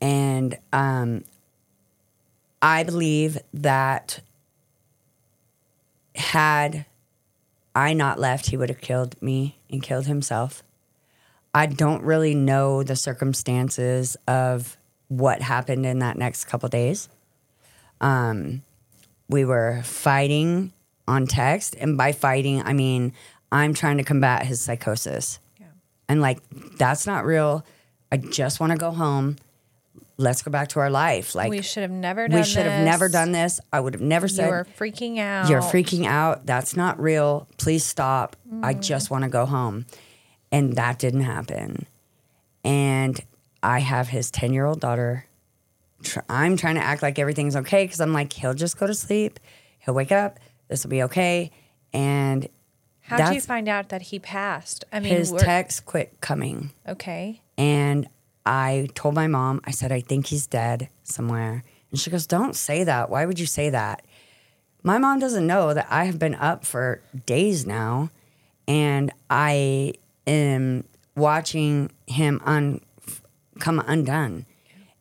And 0.00 0.56
um 0.72 1.24
I 2.60 2.84
believe 2.84 3.38
that 3.54 4.20
had 6.14 6.86
I 7.74 7.92
not 7.94 8.18
left, 8.18 8.46
he 8.50 8.56
would 8.56 8.68
have 8.68 8.80
killed 8.80 9.20
me 9.22 9.58
and 9.70 9.82
killed 9.82 10.06
himself. 10.06 10.62
I 11.54 11.66
don't 11.66 12.02
really 12.02 12.34
know 12.34 12.82
the 12.82 12.96
circumstances 12.96 14.16
of 14.26 14.76
what 15.08 15.42
happened 15.42 15.84
in 15.84 15.98
that 15.98 16.16
next 16.16 16.46
couple 16.46 16.68
days. 16.68 17.08
Um, 18.00 18.62
we 19.28 19.44
were 19.44 19.82
fighting 19.84 20.72
on 21.06 21.26
text, 21.26 21.76
and 21.78 21.96
by 21.96 22.12
fighting, 22.12 22.62
I 22.62 22.72
mean 22.72 23.12
I'm 23.50 23.74
trying 23.74 23.98
to 23.98 24.04
combat 24.04 24.46
his 24.46 24.60
psychosis. 24.62 25.38
Yeah. 25.60 25.66
And 26.08 26.20
like, 26.20 26.40
that's 26.78 27.06
not 27.06 27.24
real. 27.24 27.64
I 28.10 28.16
just 28.16 28.60
want 28.60 28.72
to 28.72 28.78
go 28.78 28.90
home. 28.90 29.36
Let's 30.18 30.42
go 30.42 30.50
back 30.50 30.68
to 30.68 30.80
our 30.80 30.90
life. 30.90 31.34
Like, 31.34 31.50
we 31.50 31.62
should 31.62 31.82
have 31.82 31.90
never 31.90 32.28
done 32.28 32.38
we 32.38 32.44
should 32.44 32.66
have 32.66 32.84
never 32.84 33.08
done 33.08 33.32
this. 33.32 33.60
I 33.72 33.80
would 33.80 33.94
have 33.94 34.02
never 34.02 34.28
said 34.28 34.48
you're 34.48 34.66
freaking 34.78 35.18
out. 35.18 35.48
you're 35.48 35.62
freaking 35.62 36.06
out. 36.06 36.46
That's 36.46 36.76
not 36.76 37.00
real. 37.00 37.48
Please 37.56 37.84
stop. 37.84 38.36
I 38.62 38.74
just 38.74 39.10
want 39.10 39.24
to 39.24 39.30
go 39.30 39.46
home. 39.46 39.86
And 40.52 40.74
that 40.76 40.98
didn't 40.98 41.22
happen. 41.22 41.86
And 42.62 43.18
I 43.62 43.80
have 43.80 44.08
his 44.08 44.30
10 44.30 44.52
year 44.52 44.66
old 44.66 44.80
daughter. 44.80 45.26
I'm 46.28 46.56
trying 46.56 46.74
to 46.74 46.82
act 46.82 47.02
like 47.02 47.18
everything's 47.18 47.56
okay 47.56 47.84
because 47.84 48.00
I'm 48.00 48.12
like, 48.12 48.32
he'll 48.32 48.54
just 48.54 48.78
go 48.78 48.86
to 48.86 48.94
sleep. 48.94 49.40
He'll 49.78 49.94
wake 49.94 50.12
up. 50.12 50.38
This 50.68 50.84
will 50.84 50.90
be 50.90 51.02
okay. 51.04 51.50
And 51.92 52.48
How 53.02 53.16
did 53.18 53.34
you 53.34 53.40
find 53.40 53.68
out 53.68 53.88
that 53.90 54.02
he 54.02 54.18
passed? 54.18 54.84
I 54.92 55.00
mean, 55.00 55.14
his 55.14 55.32
we're- 55.32 55.44
text 55.44 55.86
quit 55.86 56.20
coming. 56.20 56.72
okay. 56.88 57.40
And 57.56 58.08
I 58.44 58.88
told 58.94 59.14
my 59.14 59.26
mom, 59.26 59.60
I 59.64 59.70
said, 59.70 59.92
I 59.92 60.00
think 60.00 60.26
he's 60.26 60.46
dead 60.46 60.88
somewhere. 61.04 61.62
And 61.90 62.00
she 62.00 62.10
goes, 62.10 62.26
Don't 62.26 62.56
say 62.56 62.84
that. 62.84 63.10
Why 63.10 63.26
would 63.26 63.38
you 63.38 63.46
say 63.46 63.70
that? 63.70 64.04
My 64.82 64.98
mom 64.98 65.20
doesn't 65.20 65.46
know 65.46 65.74
that 65.74 65.86
I 65.90 66.04
have 66.04 66.18
been 66.18 66.34
up 66.34 66.64
for 66.64 67.00
days 67.26 67.66
now 67.66 68.10
and 68.66 69.12
I 69.30 69.94
am 70.26 70.84
watching 71.16 71.90
him 72.06 72.40
un- 72.44 72.80
come 73.60 73.78
undone. 73.86 74.46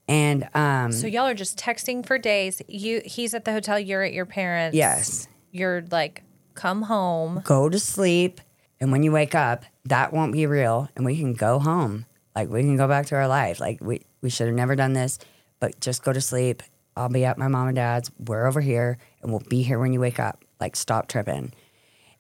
And 0.08 0.48
um, 0.54 0.92
So 0.92 1.08
y'all 1.08 1.26
are 1.28 1.34
just 1.34 1.58
texting 1.58 2.06
for 2.06 2.18
days. 2.18 2.62
You 2.68 3.02
he's 3.06 3.34
at 3.34 3.46
the 3.46 3.54
hotel, 3.54 3.80
you're 3.80 4.04
at 4.04 4.14
your 4.14 4.26
parents. 4.26 4.76
yes, 4.76 5.28
You're 5.52 5.84
like, 5.90 6.24
come 6.54 6.84
home. 6.84 7.42
go 7.46 7.70
to 7.70 7.80
sleep. 7.80 8.42
And 8.80 8.92
when 8.92 9.04
you 9.04 9.12
wake 9.12 9.34
up, 9.36 9.64
that 9.86 10.12
won't 10.12 10.34
be 10.34 10.46
real. 10.46 10.90
And 10.96 11.06
we 11.06 11.18
can 11.18 11.34
go 11.34 11.60
home. 11.60 12.06
Like 12.36 12.50
we 12.50 12.62
can 12.62 12.78
go 12.78 12.88
back 12.88 13.08
to 13.08 13.16
our 13.16 13.28
life. 13.28 13.60
Like 13.60 13.80
we, 13.82 14.02
we 14.22 14.30
should 14.30 14.48
have 14.48 14.56
never 14.56 14.76
done 14.76 14.94
this, 14.94 15.20
but 15.60 15.80
just 15.80 16.04
go 16.04 16.14
to 16.14 16.22
sleep. 16.22 16.64
I'll 16.96 17.10
be 17.10 17.26
at 17.26 17.38
my 17.38 17.48
mom 17.48 17.68
and 17.68 17.76
dad's. 17.76 18.12
We're 18.20 18.46
over 18.46 18.62
here 18.62 18.98
and 19.22 19.32
we'll 19.32 19.44
be 19.48 19.64
here 19.64 19.80
when 19.80 19.94
you 19.94 20.00
wake 20.00 20.20
up. 20.20 20.44
Like 20.60 20.76
stop 20.76 21.08
tripping. 21.08 21.54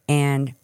And 0.07 0.55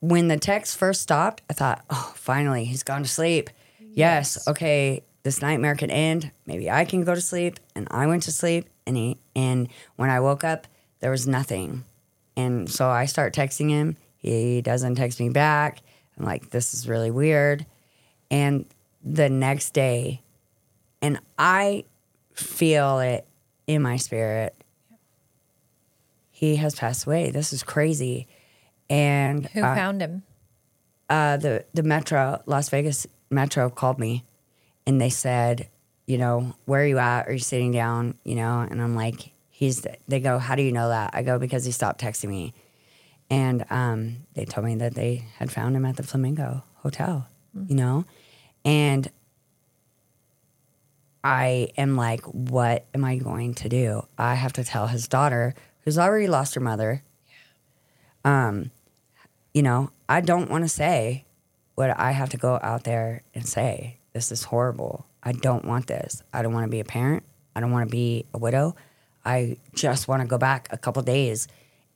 when 0.00 0.28
the 0.28 0.36
text 0.36 0.76
first 0.76 1.02
stopped, 1.02 1.42
I 1.48 1.52
thought, 1.52 1.84
oh, 1.90 2.12
finally, 2.16 2.64
he's 2.64 2.82
gone 2.82 3.02
to 3.02 3.08
sleep. 3.08 3.50
Yes. 3.92 4.46
okay, 4.46 5.02
this 5.22 5.42
nightmare 5.42 5.74
can 5.74 5.90
end. 5.90 6.30
Maybe 6.46 6.70
I 6.70 6.84
can 6.84 7.04
go 7.04 7.14
to 7.14 7.20
sleep. 7.20 7.58
And 7.74 7.86
I 7.90 8.06
went 8.06 8.22
to 8.24 8.32
sleep. 8.32 8.68
And 8.86 8.96
he, 8.96 9.18
and 9.36 9.68
when 9.96 10.10
I 10.10 10.20
woke 10.20 10.44
up, 10.44 10.66
there 11.00 11.10
was 11.10 11.26
nothing. 11.26 11.84
And 12.36 12.70
so 12.70 12.88
I 12.88 13.04
start 13.06 13.34
texting 13.34 13.68
him. 13.68 13.96
He 14.16 14.62
doesn't 14.62 14.96
text 14.96 15.20
me 15.20 15.28
back. 15.28 15.82
I'm 16.18 16.24
like, 16.24 16.50
this 16.50 16.74
is 16.74 16.88
really 16.88 17.10
weird. 17.10 17.66
And 18.30 18.66
the 19.02 19.28
next 19.28 19.70
day, 19.70 20.22
and 21.02 21.18
I 21.38 21.84
feel 22.34 23.00
it 23.00 23.26
in 23.66 23.82
my 23.82 23.96
spirit. 23.96 24.54
He 26.30 26.56
has 26.56 26.74
passed 26.74 27.06
away. 27.06 27.30
This 27.30 27.52
is 27.52 27.62
crazy. 27.62 28.26
And 28.88 29.46
Who 29.48 29.62
uh, 29.62 29.74
found 29.74 30.00
him? 30.00 30.22
uh, 31.08 31.36
the 31.36 31.64
the 31.74 31.82
Metro 31.82 32.42
Las 32.46 32.68
Vegas 32.70 33.06
Metro 33.30 33.68
called 33.70 33.98
me, 33.98 34.24
and 34.86 35.00
they 35.00 35.10
said, 35.10 35.68
you 36.06 36.18
know, 36.18 36.54
where 36.64 36.82
are 36.82 36.86
you 36.86 36.98
at? 36.98 37.28
Are 37.28 37.32
you 37.32 37.38
sitting 37.38 37.72
down? 37.72 38.14
You 38.24 38.36
know, 38.36 38.66
and 38.68 38.80
I'm 38.80 38.94
like, 38.94 39.32
he's. 39.50 39.86
They 40.08 40.20
go, 40.20 40.38
how 40.38 40.54
do 40.54 40.62
you 40.62 40.72
know 40.72 40.88
that? 40.88 41.10
I 41.14 41.22
go 41.22 41.38
because 41.38 41.64
he 41.64 41.72
stopped 41.72 42.00
texting 42.00 42.28
me, 42.28 42.54
and 43.28 43.64
um, 43.70 44.16
they 44.34 44.44
told 44.44 44.66
me 44.66 44.76
that 44.76 44.94
they 44.94 45.24
had 45.38 45.50
found 45.52 45.76
him 45.76 45.84
at 45.84 45.96
the 45.96 46.02
Flamingo 46.02 46.64
Hotel. 46.76 47.28
You 47.54 47.74
know, 47.74 48.04
and 48.64 49.10
I 51.22 51.68
am 51.76 51.96
like, 51.96 52.22
what 52.22 52.86
am 52.94 53.04
I 53.04 53.16
going 53.16 53.54
to 53.54 53.68
do? 53.68 54.06
I 54.16 54.34
have 54.34 54.52
to 54.54 54.64
tell 54.64 54.86
his 54.86 55.08
daughter, 55.08 55.54
who's 55.84 55.98
already 55.98 56.28
lost 56.28 56.54
her 56.54 56.60
mother. 56.60 57.02
Um, 58.24 58.70
you 59.52 59.62
know, 59.62 59.90
I 60.08 60.20
don't 60.20 60.50
want 60.50 60.64
to 60.64 60.68
say 60.68 61.24
what 61.74 61.98
I 61.98 62.12
have 62.12 62.30
to 62.30 62.36
go 62.36 62.58
out 62.62 62.84
there 62.84 63.22
and 63.34 63.46
say. 63.46 63.98
This 64.12 64.32
is 64.32 64.44
horrible. 64.44 65.06
I 65.22 65.32
don't 65.32 65.64
want 65.64 65.86
this. 65.86 66.22
I 66.32 66.42
don't 66.42 66.52
want 66.52 66.64
to 66.64 66.70
be 66.70 66.80
a 66.80 66.84
parent. 66.84 67.24
I 67.54 67.60
don't 67.60 67.70
want 67.70 67.88
to 67.88 67.90
be 67.90 68.26
a 68.32 68.38
widow. 68.38 68.76
I 69.24 69.58
just 69.74 70.08
want 70.08 70.22
to 70.22 70.28
go 70.28 70.38
back 70.38 70.68
a 70.70 70.78
couple 70.78 71.02
days 71.02 71.48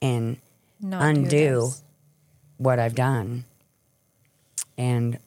and 0.03 0.37
Not 0.81 1.03
undo 1.03 1.71
what 2.59 2.79
I've 2.79 2.95
done. 2.95 3.45
And 4.77 5.19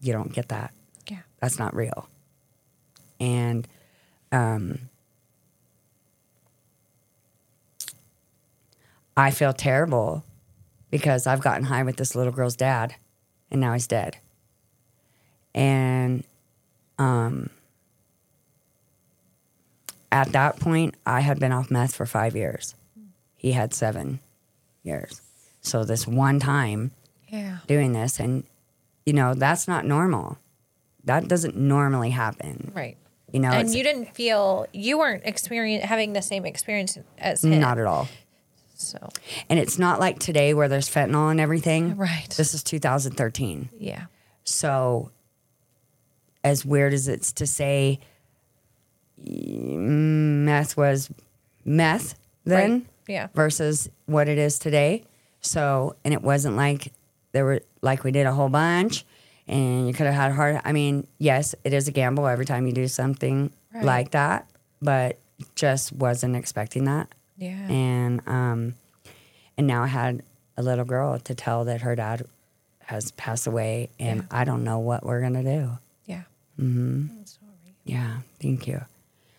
you 0.00 0.12
don't 0.12 0.32
get 0.32 0.48
that. 0.48 0.72
Yeah. 1.10 1.18
That's 1.40 1.58
not 1.58 1.74
real. 1.74 2.08
And 3.20 3.66
um, 4.32 4.78
I 9.16 9.30
feel 9.30 9.52
terrible 9.52 10.24
because 10.90 11.26
I've 11.26 11.40
gotten 11.40 11.64
high 11.64 11.82
with 11.82 11.96
this 11.96 12.14
little 12.14 12.32
girl's 12.32 12.56
dad 12.56 12.94
and 13.50 13.60
now 13.60 13.72
he's 13.72 13.86
dead. 13.86 14.18
And 15.54 16.24
um, 16.98 17.48
at 20.12 20.32
that 20.32 20.60
point, 20.60 20.94
I 21.06 21.20
had 21.20 21.38
been 21.40 21.52
off 21.52 21.70
meth 21.70 21.94
for 21.94 22.04
five 22.06 22.36
years. 22.36 22.74
He 23.36 23.52
had 23.52 23.72
seven 23.72 24.20
years. 24.82 25.22
So 25.62 25.84
this 25.84 26.06
one 26.06 26.38
time 26.38 26.90
Yeah. 27.28 27.58
doing 27.66 27.92
this, 27.92 28.20
and 28.20 28.44
you 29.06 29.12
know, 29.12 29.32
that's 29.34 29.66
not 29.66 29.84
normal. 29.86 30.38
that 31.04 31.28
doesn't 31.28 31.56
normally 31.56 32.10
happen. 32.10 32.72
Right. 32.74 32.96
You 33.32 33.40
know, 33.40 33.50
and 33.50 33.72
you 33.74 33.82
didn't 33.82 34.14
feel 34.14 34.66
you 34.72 34.98
weren't 34.98 35.24
experience 35.24 35.84
having 35.84 36.12
the 36.12 36.22
same 36.22 36.44
experience 36.44 36.98
as 37.18 37.42
him. 37.44 37.60
not 37.60 37.78
at 37.78 37.86
all. 37.86 38.08
So 38.74 38.98
And 39.48 39.58
it's 39.58 39.78
not 39.78 40.00
like 40.00 40.18
today 40.18 40.52
where 40.52 40.68
there's 40.68 40.88
fentanyl 40.88 41.30
and 41.30 41.40
everything. 41.40 41.96
Right. 41.96 42.28
This 42.36 42.52
is 42.54 42.62
2013. 42.62 43.70
yeah. 43.78 44.06
So, 44.44 45.10
as 46.44 46.64
weird 46.64 46.92
as 46.92 47.08
it's 47.08 47.32
to 47.32 47.46
say, 47.46 47.98
meth 49.18 50.76
was 50.76 51.10
meth 51.64 52.14
then 52.44 52.70
Right. 52.72 52.86
Yeah. 53.08 53.28
versus 53.34 53.88
what 54.06 54.28
it 54.28 54.38
is 54.38 54.58
today. 54.58 55.04
So, 55.40 55.96
and 56.04 56.12
it 56.14 56.22
wasn't 56.22 56.56
like 56.56 56.92
there 57.32 57.44
were 57.44 57.60
like 57.86 58.04
we 58.04 58.10
did 58.12 58.26
a 58.26 58.32
whole 58.32 58.50
bunch, 58.50 59.06
and 59.48 59.86
you 59.88 59.94
could 59.94 60.04
have 60.06 60.14
had 60.14 60.30
a 60.32 60.34
heart. 60.34 60.60
I 60.64 60.72
mean, 60.72 61.06
yes, 61.18 61.54
it 61.64 61.72
is 61.72 61.88
a 61.88 61.92
gamble 61.92 62.26
every 62.26 62.44
time 62.44 62.66
you 62.66 62.72
do 62.74 62.86
something 62.88 63.50
Right. 63.72 63.84
like 63.84 64.10
that, 64.10 64.46
but 64.82 65.18
just 65.54 65.92
wasn't 65.92 66.36
expecting 66.36 66.84
that. 66.84 67.08
Yeah. 67.38 67.68
And 67.70 68.20
um, 68.28 68.74
and 69.56 69.66
now 69.66 69.82
I 69.84 69.86
had 69.86 70.22
a 70.58 70.62
little 70.62 70.84
girl 70.84 71.18
to 71.20 71.34
tell 71.34 71.64
that 71.66 71.80
her 71.82 71.94
dad 71.96 72.26
has 72.84 73.10
passed 73.12 73.46
away, 73.46 73.88
and 73.98 74.20
Yeah. 74.20 74.26
I 74.40 74.44
don't 74.44 74.64
know 74.64 74.78
what 74.78 75.04
we're 75.04 75.20
gonna 75.22 75.42
do. 75.42 75.78
yeah. 76.06 76.22
Mm-hmm. 76.60 77.06
Yeah, 77.84 78.18
thank 78.40 78.66
you. 78.66 78.84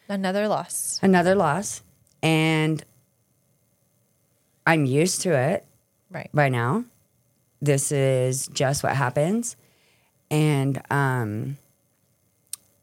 Another 0.09 0.47
loss. 0.47 0.99
Another 1.03 1.35
loss, 1.35 1.81
and 2.23 2.83
I'm 4.65 4.85
used 4.85 5.21
to 5.21 5.31
it 5.35 5.65
Right. 6.09 6.29
by 6.33 6.49
now. 6.49 6.85
This 7.61 7.91
is 7.91 8.47
just 8.47 8.83
what 8.83 8.95
happens, 8.95 9.55
and 10.29 10.81
um, 10.91 11.57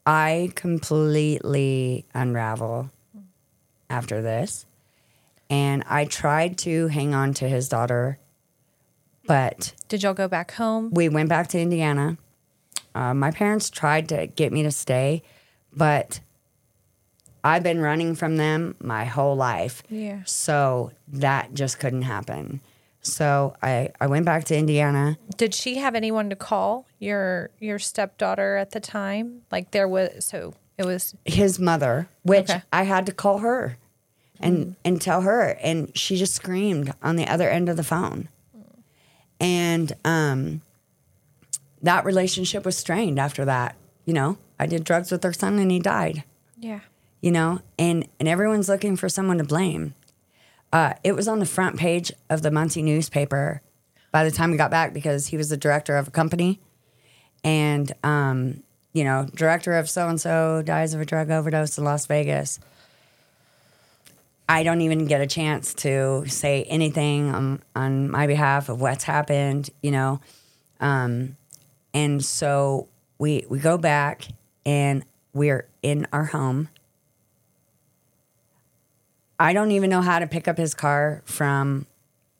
I 0.04 0.50
completely 0.54 2.04
unravel 2.12 2.90
after 3.88 4.20
this, 4.20 4.66
and 5.48 5.84
I 5.88 6.04
tried 6.06 6.58
to 6.58 6.88
hang 6.88 7.14
on 7.14 7.34
to 7.34 7.48
his 7.48 7.68
daughter, 7.68 8.18
but 9.26 9.74
Did 9.88 10.02
y'all 10.02 10.14
go 10.14 10.26
back 10.28 10.52
home? 10.52 10.90
we 10.92 11.08
went 11.08 11.28
back 11.28 11.48
to 11.48 11.60
Indiana. 11.60 12.16
Uh, 12.94 13.14
my 13.14 13.30
parents 13.30 13.70
tried 13.70 14.08
to 14.08 14.26
get 14.26 14.52
me 14.52 14.62
to 14.64 14.70
stay, 14.70 15.22
but 15.72 16.20
I've 17.42 17.62
been 17.62 17.80
running 17.80 18.14
from 18.14 18.36
them 18.36 18.74
my 18.80 19.04
whole 19.04 19.36
life. 19.36 19.82
Yeah. 19.88 20.20
So 20.24 20.92
that 21.08 21.54
just 21.54 21.78
couldn't 21.78 22.02
happen. 22.02 22.60
So 23.06 23.54
I, 23.62 23.90
I 24.00 24.06
went 24.06 24.24
back 24.24 24.44
to 24.44 24.56
Indiana. 24.56 25.18
Did 25.36 25.54
she 25.54 25.76
have 25.76 25.94
anyone 25.94 26.30
to 26.30 26.36
call 26.36 26.86
your 26.98 27.50
your 27.60 27.78
stepdaughter 27.78 28.56
at 28.56 28.70
the 28.70 28.80
time? 28.80 29.42
Like 29.52 29.70
there 29.72 29.86
was 29.86 30.24
so 30.24 30.54
it 30.78 30.84
was 30.86 31.14
His 31.24 31.58
mother, 31.58 32.08
which 32.22 32.50
Okay. 32.50 32.62
I 32.72 32.82
had 32.84 33.06
to 33.06 33.12
call 33.12 33.38
her 33.38 33.76
and 34.40 34.74
and 34.84 35.00
tell 35.00 35.20
her, 35.20 35.56
and 35.62 35.96
she 35.96 36.16
just 36.16 36.34
screamed 36.34 36.92
on 37.02 37.16
the 37.16 37.26
other 37.28 37.48
end 37.48 37.68
of 37.68 37.76
the 37.76 37.84
phone. 37.84 38.28
And 39.40 39.92
um, 40.04 40.62
that 41.82 42.04
relationship 42.04 42.64
was 42.64 42.76
strained 42.76 43.18
after 43.18 43.44
that. 43.44 43.76
You 44.04 44.14
know, 44.14 44.38
I 44.58 44.66
did 44.66 44.84
drugs 44.84 45.10
with 45.10 45.22
her 45.24 45.32
son, 45.32 45.58
and 45.58 45.70
he 45.70 45.78
died. 45.78 46.24
yeah. 46.58 46.80
you 47.20 47.30
know, 47.30 47.60
and 47.78 48.06
and 48.18 48.28
everyone's 48.28 48.68
looking 48.68 48.96
for 48.96 49.08
someone 49.08 49.38
to 49.38 49.44
blame. 49.44 49.94
Uh, 50.74 50.92
it 51.04 51.12
was 51.12 51.28
on 51.28 51.38
the 51.38 51.46
front 51.46 51.76
page 51.76 52.10
of 52.28 52.42
the 52.42 52.50
Muncie 52.50 52.82
newspaper 52.82 53.62
by 54.10 54.24
the 54.24 54.30
time 54.32 54.50
we 54.50 54.56
got 54.56 54.72
back 54.72 54.92
because 54.92 55.28
he 55.28 55.36
was 55.36 55.48
the 55.48 55.56
director 55.56 55.96
of 55.96 56.08
a 56.08 56.10
company, 56.10 56.58
and 57.44 57.92
um, 58.02 58.64
you 58.92 59.04
know, 59.04 59.28
director 59.36 59.74
of 59.74 59.88
so 59.88 60.08
and 60.08 60.20
so 60.20 60.62
dies 60.62 60.92
of 60.92 61.00
a 61.00 61.04
drug 61.04 61.30
overdose 61.30 61.78
in 61.78 61.84
Las 61.84 62.06
Vegas. 62.06 62.58
I 64.48 64.64
don't 64.64 64.80
even 64.80 65.06
get 65.06 65.20
a 65.20 65.28
chance 65.28 65.74
to 65.74 66.24
say 66.26 66.64
anything 66.64 67.32
on, 67.32 67.62
on 67.76 68.10
my 68.10 68.26
behalf 68.26 68.68
of 68.68 68.80
what's 68.80 69.04
happened, 69.04 69.70
you 69.80 69.92
know. 69.92 70.20
Um, 70.80 71.36
and 71.94 72.22
so 72.22 72.88
we 73.18 73.46
we 73.48 73.60
go 73.60 73.78
back 73.78 74.26
and 74.66 75.04
we're 75.32 75.68
in 75.84 76.08
our 76.12 76.24
home. 76.24 76.68
I 79.38 79.52
don't 79.52 79.72
even 79.72 79.90
know 79.90 80.00
how 80.00 80.18
to 80.18 80.26
pick 80.26 80.48
up 80.48 80.58
his 80.58 80.74
car 80.74 81.22
from 81.24 81.86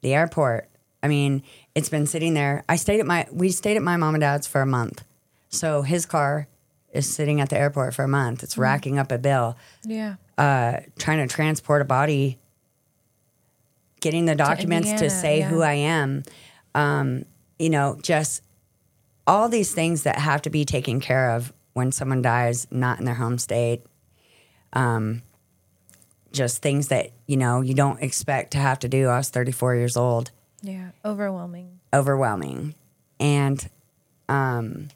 the 0.01 0.13
airport. 0.13 0.69
I 1.03 1.07
mean, 1.07 1.43
it's 1.75 1.89
been 1.89 2.07
sitting 2.07 2.33
there. 2.33 2.63
I 2.67 2.77
stayed 2.77 2.99
at 2.99 3.05
my 3.05 3.27
we 3.31 3.49
stayed 3.49 3.77
at 3.77 3.83
my 3.83 3.97
mom 3.97 4.15
and 4.15 4.21
dad's 4.21 4.47
for 4.47 4.61
a 4.61 4.65
month. 4.65 5.03
So 5.49 5.81
his 5.81 6.05
car 6.05 6.47
is 6.91 7.13
sitting 7.13 7.41
at 7.41 7.49
the 7.49 7.57
airport 7.57 7.93
for 7.93 8.03
a 8.03 8.07
month. 8.07 8.41
It's 8.43 8.57
racking 8.57 8.97
up 8.97 9.11
a 9.11 9.17
bill. 9.17 9.57
Yeah. 9.83 10.15
Uh, 10.37 10.79
trying 10.97 11.25
to 11.25 11.33
transport 11.33 11.81
a 11.81 11.85
body, 11.85 12.39
getting 13.99 14.25
the 14.25 14.35
documents 14.35 14.87
to, 14.87 14.93
Indiana, 14.93 15.09
say 15.09 15.39
yeah. 15.39 15.49
who 15.49 15.61
I 15.61 15.73
am. 15.73 16.23
Um, 16.73 17.25
you 17.59 17.69
know, 17.69 17.99
just 18.01 18.41
all 19.27 19.49
these 19.49 19.73
things 19.73 20.03
that 20.03 20.19
have 20.19 20.41
to 20.43 20.49
be 20.49 20.65
taken 20.65 20.99
care 20.99 21.31
of 21.31 21.53
when 21.73 21.91
someone 21.91 22.21
dies 22.21 22.67
not 22.71 22.99
in 22.99 23.05
their 23.05 23.15
home 23.15 23.37
state. 23.37 23.81
Um, 24.73 25.21
just 26.35 26.61
things 26.61 26.89
that, 26.89 27.09
you 27.25 27.37
know, 27.37 27.61
you 27.61 27.73
don't 27.73 28.01
expect 28.01 28.51
to 28.51 28.57
have 28.59 28.79
to 28.79 28.87
do. 28.87 29.07
I 29.07 29.17
was 29.17 29.29
34 29.29 29.75
years 29.75 29.97
old 29.97 30.31
Yeah. 30.61 30.89
Overwhelming. 31.03 31.79
overwhelming. 31.93 32.75
And 33.19 33.67
um, 34.29 34.89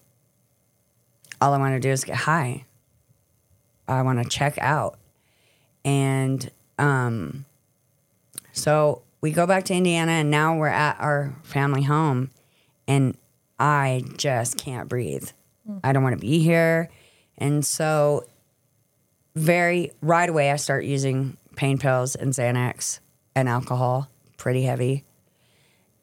all 1.42 1.54
I 1.54 1.58
want 1.58 1.74
to 1.76 1.80
do 1.80 1.90
is 1.90 2.04
get 2.04 2.16
high. 2.18 2.66
I 3.88 4.02
want 4.04 4.22
to 4.22 4.30
check 4.30 4.58
out. 4.60 5.00
And 5.86 6.50
um, 6.78 7.46
so 8.52 9.02
we 9.22 9.32
go 9.32 9.48
back 9.48 9.64
to 9.66 9.74
Indiana, 9.74 10.12
and 10.14 10.30
now 10.30 10.56
we're 10.58 10.68
at 10.68 11.00
our 11.00 11.34
family 11.44 11.84
home, 11.84 12.30
and 12.88 13.18
I 13.58 14.04
just 14.18 14.58
can't 14.58 14.88
breathe. 14.90 15.30
I 15.84 15.94
don't 15.94 16.04
want 16.04 16.16
to 16.16 16.22
be 16.22 16.40
here. 16.40 16.90
And 17.38 17.66
so, 17.66 18.26
very 19.36 19.92
right 20.02 20.30
away, 20.30 20.52
I 20.52 20.56
start 20.58 20.84
using 20.86 21.38
pain 21.56 21.78
pills 21.78 22.16
and 22.16 22.32
Xanax 22.34 23.00
and 23.36 23.48
alcohol, 23.50 24.10
pretty 24.38 24.64
heavy 24.64 25.04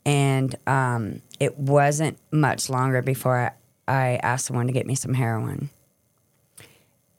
and 0.05 0.55
um, 0.68 1.20
it 1.41 1.59
wasn't 1.59 2.16
much 2.31 2.70
longer 2.70 3.03
before 3.03 3.53
I, 3.89 3.93
I 3.93 4.16
asked 4.22 4.47
someone 4.47 4.68
to 4.68 4.72
get 4.72 4.87
me 4.87 4.95
some 4.95 5.14
heroin. 5.14 5.68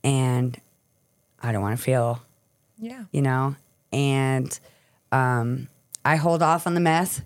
And 0.06 0.58
I 1.44 1.52
don't 1.52 1.62
want 1.62 1.78
to 1.78 1.84
feel, 1.84 2.22
Yeah. 2.78 3.04
you 3.12 3.22
know, 3.22 3.56
and 3.92 4.58
um, 5.12 5.68
I 6.06 6.16
hold 6.16 6.42
off 6.42 6.66
on 6.66 6.76
the 6.76 6.80
meth 6.80 7.24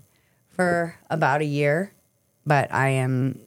for 0.48 0.96
about 1.08 1.42
a 1.42 1.44
year, 1.44 1.92
but 2.44 2.74
I 2.74 2.88
am 2.88 3.38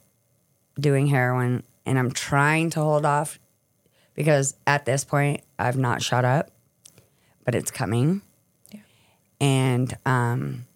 doing 0.80 1.06
heroin 1.08 1.64
and 1.84 1.98
I'm 1.98 2.12
trying 2.12 2.70
to 2.70 2.80
hold 2.80 3.04
off 3.04 3.38
because 4.16 4.54
at 4.66 4.84
this 4.86 5.04
point 5.04 5.42
I've 5.58 5.76
not 5.76 6.02
shut 6.02 6.24
up, 6.24 6.50
but 7.44 7.54
it's 7.54 7.70
coming. 7.70 8.22
Yeah. 8.72 8.80
And 9.40 9.96
um, 10.04 10.66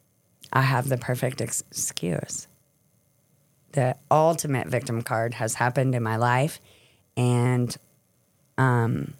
I 0.52 0.60
have 0.62 0.88
the 0.88 0.98
perfect 0.98 1.40
ex- 1.40 1.64
excuse. 1.72 2.46
The 3.72 3.96
ultimate 4.10 4.68
victim 4.68 5.02
card 5.02 5.34
has 5.34 5.54
happened 5.54 5.94
in 5.94 6.02
my 6.02 6.16
life, 6.16 6.60
and 7.16 7.74
um, 8.58 9.14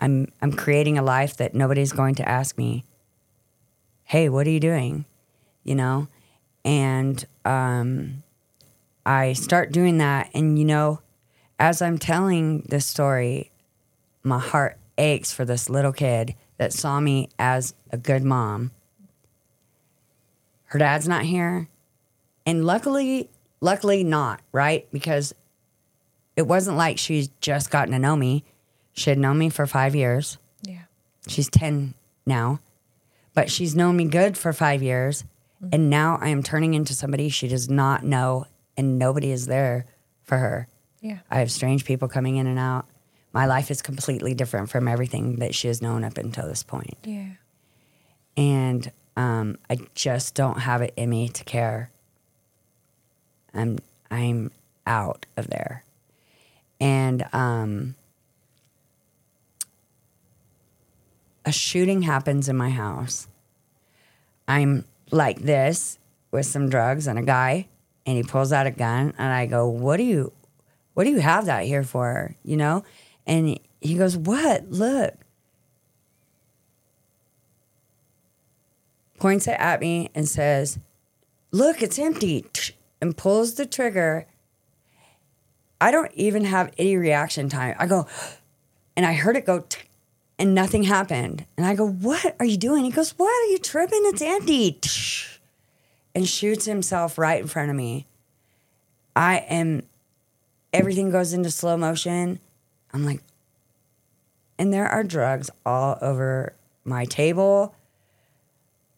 I'm 0.00 0.32
I'm 0.40 0.52
creating 0.52 0.98
a 0.98 1.02
life 1.02 1.36
that 1.36 1.54
nobody's 1.54 1.92
going 1.92 2.14
to 2.16 2.28
ask 2.28 2.56
me. 2.56 2.84
Hey, 4.04 4.30
what 4.30 4.46
are 4.46 4.50
you 4.50 4.60
doing? 4.60 5.04
You 5.62 5.74
know, 5.74 6.08
and 6.64 7.22
um, 7.44 8.22
I 9.04 9.34
start 9.34 9.70
doing 9.70 9.98
that, 9.98 10.30
and 10.32 10.58
you 10.58 10.64
know, 10.64 11.00
as 11.58 11.82
I'm 11.82 11.98
telling 11.98 12.60
this 12.68 12.86
story, 12.86 13.50
my 14.22 14.38
heart 14.38 14.78
aches 14.96 15.32
for 15.32 15.44
this 15.44 15.68
little 15.68 15.92
kid 15.92 16.34
that 16.58 16.72
saw 16.72 17.00
me 17.00 17.30
as 17.38 17.74
a 17.90 17.96
good 17.96 18.22
mom. 18.22 18.72
Her 20.64 20.78
dad's 20.78 21.08
not 21.08 21.22
here. 21.22 21.68
And 22.44 22.64
luckily, 22.64 23.30
luckily 23.60 24.04
not, 24.04 24.40
right? 24.52 24.86
Because 24.92 25.34
it 26.36 26.46
wasn't 26.46 26.76
like 26.76 26.98
she's 26.98 27.28
just 27.40 27.70
gotten 27.70 27.92
to 27.92 27.98
know 27.98 28.16
me. 28.16 28.44
She 28.92 29.10
had 29.10 29.18
known 29.18 29.38
me 29.38 29.48
for 29.50 29.66
five 29.66 29.94
years. 29.94 30.38
Yeah. 30.62 30.82
She's 31.26 31.48
10 31.48 31.94
now, 32.26 32.60
but 33.34 33.50
she's 33.50 33.74
known 33.74 33.96
me 33.96 34.04
good 34.04 34.36
for 34.36 34.52
five 34.52 34.82
years. 34.82 35.24
And 35.72 35.90
now 35.90 36.18
I 36.20 36.28
am 36.28 36.42
turning 36.42 36.74
into 36.74 36.94
somebody 36.94 37.28
she 37.28 37.48
does 37.48 37.68
not 37.68 38.04
know, 38.04 38.46
and 38.76 38.98
nobody 38.98 39.32
is 39.32 39.46
there 39.46 39.86
for 40.22 40.38
her. 40.38 40.68
Yeah. 41.08 41.18
I 41.30 41.38
have 41.38 41.50
strange 41.50 41.84
people 41.84 42.08
coming 42.08 42.36
in 42.36 42.46
and 42.46 42.58
out. 42.58 42.86
My 43.32 43.46
life 43.46 43.70
is 43.70 43.82
completely 43.82 44.34
different 44.34 44.70
from 44.70 44.88
everything 44.88 45.36
that 45.36 45.54
she 45.54 45.68
has 45.68 45.80
known 45.80 46.04
up 46.04 46.18
until 46.18 46.46
this 46.46 46.62
point. 46.62 46.96
Yeah. 47.04 47.30
And 48.36 48.90
um, 49.16 49.58
I 49.68 49.78
just 49.94 50.34
don't 50.34 50.60
have 50.60 50.82
it 50.82 50.94
in 50.96 51.10
me 51.10 51.28
to 51.28 51.44
care. 51.44 51.90
I'm 53.54 53.78
I'm 54.10 54.50
out 54.86 55.26
of 55.36 55.48
there. 55.48 55.84
And 56.80 57.26
um, 57.32 57.94
a 61.44 61.52
shooting 61.52 62.02
happens 62.02 62.48
in 62.48 62.56
my 62.56 62.70
house. 62.70 63.26
I'm 64.46 64.84
like 65.10 65.40
this 65.40 65.98
with 66.30 66.46
some 66.46 66.68
drugs 66.68 67.06
and 67.06 67.18
a 67.18 67.22
guy, 67.22 67.66
and 68.06 68.16
he 68.16 68.22
pulls 68.22 68.52
out 68.52 68.66
a 68.66 68.70
gun, 68.70 69.14
and 69.18 69.32
I 69.32 69.46
go, 69.46 69.66
"What 69.66 69.96
do 69.96 70.04
you, 70.04 70.32
what 70.98 71.04
do 71.04 71.10
you 71.10 71.20
have 71.20 71.46
that 71.46 71.64
here 71.64 71.84
for?" 71.84 72.34
You 72.42 72.56
know, 72.56 72.82
and 73.24 73.56
he 73.80 73.94
goes, 73.94 74.16
"What? 74.16 74.68
Look." 74.68 75.14
Points 79.20 79.46
it 79.46 79.56
at 79.60 79.80
me 79.80 80.10
and 80.12 80.28
says, 80.28 80.80
"Look, 81.52 81.82
it's 81.82 82.00
empty," 82.00 82.46
and 83.00 83.16
pulls 83.16 83.54
the 83.54 83.66
trigger. 83.66 84.26
I 85.80 85.92
don't 85.92 86.12
even 86.14 86.44
have 86.44 86.72
any 86.76 86.96
reaction 86.96 87.48
time. 87.48 87.76
I 87.78 87.86
go, 87.86 88.08
and 88.96 89.06
I 89.06 89.12
heard 89.12 89.36
it 89.36 89.46
go, 89.46 89.64
and 90.38 90.54
nothing 90.54 90.84
happened. 90.84 91.46
And 91.56 91.66
I 91.66 91.74
go, 91.74 91.86
What 91.86 92.36
are 92.38 92.46
you 92.46 92.56
doing? 92.56 92.84
He 92.84 92.90
goes, 92.90 93.10
What 93.18 93.28
are 93.28 93.50
you 93.50 93.58
tripping? 93.58 94.02
It's 94.04 94.22
empty. 94.22 94.80
And 96.14 96.28
shoots 96.28 96.64
himself 96.64 97.18
right 97.18 97.40
in 97.40 97.48
front 97.48 97.70
of 97.70 97.76
me. 97.76 98.06
I 99.14 99.38
am, 99.48 99.82
everything 100.72 101.10
goes 101.10 101.32
into 101.32 101.50
slow 101.50 101.76
motion. 101.76 102.40
I'm 102.92 103.04
like, 103.04 103.22
and 104.58 104.72
there 104.72 104.88
are 104.88 105.04
drugs 105.04 105.50
all 105.64 105.98
over 106.00 106.54
my 106.84 107.04
table. 107.04 107.74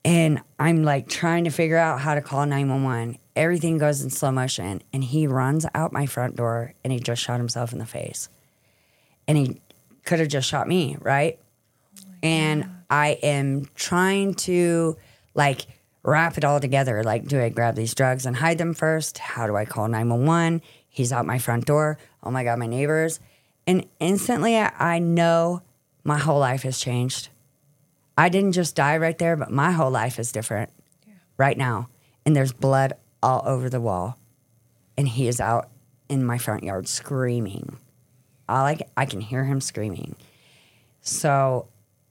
And 0.05 0.41
I'm 0.59 0.83
like 0.83 1.09
trying 1.09 1.45
to 1.45 1.51
figure 1.51 1.77
out 1.77 2.01
how 2.01 2.15
to 2.15 2.23
call 2.23 2.47
911. 2.47 3.19
Everything 3.37 3.77
goes 3.77 4.01
in 4.03 4.11
slow 4.11 4.33
motion. 4.33 4.83
And 4.93 5.05
he 5.05 5.27
runs 5.27 5.67
out 5.75 5.93
my 5.93 6.07
front 6.07 6.37
door 6.37 6.75
and 6.83 6.93
he 6.93 6.99
just 6.99 7.23
shot 7.23 7.39
himself 7.39 7.73
in 7.73 7.79
the 7.79 7.87
face. 7.87 8.29
And 9.29 9.37
he 9.37 9.61
could 10.05 10.19
have 10.19 10.29
just 10.29 10.49
shot 10.49 10.67
me, 10.67 10.97
right? 11.01 11.39
Oh 12.03 12.09
and 12.23 12.63
God. 12.63 12.71
I 12.89 13.09
am 13.23 13.67
trying 13.75 14.35
to 14.35 14.97
like 15.35 15.67
wrap 16.03 16.39
it 16.39 16.45
all 16.45 16.61
together. 16.61 17.05
Like, 17.05 17.27
do 17.27 17.41
I 17.41 17.51
grab 17.51 17.75
these 17.75 17.95
drugs 17.95 18.25
and 18.25 18.37
hide 18.37 18.59
them 18.59 18.73
first? 18.75 19.19
How 19.19 19.47
do 19.47 19.57
I 19.57 19.67
call 19.67 19.89
911? 19.89 20.63
He's 20.91 21.13
out 21.13 21.25
my 21.25 21.39
front 21.39 21.65
door. 21.65 21.97
Oh 22.23 22.31
my 22.31 22.45
God, 22.45 22.59
my 22.59 22.67
neighbors. 22.67 23.21
And 23.67 23.87
instantly 23.99 24.59
I, 24.59 24.73
I 24.79 24.99
know 24.99 25.63
my 26.05 26.19
whole 26.19 26.41
life 26.41 26.65
has 26.65 26.79
changed. 26.79 27.31
I 28.19 28.29
didn't 28.29 28.53
just 28.53 28.77
die 28.77 28.99
right 28.99 29.17
there, 29.17 29.37
but 29.37 29.51
my 29.51 29.71
whole 29.71 29.91
life 29.91 30.19
is 30.19 30.33
different 30.33 30.71
yeah. 31.07 31.15
right 31.39 31.57
now. 31.57 31.89
And 32.27 32.37
there's 32.37 32.53
blood 32.53 32.93
all 33.23 33.43
over 33.47 33.71
the 33.71 33.81
wall. 33.81 34.19
And 34.99 35.09
he 35.09 35.27
is 35.27 35.41
out 35.41 35.71
in 36.11 36.25
my 36.25 36.37
front 36.37 36.65
yard 36.65 36.87
screaming 36.87 37.79
all 38.51 38.67
I, 38.67 38.79
I 38.97 39.07
can 39.07 39.21
hear 39.21 39.45
him 39.45 39.61
screaming. 39.61 40.17
So 41.01 41.69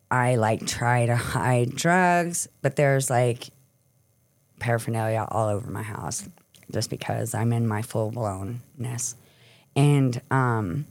I 0.10 0.38
like 0.38 0.66
try 0.66 1.06
to 1.06 1.16
hide 1.16 1.76
drugs, 1.76 2.48
but 2.62 2.78
there's 2.78 3.10
like 3.10 3.50
paraphernalia 4.60 5.28
all 5.30 5.50
over 5.50 5.70
my 5.70 5.84
house 5.84 6.28
just 6.72 6.90
because 6.90 7.34
I'm 7.34 7.54
in 7.54 7.68
my 7.68 7.82
full 7.82 8.12
blownness. 8.12 9.16
And 9.76 10.22
um, 10.32 10.86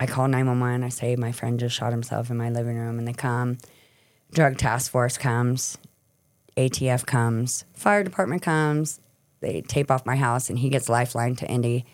I 0.00 0.06
call 0.06 0.28
911. 0.28 0.82
I 0.82 0.88
say, 0.88 1.16
my 1.16 1.32
friend 1.32 1.60
just 1.60 1.76
shot 1.76 1.92
himself 1.92 2.30
in 2.30 2.36
my 2.36 2.50
living 2.50 2.76
room, 2.76 2.98
and 2.98 3.06
they 3.06 3.12
come. 3.12 3.58
Drug 4.32 4.56
task 4.56 4.90
force 4.90 5.18
comes, 5.18 5.76
ATF 6.56 7.04
comes, 7.04 7.64
fire 7.74 8.02
department 8.02 8.42
comes. 8.42 8.98
They 9.40 9.60
tape 9.60 9.90
off 9.90 10.06
my 10.06 10.16
house, 10.16 10.48
and 10.48 10.58
he 10.58 10.70
gets 10.70 10.88
lifeline 10.88 11.36
to 11.36 11.50
Indy 11.50 11.84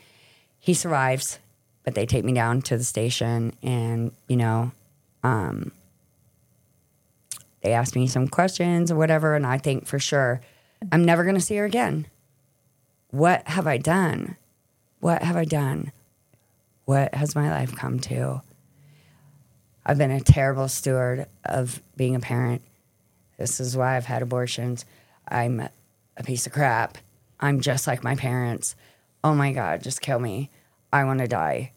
he 0.58 0.74
survives, 0.74 1.38
but 1.84 1.94
they 1.94 2.06
take 2.06 2.24
me 2.24 2.32
down 2.32 2.62
to 2.62 2.76
the 2.76 2.84
station 2.84 3.54
and, 3.62 4.12
you 4.28 4.36
know, 4.36 4.72
um, 5.22 5.72
they 7.62 7.72
ask 7.72 7.94
me 7.96 8.06
some 8.06 8.28
questions 8.28 8.90
or 8.90 8.96
whatever. 8.96 9.34
And 9.34 9.46
I 9.46 9.58
think 9.58 9.86
for 9.86 9.98
sure, 9.98 10.40
I'm 10.92 11.04
never 11.04 11.24
going 11.24 11.34
to 11.34 11.40
see 11.40 11.56
her 11.56 11.64
again. 11.64 12.06
What 13.10 13.46
have 13.48 13.66
I 13.66 13.78
done? 13.78 14.36
What 15.00 15.22
have 15.22 15.36
I 15.36 15.44
done? 15.44 15.92
What 16.84 17.14
has 17.14 17.34
my 17.34 17.50
life 17.50 17.74
come 17.74 18.00
to? 18.00 18.42
I've 19.84 19.98
been 19.98 20.10
a 20.10 20.20
terrible 20.20 20.68
steward 20.68 21.26
of 21.44 21.82
being 21.96 22.14
a 22.14 22.20
parent. 22.20 22.62
This 23.38 23.60
is 23.60 23.76
why 23.76 23.96
I've 23.96 24.04
had 24.06 24.22
abortions. 24.22 24.84
I'm 25.28 25.60
a 25.60 26.22
piece 26.22 26.46
of 26.46 26.52
crap. 26.52 26.98
I'm 27.40 27.60
just 27.60 27.86
like 27.86 28.02
my 28.02 28.14
parents 28.14 28.74
oh 29.24 29.34
my 29.34 29.52
God, 29.52 29.82
just 29.82 30.00
kill 30.00 30.18
me. 30.18 30.50
I 30.92 31.04
want 31.04 31.20
to 31.20 31.28
die. 31.28 31.72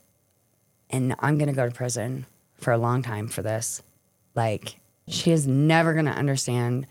And 0.90 1.16
I'm 1.20 1.38
going 1.38 1.50
to 1.50 1.56
go 1.56 1.68
to 1.68 1.74
prison 1.74 2.26
for 2.58 2.72
a 2.72 2.78
long 2.78 3.02
time 3.02 3.28
for 3.28 3.42
this. 3.42 3.82
Like, 4.36 4.80
she 5.08 5.32
is 5.32 5.48
never 5.48 5.94
going 5.94 6.06
to 6.06 6.12
understand 6.12 6.88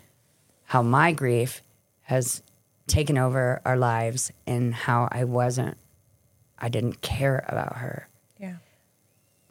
how 0.65 0.83
my 0.83 1.13
grief 1.13 1.63
has 2.11 2.43
taken 2.87 3.17
over 3.17 3.61
our 3.65 3.77
lives 3.77 4.33
and 4.47 4.75
how 4.75 5.09
I 5.11 5.25
wasn't, 5.25 5.77
I 6.59 6.69
didn't 6.69 7.01
care 7.01 7.45
about 7.49 7.77
her. 7.77 8.09
Yeah. 8.39 8.57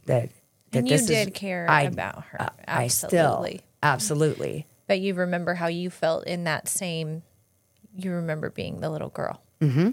That, 0.05 0.29
that 0.71 0.79
and 0.79 0.89
you 0.89 0.97
did 0.97 1.29
is, 1.29 1.33
care 1.33 1.65
I, 1.69 1.83
about 1.83 2.25
her. 2.25 2.41
Uh, 2.41 2.49
I 2.67 2.87
still, 2.87 3.47
absolutely. 3.81 4.65
But 4.87 4.99
you 4.99 5.13
remember 5.13 5.53
how 5.55 5.67
you 5.67 5.89
felt 5.89 6.25
in 6.27 6.43
that 6.43 6.67
same, 6.67 7.23
you 7.95 8.11
remember 8.11 8.49
being 8.49 8.81
the 8.81 8.89
little 8.89 9.09
girl. 9.09 9.41
Mm 9.61 9.73
hmm. 9.73 9.89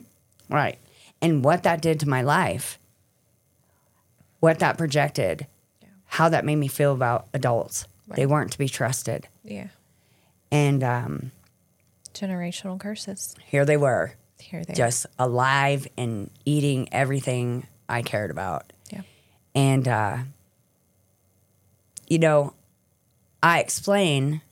Right 0.48 0.78
and 1.20 1.44
what 1.44 1.62
that 1.62 1.80
did 1.80 2.00
to 2.00 2.08
my 2.08 2.22
life, 2.22 2.78
what 4.40 4.58
that 4.58 4.78
projected, 4.78 5.46
yeah. 5.80 5.88
how 6.06 6.28
that 6.28 6.44
made 6.44 6.56
me 6.56 6.68
feel 6.68 6.92
about 6.92 7.26
adults. 7.32 7.86
Right. 8.06 8.16
They 8.16 8.26
weren't 8.26 8.52
to 8.52 8.58
be 8.58 8.68
trusted. 8.68 9.28
Yeah. 9.42 9.68
And 10.50 10.84
um, 10.84 11.32
generational 12.18 12.78
curses. 12.78 13.34
Here 13.46 13.64
they 13.64 13.76
were. 13.76 14.14
Here 14.38 14.64
they 14.64 14.74
just 14.74 15.06
are. 15.18 15.26
alive 15.26 15.86
and 15.96 16.30
eating 16.44 16.88
everything 16.92 17.66
I 17.88 18.02
cared 18.02 18.30
about. 18.30 18.72
Yeah. 18.90 19.02
And 19.54 19.88
uh, 19.88 20.18
you 22.08 22.18
know, 22.18 22.54
I 23.42 23.60
explain 23.60 24.42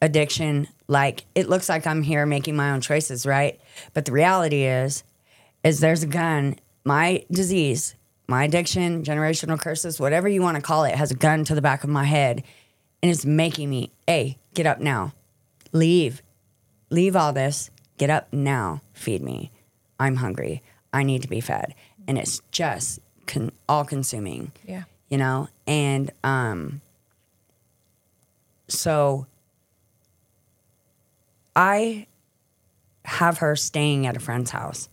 addiction 0.00 0.68
like 0.86 1.24
it 1.34 1.48
looks 1.48 1.68
like 1.68 1.86
I'm 1.86 2.02
here 2.02 2.24
making 2.26 2.56
my 2.56 2.70
own 2.70 2.80
choices, 2.80 3.26
right? 3.26 3.60
But 3.94 4.04
the 4.04 4.12
reality 4.12 4.64
is 4.64 5.04
is 5.64 5.80
there's 5.80 6.02
a 6.02 6.06
gun. 6.06 6.56
My 6.84 7.24
disease, 7.30 7.94
my 8.26 8.44
addiction, 8.44 9.02
generational 9.02 9.58
curses, 9.60 10.00
whatever 10.00 10.28
you 10.28 10.40
want 10.40 10.56
to 10.56 10.62
call 10.62 10.84
it, 10.84 10.94
has 10.94 11.10
a 11.10 11.16
gun 11.16 11.44
to 11.44 11.54
the 11.54 11.60
back 11.60 11.84
of 11.84 11.90
my 11.90 12.04
head 12.04 12.42
and 13.02 13.10
it's 13.10 13.24
making 13.24 13.70
me, 13.70 13.92
hey, 14.06 14.38
get 14.54 14.66
up 14.66 14.80
now. 14.80 15.12
Leave. 15.72 16.22
Leave 16.90 17.16
all 17.16 17.32
this. 17.32 17.70
Get 17.96 18.10
up 18.10 18.32
now. 18.32 18.82
Feed 18.92 19.22
me. 19.22 19.50
I'm 19.98 20.16
hungry. 20.16 20.62
I 20.92 21.02
need 21.02 21.22
to 21.22 21.28
be 21.28 21.40
fed. 21.40 21.74
And 22.06 22.18
it's 22.18 22.40
just 22.50 23.00
con- 23.26 23.52
all 23.68 23.84
consuming. 23.84 24.52
Yeah. 24.66 24.84
You 25.08 25.18
know? 25.18 25.48
And 25.66 26.10
um 26.22 26.80
so 28.68 29.26
I 31.56 32.06
have 33.04 33.38
her 33.38 33.56
staying 33.56 34.06
at 34.06 34.16
a 34.16 34.20
friend's 34.20 34.50
house 34.50 34.88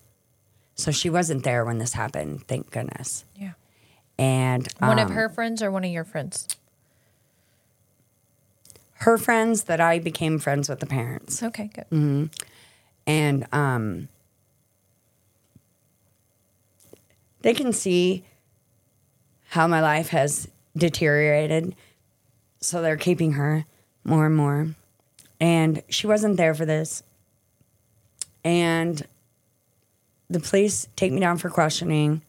so 0.76 0.91
she 0.91 1.10
wasn't 1.10 1.43
there 1.43 1.66
when 1.66 1.78
this 1.78 1.93
happened, 1.93 2.48
thank 2.48 2.70
goodness. 2.70 3.26
Yeah. 3.36 3.54
And 4.20 4.68
one 4.80 5.00
of 5.00 5.08
um, 5.08 5.14
her 5.14 5.30
friends 5.30 5.64
or 5.64 5.72
one 5.72 5.84
of 5.84 5.91
your 5.91 6.04
friends? 6.04 6.48
Her 9.00 9.18
friends 9.18 9.64
that 9.66 9.80
I 9.80 10.00
became 10.00 10.39
friends 10.39 10.70
with 10.70 10.80
the 10.80 10.86
parents. 10.86 11.43
Okay, 11.43 11.70
good. 11.74 11.86
Mm-hmm. 11.91 12.26
And 13.08 13.48
um, 13.52 14.08
they 17.41 17.54
can 17.54 17.72
see 17.72 18.24
how 19.50 19.68
my 19.68 19.82
life 19.82 20.10
has 20.10 20.48
deteriorated. 20.76 21.76
So 22.62 22.82
they're 22.82 22.98
keeping 22.98 23.34
her 23.34 23.66
more 24.04 24.26
and 24.26 24.36
more. 24.36 24.70
And 25.39 25.84
she 25.89 26.08
wasn't 26.08 26.38
there 26.38 26.54
for 26.54 26.66
this. 26.66 27.04
And 28.43 29.06
the 30.30 30.39
police 30.39 30.88
take 30.96 31.12
me 31.12 31.20
down 31.20 31.38
for 31.38 31.50
questioning, 31.50 32.22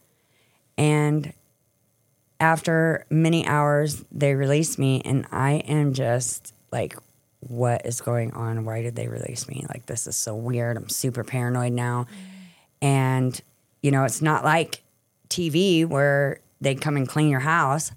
and 0.77 1.33
after 2.39 3.07
many 3.09 3.47
hours, 3.47 4.05
they 4.13 4.35
release 4.35 4.79
me, 4.79 5.01
and 5.05 5.27
I 5.33 5.55
am 5.67 5.95
just 5.95 6.53
like, 6.73 6.97
what 7.41 7.87
is 7.87 8.01
going 8.01 8.33
on? 8.33 8.65
Why 8.65 8.83
did 8.83 8.97
they 8.97 9.09
release 9.09 9.49
me? 9.49 9.65
Like, 9.69 9.87
this 9.87 10.07
is 10.07 10.17
so 10.17 10.35
weird. 10.35 10.77
I'm 10.77 10.89
super 10.89 11.25
paranoid 11.25 11.73
now. 11.73 12.07
And, 12.83 13.41
you 13.83 13.91
know, 13.91 14.05
it's 14.05 14.23
not 14.23 14.45
like 14.45 14.83
TV 15.29 15.87
where 15.87 16.41
they 16.61 16.75
come 16.75 16.97
and 16.97 17.09
clean 17.09 17.29
your 17.29 17.41
house. 17.41 17.93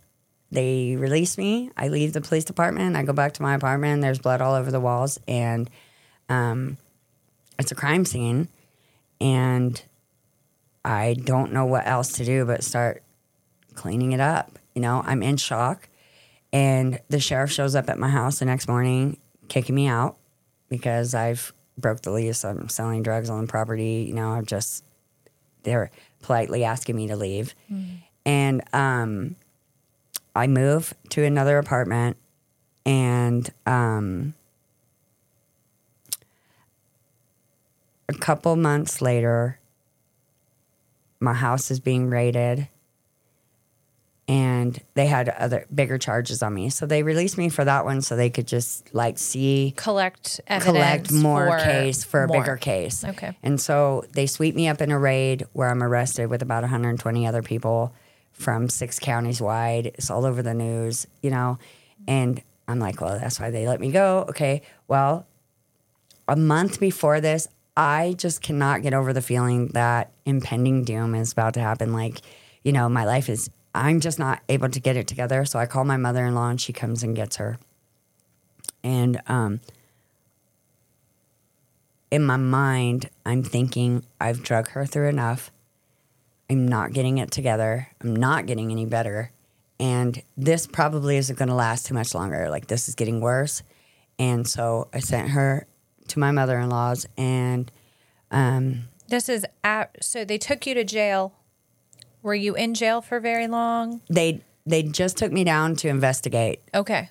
They 0.52 0.96
release 0.98 1.38
me. 1.38 1.72
I 1.78 1.90
leave 1.90 2.14
the 2.14 2.22
police 2.22 2.44
department. 2.44 2.96
I 2.96 3.04
go 3.04 3.14
back 3.14 3.34
to 3.34 3.42
my 3.42 3.56
apartment. 3.56 4.02
There's 4.02 4.20
blood 4.20 4.42
all 4.42 4.56
over 4.56 4.72
the 4.72 4.80
walls. 4.80 5.20
And 5.28 5.70
um, 6.28 6.78
it's 7.58 7.72
a 7.72 7.76
crime 7.76 8.06
scene 8.06 8.48
and 9.20 9.82
I 10.84 11.16
don't 11.16 11.52
know 11.52 11.66
what 11.66 11.86
else 11.86 12.14
to 12.14 12.26
do 12.26 12.46
but 12.46 12.64
start 12.64 13.04
cleaning 13.76 14.14
it 14.14 14.20
up. 14.20 14.58
You 14.74 14.82
know, 14.82 15.04
I'm 15.06 15.22
in 15.22 15.38
shock. 15.38 15.89
And 16.52 17.00
the 17.10 17.20
sheriff 17.20 17.52
shows 17.52 17.76
up 17.76 17.90
at 17.90 18.00
my 18.00 18.10
house 18.10 18.40
the 18.40 18.46
next 18.46 18.68
morning, 18.68 19.18
kicking 19.50 19.76
me 19.76 19.88
out 19.88 20.18
because 20.68 21.14
I've 21.14 21.54
broke 21.78 22.02
the 22.02 22.12
lease. 22.12 22.44
I'm 22.44 22.70
selling 22.70 23.04
drugs 23.04 23.30
on 23.30 23.42
the 23.42 23.48
property. 23.48 24.06
You 24.08 24.14
know, 24.16 24.30
I'm 24.30 24.46
just 24.46 24.84
they're 25.64 25.92
politely 26.22 26.64
asking 26.64 26.96
me 26.96 27.08
to 27.08 27.16
leave. 27.16 27.54
And 28.26 28.62
um, 28.74 29.36
I 30.36 30.48
move 30.48 30.94
to 31.10 31.24
another 31.24 31.58
apartment, 31.58 32.18
and 32.86 33.50
um, 33.66 34.34
a 38.08 38.14
couple 38.14 38.56
months 38.56 39.02
later, 39.02 39.60
my 41.20 41.34
house 41.34 41.72
is 41.72 41.80
being 41.80 42.10
raided 42.10 42.68
and 44.30 44.80
they 44.94 45.08
had 45.08 45.28
other 45.28 45.66
bigger 45.74 45.98
charges 45.98 46.44
on 46.44 46.54
me. 46.54 46.70
So 46.70 46.86
they 46.86 47.02
released 47.02 47.36
me 47.36 47.50
for 47.50 47.66
that 47.66 47.84
one 47.84 48.02
so 48.02 48.16
they 48.16 48.30
could 48.30 48.46
just 48.46 48.94
like 48.94 49.18
see 49.18 49.74
Collect 49.76 50.40
evidence. 50.46 51.10
collect 51.10 51.12
more 51.12 51.58
case 51.58 52.04
for 52.04 52.26
a 52.26 52.28
bigger 52.28 52.56
case. 52.56 53.04
Okay. 53.04 53.36
And 53.42 53.60
so 53.60 54.06
they 54.14 54.28
sweep 54.28 54.54
me 54.54 54.68
up 54.68 54.82
in 54.82 54.92
a 54.92 55.00
raid 55.00 55.48
where 55.54 55.68
I'm 55.68 55.82
arrested 55.82 56.30
with 56.30 56.44
about 56.44 56.62
120 56.62 57.26
other 57.26 57.42
people 57.42 57.92
from 58.32 58.70
six 58.70 59.00
counties 59.00 59.42
wide. 59.42 59.88
It's 59.96 60.12
all 60.12 60.26
over 60.26 60.44
the 60.44 60.54
news, 60.54 61.08
you 61.24 61.32
know. 61.32 61.58
And 62.08 62.40
I'm 62.68 62.78
like, 62.78 63.02
well, 63.02 63.18
that's 63.18 63.40
why 63.40 63.50
they 63.50 63.68
let 63.68 63.80
me 63.80 63.92
go. 63.92 64.28
Okay. 64.30 64.62
Well, 64.88 65.26
a 66.28 66.36
month 66.36 66.80
before 66.80 67.20
this, 67.20 67.48
I 67.76 68.14
just 68.16 68.44
cannot 68.44 68.84
get 68.84 68.94
over 68.94 69.12
the 69.12 69.24
feeling 69.24 69.70
that 69.70 70.12
impending 70.24 70.84
doom 70.84 71.16
is 71.16 71.32
about 71.32 71.56
to 71.56 71.62
happen. 71.62 71.94
Like, 71.94 72.22
you 72.64 72.72
know, 72.72 72.88
my 72.90 73.06
life 73.06 73.28
is, 73.28 73.50
I'm 73.74 74.00
just 74.00 74.20
not 74.20 74.42
able 74.50 74.70
to 74.70 74.80
get 74.80 74.98
it 74.98 75.08
together. 75.08 75.46
So 75.46 75.60
I 75.60 75.66
call 75.66 75.84
my 75.86 75.98
mother 75.98 76.26
in 76.26 76.36
law 76.36 76.50
and 76.50 76.60
she 76.60 76.74
comes 76.74 77.04
and 77.04 77.16
gets 77.16 77.38
her. 77.38 77.60
And 78.84 79.22
um, 79.28 79.60
in 82.12 82.24
my 82.24 82.38
mind, 82.38 83.10
I'm 83.26 83.44
thinking, 83.44 84.04
I've 84.20 84.44
drug 84.44 84.70
her 84.70 84.86
through 84.86 85.10
enough. 85.10 85.52
I'm 86.50 86.68
not 86.68 86.94
getting 86.94 87.20
it 87.20 87.30
together. 87.30 87.90
I'm 88.02 88.16
not 88.16 88.48
getting 88.48 88.72
any 88.72 88.86
better. 88.86 89.32
And 89.80 90.22
this 90.36 90.66
probably 90.66 91.18
isn't 91.18 91.38
going 91.38 91.50
to 91.50 91.56
last 91.56 91.86
too 91.86 91.94
much 91.94 92.16
longer. 92.16 92.50
Like, 92.50 92.68
this 92.68 92.90
is 92.90 92.96
getting 92.96 93.22
worse. 93.22 93.64
And 94.18 94.48
so 94.48 94.90
I 94.94 95.00
sent 95.00 95.30
her 95.30 95.68
to 96.08 96.20
my 96.20 96.32
mother 96.32 96.60
in 96.60 96.70
law's, 96.70 97.06
and 97.18 97.72
um, 98.32 98.90
This 99.08 99.30
is 99.30 99.46
at, 99.64 100.04
so 100.04 100.26
they 100.26 100.38
took 100.38 100.66
you 100.66 100.74
to 100.74 100.84
jail. 100.84 101.34
Were 102.22 102.36
you 102.36 102.56
in 102.56 102.74
jail 102.74 103.02
for 103.02 103.20
very 103.20 103.48
long? 103.48 104.02
they 104.10 104.42
they 104.66 104.84
just 104.84 105.18
took 105.18 105.32
me 105.32 105.44
down 105.44 105.76
to 105.78 105.88
investigate. 105.88 106.62
Okay. 106.76 107.10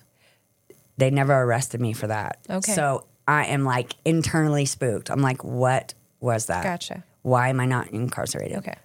They 0.97 1.09
never 1.09 1.33
arrested 1.33 1.81
me 1.81 1.93
for 1.93 2.07
that. 2.07 2.37
Okay. 2.49 2.71
So 2.73 3.05
I 3.27 3.45
am 3.45 3.63
like 3.65 3.93
internally 4.05 4.65
spooked. 4.65 5.09
I'm 5.11 5.21
like, 5.21 5.43
what 5.43 5.93
was 6.19 6.45
that? 6.47 6.63
Gotcha. 6.63 7.03
Why 7.21 7.49
am 7.49 7.59
I 7.59 7.65
not 7.65 7.89
incarcerated? 7.89 8.57
Okay. 8.59 8.75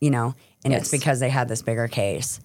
You 0.00 0.10
know, 0.10 0.34
and 0.64 0.72
it's 0.74 0.90
because 0.90 1.20
they 1.20 1.28
had 1.30 1.48
this 1.48 1.62
bigger 1.62 1.86
case, 1.88 2.40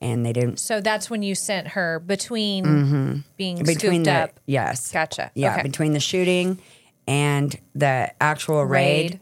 and 0.00 0.24
they 0.26 0.32
didn't 0.32 0.58
So 0.58 0.80
that's 0.80 1.08
when 1.10 1.22
you 1.22 1.34
sent 1.34 1.68
her 1.68 2.00
between 2.00 3.24
being 3.36 3.56
Mm-hmm. 3.56 3.64
between 3.64 4.02
scooped 4.02 4.04
the 4.04 4.12
up. 4.12 4.40
yes, 4.46 4.92
Gotcha. 4.92 5.30
yeah, 5.34 5.54
Okay. 5.54 5.62
between 5.62 5.92
the 5.92 6.00
shooting 6.00 6.58
and 7.06 7.56
the 7.74 8.12
actual 8.20 8.64
raid, 8.64 9.10
Raid. 9.12 9.20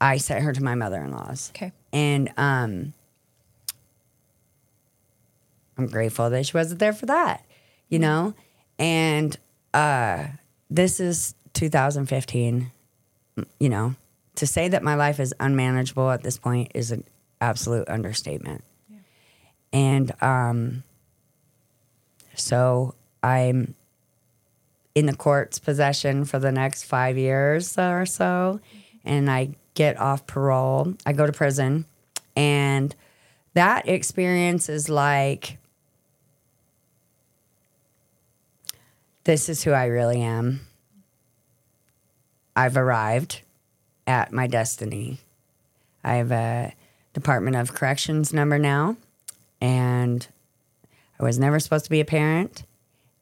I 0.00 0.16
sent 0.18 0.44
her 0.44 0.52
to 0.52 0.62
my 0.62 0.74
mother 0.76 1.00
in 1.02 1.10
law's. 1.12 1.50
Okay. 1.50 1.72
And 1.92 2.32
um, 2.36 2.94
I'm 5.76 5.86
grateful 5.86 6.30
that 6.30 6.46
she 6.46 6.56
wasn't 6.56 6.80
there 6.80 6.92
for 6.92 7.06
that, 7.06 7.44
you 7.88 7.98
Mm-hmm. 7.98 8.02
know? 8.02 8.34
And 8.78 9.36
uh, 9.74 10.26
this 10.70 11.00
is 11.00 11.34
2015, 11.54 12.70
you 13.60 13.68
know? 13.68 13.94
To 14.36 14.46
say 14.46 14.68
that 14.68 14.82
my 14.82 14.94
life 14.94 15.20
is 15.20 15.34
unmanageable 15.38 16.10
at 16.10 16.22
this 16.22 16.38
point 16.38 16.72
is 16.74 16.90
an 16.90 17.04
absolute 17.40 17.86
understatement. 17.88 18.64
And 19.74 20.12
um, 20.22 20.82
so 22.34 22.94
I'm 23.22 23.74
in 24.94 25.06
the 25.06 25.14
court's 25.16 25.58
possession 25.58 26.24
for 26.24 26.38
the 26.38 26.52
next 26.52 26.84
five 26.84 27.16
years 27.16 27.78
or 27.78 28.04
so, 28.06 28.60
and 29.04 29.30
I 29.30 29.50
get 29.74 29.98
off 29.98 30.26
parole. 30.26 30.94
I 31.06 31.12
go 31.12 31.26
to 31.26 31.32
prison, 31.32 31.86
and 32.36 32.94
that 33.54 33.88
experience 33.88 34.68
is 34.68 34.88
like 34.88 35.58
this 39.24 39.48
is 39.48 39.62
who 39.62 39.72
I 39.72 39.86
really 39.86 40.20
am. 40.20 40.60
I've 42.54 42.76
arrived 42.76 43.40
at 44.06 44.32
my 44.32 44.46
destiny. 44.46 45.18
I 46.04 46.14
have 46.14 46.32
a 46.32 46.74
Department 47.14 47.56
of 47.56 47.74
Corrections 47.74 48.32
number 48.32 48.58
now, 48.58 48.96
and 49.60 50.26
I 51.20 51.22
was 51.22 51.38
never 51.38 51.60
supposed 51.60 51.84
to 51.84 51.90
be 51.90 52.00
a 52.00 52.04
parent, 52.04 52.64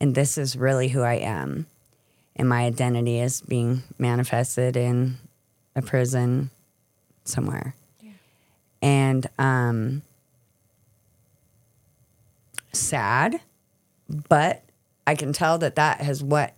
and 0.00 0.14
this 0.14 0.38
is 0.38 0.56
really 0.56 0.88
who 0.88 1.02
I 1.02 1.14
am. 1.14 1.66
And 2.36 2.48
my 2.48 2.64
identity 2.64 3.20
is 3.20 3.42
being 3.42 3.82
manifested 3.98 4.76
in 4.76 5.18
a 5.76 5.82
prison 5.82 6.50
somewhere. 7.24 7.74
And 8.82 9.26
um, 9.38 10.00
sad, 12.72 13.40
but 14.28 14.62
I 15.06 15.14
can 15.14 15.32
tell 15.32 15.58
that 15.58 15.76
that 15.76 16.00
has 16.00 16.22
what 16.22 16.54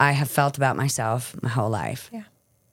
I 0.00 0.12
have 0.12 0.30
felt 0.30 0.56
about 0.56 0.76
myself 0.76 1.36
my 1.42 1.48
whole 1.48 1.70
life. 1.70 2.08
Yeah. 2.12 2.22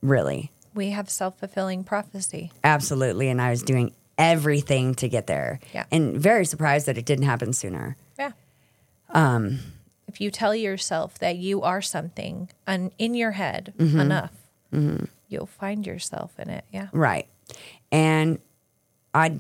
Really. 0.02 0.52
We 0.74 0.90
have 0.92 1.10
self 1.10 1.40
fulfilling 1.40 1.84
prophecy. 1.84 2.52
Absolutely. 2.64 3.30
And 3.30 3.42
I 3.42 3.50
was 3.50 3.64
doing 3.64 3.94
everything 4.18 4.96
to 4.96 5.08
get 5.10 5.28
there. 5.28 5.60
Yeah. 5.74 5.86
And 5.92 6.18
very 6.18 6.46
surprised 6.46 6.86
that 6.88 6.98
it 6.98 7.06
didn't 7.06 7.26
happen 7.26 7.54
sooner. 7.54 7.96
Yeah. 8.18 8.32
Um, 9.10 9.60
if 10.08 10.22
you 10.22 10.32
tell 10.32 10.56
yourself 10.56 11.18
that 11.20 11.38
you 11.38 11.62
are 11.64 11.82
something 11.82 12.50
and 12.68 12.92
in 12.98 13.14
your 13.14 13.32
head 13.32 13.74
Mm-hmm. 13.78 14.00
enough, 14.00 14.32
you'll 15.34 15.48
find 15.48 15.86
yourself 15.86 16.32
in 16.40 16.50
it. 16.50 16.64
Yeah. 16.72 16.88
Right. 16.94 17.28
And 17.92 18.40
I 19.14 19.40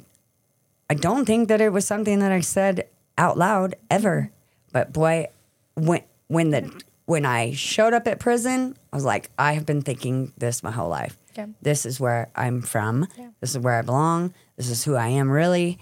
I 0.89 0.95
don't 0.95 1.25
think 1.25 1.47
that 1.47 1.61
it 1.61 1.71
was 1.71 1.87
something 1.87 2.19
that 2.19 2.31
I 2.31 2.41
said 2.41 2.87
out 3.17 3.37
loud 3.37 3.75
ever. 3.89 4.31
But 4.71 4.91
boy, 4.91 5.27
when 5.75 6.01
when 6.27 6.49
the 6.51 6.83
when 7.05 7.25
I 7.25 7.53
showed 7.53 7.93
up 7.93 8.07
at 8.07 8.19
prison, 8.19 8.77
I 8.91 8.95
was 8.95 9.05
like, 9.05 9.29
I 9.37 9.53
have 9.53 9.65
been 9.65 9.81
thinking 9.81 10.33
this 10.37 10.63
my 10.63 10.71
whole 10.71 10.89
life. 10.89 11.17
Yeah. 11.35 11.47
This 11.61 11.85
is 11.85 11.99
where 11.99 12.29
I'm 12.35 12.61
from. 12.61 13.07
Yeah. 13.17 13.29
This 13.39 13.51
is 13.51 13.59
where 13.59 13.79
I 13.79 13.81
belong. 13.81 14.33
This 14.55 14.69
is 14.69 14.83
who 14.83 14.95
I 14.95 15.07
am 15.07 15.29
really. 15.29 15.79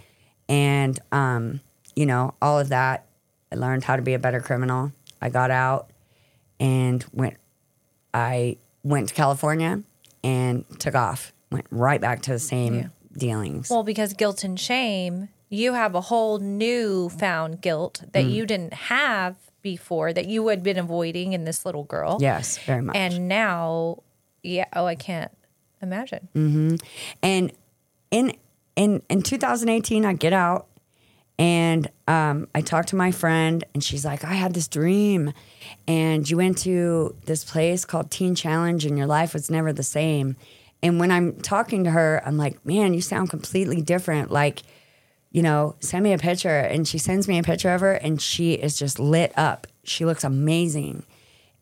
And 0.48 1.00
um, 1.12 1.62
you 1.96 2.06
know, 2.06 2.36
all 2.42 2.60
of 2.60 2.70
that. 2.70 3.06
I 3.52 3.58
learned 3.58 3.84
how 3.84 3.98
to 3.98 4.02
be 4.02 4.14
a 4.14 4.20
better 4.20 4.40
criminal. 4.40 4.94
I 5.22 5.30
got 5.30 5.52
out 5.52 5.90
and 6.60 7.04
went 7.12 7.38
I 8.14 8.58
went 8.84 9.10
to 9.10 9.14
California 9.14 9.84
and 10.24 10.66
took 10.80 10.96
off. 10.96 11.34
Went 11.52 11.68
right 11.72 12.00
back 12.02 12.22
to 12.24 12.32
the 12.32 12.40
same 12.40 12.76
Yeah. 12.76 12.88
dealings. 13.18 13.70
Well, 13.70 13.84
because 13.84 14.14
guilt 14.14 14.44
and 14.44 14.60
shame, 14.60 15.30
you 15.50 15.74
have 15.74 15.96
a 15.96 16.02
whole 16.02 16.40
new 16.40 17.10
found 17.10 17.62
guilt 17.62 18.04
that 18.14 18.24
Mm. 18.26 18.32
you 18.34 18.46
didn't 18.46 18.74
have 18.74 19.36
before 19.62 20.14
that 20.14 20.26
you 20.28 20.48
had 20.48 20.64
been 20.64 20.78
avoiding 20.80 21.34
in 21.34 21.44
this 21.44 21.66
little 21.66 21.84
girl. 21.84 22.18
yes, 22.22 22.58
very 22.60 22.82
much. 22.82 22.96
And 22.96 23.28
now, 23.28 23.98
yeah, 24.44 24.66
oh, 24.74 24.86
I 24.86 24.96
can't 24.96 25.32
imagine. 25.82 26.30
Mm. 26.36 26.82
And 27.22 27.52
in 28.12 28.34
in 28.76 29.02
in 29.10 29.22
2018, 29.22 30.06
I 30.06 30.14
get 30.14 30.32
out 30.34 30.68
and 31.42 31.90
um, 32.08 32.48
I 32.54 32.62
talked 32.62 32.90
to 32.90 32.96
my 32.96 33.12
friend, 33.12 33.64
and 33.74 33.84
she's 33.84 34.06
like, 34.06 34.24
"I 34.24 34.34
had 34.34 34.54
this 34.54 34.68
dream, 34.68 35.34
and 35.88 36.30
you 36.30 36.38
went 36.38 36.60
to 36.60 37.16
this 37.26 37.44
place 37.44 37.84
called 37.84 38.12
Teen 38.12 38.36
Challenge, 38.36 38.86
and 38.86 38.96
your 38.96 39.08
life 39.08 39.34
was 39.34 39.50
never 39.50 39.74
the 39.74 39.82
same." 39.82 40.36
And 40.84 41.00
when 41.00 41.10
I'm 41.10 41.42
talking 41.42 41.84
to 41.86 41.90
her, 41.90 42.22
I'm 42.28 42.38
like, 42.38 42.64
"Man, 42.64 42.94
you 42.94 43.02
sound 43.02 43.32
completely 43.32 43.82
different." 43.82 44.30
Like, 44.30 44.62
you 45.32 45.42
know, 45.42 45.74
send 45.80 46.04
me 46.04 46.14
a 46.14 46.20
picture, 46.20 46.60
and 46.60 46.88
she 46.88 47.00
sends 47.00 47.28
me 47.28 47.40
a 47.40 47.44
picture 47.44 47.74
of 47.74 47.82
her, 47.82 47.94
and 47.94 48.22
she 48.22 48.54
is 48.54 48.78
just 48.78 49.00
lit 49.00 49.34
up. 49.36 49.66
She 49.84 50.06
looks 50.06 50.24
amazing. 50.24 51.04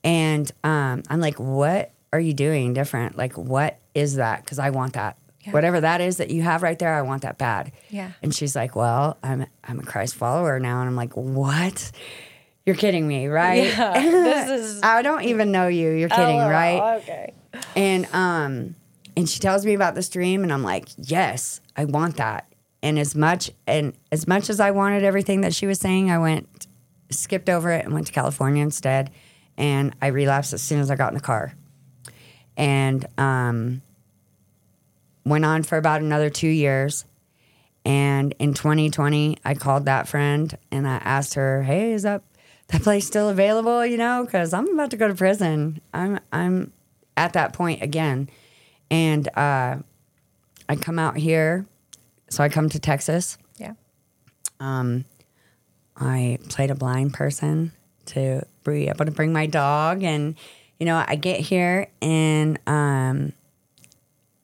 And 0.03 0.51
um, 0.65 1.03
I'm 1.09 1.21
like, 1.21 1.39
what 1.39 1.91
are 2.11 2.19
you 2.19 2.33
doing 2.33 2.73
different? 2.73 3.17
Like, 3.17 3.37
what 3.37 3.79
is 3.95 4.15
that? 4.15 4.43
Because 4.43 4.59
I 4.59 4.71
want 4.71 4.93
that. 4.93 5.17
Yeah. 5.41 5.51
Whatever 5.51 5.79
that 5.81 6.01
is 6.01 6.17
that 6.17 6.29
you 6.31 6.41
have 6.41 6.63
right 6.63 6.77
there, 6.77 6.93
I 6.93 7.01
want 7.01 7.21
that 7.21 7.37
bad. 7.37 7.71
Yeah. 7.89 8.11
And 8.21 8.35
she's 8.35 8.55
like, 8.55 8.75
well, 8.75 9.17
I'm 9.23 9.45
I'm 9.63 9.79
a 9.79 9.83
Christ 9.83 10.15
follower 10.15 10.59
now, 10.59 10.79
and 10.81 10.89
I'm 10.89 10.95
like, 10.97 11.13
what? 11.15 11.91
You're 12.65 12.75
kidding 12.75 13.07
me, 13.07 13.27
right? 13.27 13.63
Yeah, 13.65 13.93
this 14.01 14.49
is- 14.75 14.81
I 14.83 15.01
don't 15.01 15.23
even 15.23 15.51
know 15.51 15.67
you. 15.67 15.91
You're 15.91 16.09
kidding, 16.09 16.37
right? 16.37 16.97
Okay. 17.01 17.33
And 17.75 18.05
um, 18.13 18.75
and 19.15 19.27
she 19.29 19.39
tells 19.39 19.65
me 19.65 19.73
about 19.73 19.95
this 19.95 20.09
dream, 20.09 20.43
and 20.43 20.51
I'm 20.53 20.63
like, 20.63 20.89
yes, 20.97 21.61
I 21.77 21.85
want 21.85 22.17
that. 22.17 22.45
And 22.83 22.99
as 22.99 23.15
much 23.15 23.49
and 23.65 23.93
as 24.11 24.27
much 24.27 24.49
as 24.49 24.59
I 24.59 24.71
wanted 24.71 25.03
everything 25.03 25.41
that 25.41 25.53
she 25.55 25.65
was 25.67 25.79
saying, 25.79 26.11
I 26.11 26.17
went 26.19 26.67
skipped 27.11 27.49
over 27.49 27.71
it 27.71 27.85
and 27.85 27.93
went 27.93 28.07
to 28.07 28.13
California 28.13 28.61
instead. 28.61 29.09
And 29.57 29.95
I 30.01 30.07
relapsed 30.07 30.53
as 30.53 30.61
soon 30.61 30.79
as 30.79 30.91
I 30.91 30.95
got 30.95 31.09
in 31.09 31.15
the 31.15 31.21
car. 31.21 31.53
And 32.55 33.05
um, 33.17 33.81
went 35.25 35.45
on 35.45 35.63
for 35.63 35.77
about 35.77 36.01
another 36.01 36.29
two 36.29 36.47
years. 36.47 37.05
And 37.85 38.33
in 38.39 38.53
2020, 38.53 39.37
I 39.45 39.53
called 39.53 39.85
that 39.85 40.07
friend 40.07 40.55
and 40.71 40.87
I 40.87 40.97
asked 40.97 41.35
her, 41.35 41.63
"Hey, 41.63 41.93
is 41.93 42.03
that 42.03 42.23
that 42.67 42.83
place 42.83 43.07
still 43.07 43.29
available? 43.29 43.85
You 43.85 43.97
know, 43.97 44.23
because 44.25 44.53
I'm 44.53 44.67
about 44.73 44.91
to 44.91 44.97
go 44.97 45.07
to 45.07 45.15
prison. 45.15 45.81
I'm 45.93 46.19
I'm 46.31 46.73
at 47.15 47.33
that 47.33 47.53
point 47.53 47.81
again." 47.81 48.29
And 48.91 49.27
uh, 49.37 49.77
I 50.67 50.75
come 50.75 50.99
out 50.99 51.15
here, 51.15 51.65
so 52.29 52.43
I 52.43 52.49
come 52.49 52.69
to 52.69 52.79
Texas. 52.79 53.37
Yeah. 53.57 53.73
Um, 54.59 55.05
I 55.95 56.39
played 56.49 56.71
a 56.71 56.75
blind 56.75 57.13
person 57.13 57.71
to 58.07 58.45
be 58.63 58.87
able 58.87 59.05
to 59.05 59.11
bring 59.11 59.31
my 59.31 59.45
dog, 59.45 60.03
and 60.03 60.35
you 60.79 60.85
know, 60.85 61.03
I 61.05 61.15
get 61.15 61.39
here 61.39 61.87
and 62.01 62.59
um, 62.65 63.33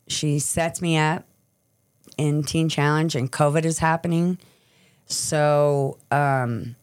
she 0.07 0.39
sets 0.39 0.81
me 0.81 0.97
up 0.97 1.25
in 2.17 2.43
Teen 2.43 2.69
Challenge, 2.69 3.15
and 3.15 3.31
COVID 3.31 3.65
is 3.65 3.79
happening, 3.79 4.37
so 5.05 5.97
um, 6.11 6.75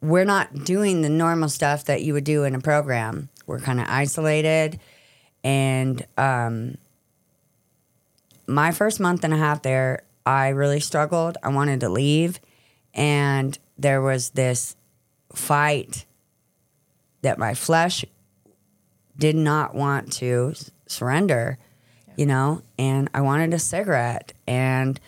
we're 0.00 0.24
not 0.24 0.64
doing 0.64 1.02
the 1.02 1.08
normal 1.08 1.48
stuff 1.48 1.84
that 1.84 2.02
you 2.02 2.12
would 2.14 2.24
do 2.24 2.44
in 2.44 2.54
a 2.54 2.60
program. 2.60 3.28
We're 3.46 3.60
kind 3.60 3.80
of 3.80 3.86
isolated, 3.88 4.80
and 5.44 6.04
um, 6.16 6.78
my 8.46 8.72
first 8.72 9.00
month 9.00 9.24
and 9.24 9.34
a 9.34 9.36
half 9.36 9.62
there, 9.62 10.02
I 10.24 10.48
really 10.48 10.80
struggled. 10.80 11.36
I 11.42 11.48
wanted 11.48 11.80
to 11.80 11.88
leave. 11.88 12.40
And 12.94 13.58
there 13.78 14.00
was 14.00 14.30
this 14.30 14.76
fight 15.34 16.06
that 17.22 17.38
my 17.38 17.54
flesh 17.54 18.04
did 19.18 19.36
not 19.36 19.74
want 19.74 20.12
to 20.14 20.54
surrender, 20.86 21.58
you 22.16 22.26
know, 22.26 22.62
and 22.78 23.08
I 23.14 23.20
wanted 23.20 23.52
a 23.54 23.58
cigarette. 23.58 24.32
And 24.46 24.98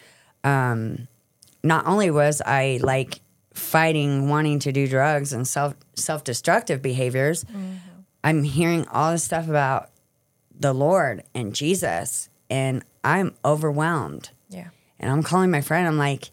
um, 0.44 1.08
not 1.62 1.86
only 1.86 2.10
was 2.10 2.42
I 2.44 2.80
like 2.82 3.20
fighting, 3.54 4.28
wanting 4.28 4.58
to 4.60 4.72
do 4.72 4.86
drugs 4.86 5.32
and 5.32 5.46
self 5.46 5.74
self 5.94 6.24
destructive 6.24 6.82
behaviors, 6.82 7.44
I'm 8.24 8.42
hearing 8.42 8.86
all 8.88 9.12
this 9.12 9.24
stuff 9.24 9.48
about 9.48 9.90
the 10.58 10.72
Lord 10.72 11.22
and 11.34 11.54
Jesus, 11.54 12.28
and 12.50 12.84
I'm 13.04 13.34
overwhelmed. 13.44 14.30
Yeah. 14.48 14.68
And 14.98 15.10
I'm 15.10 15.22
calling 15.22 15.50
my 15.50 15.60
friend. 15.60 15.86
I'm 15.86 15.98
like, 15.98 16.30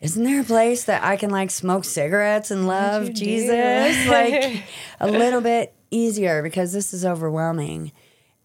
isn't 0.00 0.22
there 0.22 0.40
a 0.40 0.44
place 0.44 0.84
that 0.84 1.02
I 1.02 1.16
can 1.16 1.30
like 1.30 1.50
smoke 1.50 1.84
cigarettes 1.84 2.50
and 2.50 2.66
love? 2.66 3.12
Jesus? 3.12 4.06
like 4.08 4.62
a 5.00 5.10
little 5.10 5.40
bit 5.40 5.74
easier 5.90 6.42
because 6.42 6.72
this 6.72 6.94
is 6.94 7.04
overwhelming. 7.04 7.92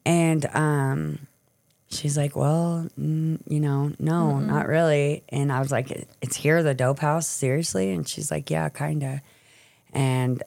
And 0.06 0.46
um, 0.54 1.28
she's 1.90 2.18
like, 2.18 2.36
well, 2.36 2.88
mm, 3.00 3.40
you 3.48 3.60
know, 3.60 3.92
no, 4.00 4.40
not 4.40 4.68
really. 4.68 5.24
And 5.30 5.52
I 5.52 5.60
was 5.60 5.72
like, 5.72 6.08
it's 6.22 6.36
here, 6.36 6.62
the 6.64 6.74
dope 6.74 7.00
house, 7.00 7.28
seriously? 7.28 7.92
And 7.92 8.08
she's 8.08 8.32
like, 8.32 8.50
yeah, 8.50 8.70
kind 8.70 9.04
of. 9.04 9.20
And 9.94 10.44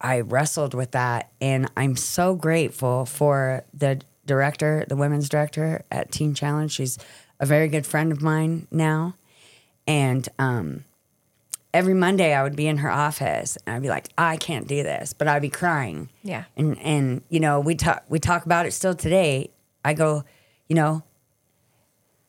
I 0.00 0.20
wrestled 0.20 0.74
with 0.74 0.92
that. 0.92 1.30
And 1.40 1.70
I'm 1.76 1.96
so 1.96 2.34
grateful 2.34 3.04
for 3.04 3.64
the 3.74 4.00
director, 4.26 4.84
the 4.88 4.96
women's 4.96 5.28
director 5.28 5.84
at 5.90 6.10
Teen 6.10 6.34
Challenge. 6.34 6.70
She's 6.70 6.98
a 7.40 7.46
very 7.46 7.68
good 7.68 7.86
friend 7.86 8.12
of 8.12 8.22
mine 8.22 8.66
now. 8.70 9.16
And 9.86 10.26
um, 10.38 10.84
every 11.74 11.92
Monday 11.92 12.32
I 12.32 12.42
would 12.42 12.56
be 12.56 12.66
in 12.66 12.78
her 12.78 12.90
office 12.90 13.58
and 13.66 13.76
I'd 13.76 13.82
be 13.82 13.88
like, 13.88 14.08
I 14.16 14.38
can't 14.38 14.66
do 14.66 14.82
this, 14.82 15.12
but 15.12 15.28
I'd 15.28 15.42
be 15.42 15.50
crying. 15.50 16.08
Yeah. 16.22 16.44
And 16.56 16.78
and 16.78 17.22
you 17.28 17.40
know, 17.40 17.60
we 17.60 17.74
talk 17.74 18.04
we 18.08 18.18
talk 18.18 18.46
about 18.46 18.64
it 18.64 18.72
still 18.72 18.94
today. 18.94 19.50
I 19.84 19.92
go, 19.92 20.24
you 20.68 20.76
know, 20.76 21.02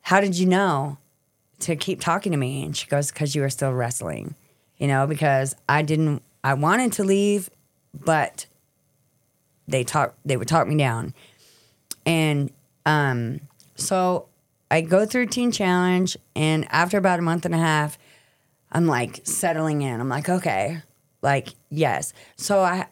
how 0.02 0.20
did 0.20 0.38
you 0.38 0.48
know 0.48 0.98
to 1.60 1.76
keep 1.76 2.02
talking 2.02 2.32
to 2.32 2.38
me? 2.38 2.66
And 2.66 2.76
she 2.76 2.88
goes, 2.88 3.12
because 3.12 3.34
you 3.34 3.42
were 3.42 3.50
still 3.50 3.72
wrestling, 3.72 4.36
you 4.78 4.88
know, 4.88 5.08
because 5.08 5.56
I 5.70 5.84
didn't, 5.84 6.22
I 6.44 6.54
wanted 6.56 6.92
to 6.94 7.04
leave, 7.04 7.50
but 7.94 8.46
they 9.68 9.84
talk, 9.84 10.16
they 10.26 10.38
would 10.38 10.48
talk 10.48 10.68
me 10.68 10.76
down. 10.76 11.14
And 12.06 12.52
um, 12.86 13.42
so 13.76 14.28
I 14.70 14.82
go 14.82 15.06
through 15.06 15.28
Teen 15.28 15.52
Challenge, 15.52 16.18
and 16.36 16.68
after 16.70 16.98
about 16.98 17.20
a 17.20 17.22
month 17.22 17.46
and 17.46 17.56
a 17.56 17.60
half, 17.60 17.98
I'm 18.76 18.88
like 18.88 19.22
settling 19.24 19.84
in. 19.84 20.02
I'm 20.02 20.10
like, 20.10 20.28
okay, 20.28 20.82
like 21.22 21.56
yes. 21.70 22.12
So 22.36 22.60
I, 22.60 22.88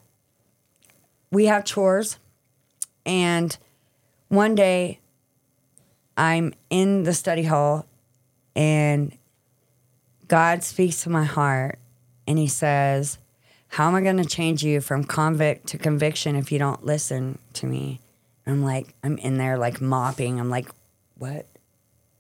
we 1.30 1.48
have 1.48 1.66
chores, 1.66 2.20
and 3.06 3.56
one 4.30 4.56
day 4.56 5.02
I'm 6.16 6.54
in 6.70 7.04
the 7.04 7.14
study 7.14 7.44
hall 7.44 7.86
and 8.56 9.18
God 10.30 10.64
speaks 10.64 11.04
to 11.04 11.10
my 11.10 11.26
heart 11.26 11.80
and 12.28 12.38
he 12.38 12.48
says, 12.48 13.18
How 13.68 13.90
am 13.90 13.96
I 13.96 14.02
going 14.02 14.18
to 14.18 14.26
change 14.26 14.64
you 14.64 14.80
from 14.80 15.04
convict 15.04 15.68
to 15.68 15.78
conviction 15.78 16.38
if 16.38 16.50
you 16.50 16.60
don't 16.60 16.86
listen 16.86 17.40
to 17.56 17.68
me? 17.68 18.00
I'm 18.48 18.64
like, 18.64 18.94
I'm 19.04 19.18
in 19.18 19.38
there 19.38 19.58
like 19.58 19.82
mopping. 19.82 20.40
I'm 20.40 20.50
like, 20.50 20.70
What? 21.18 21.46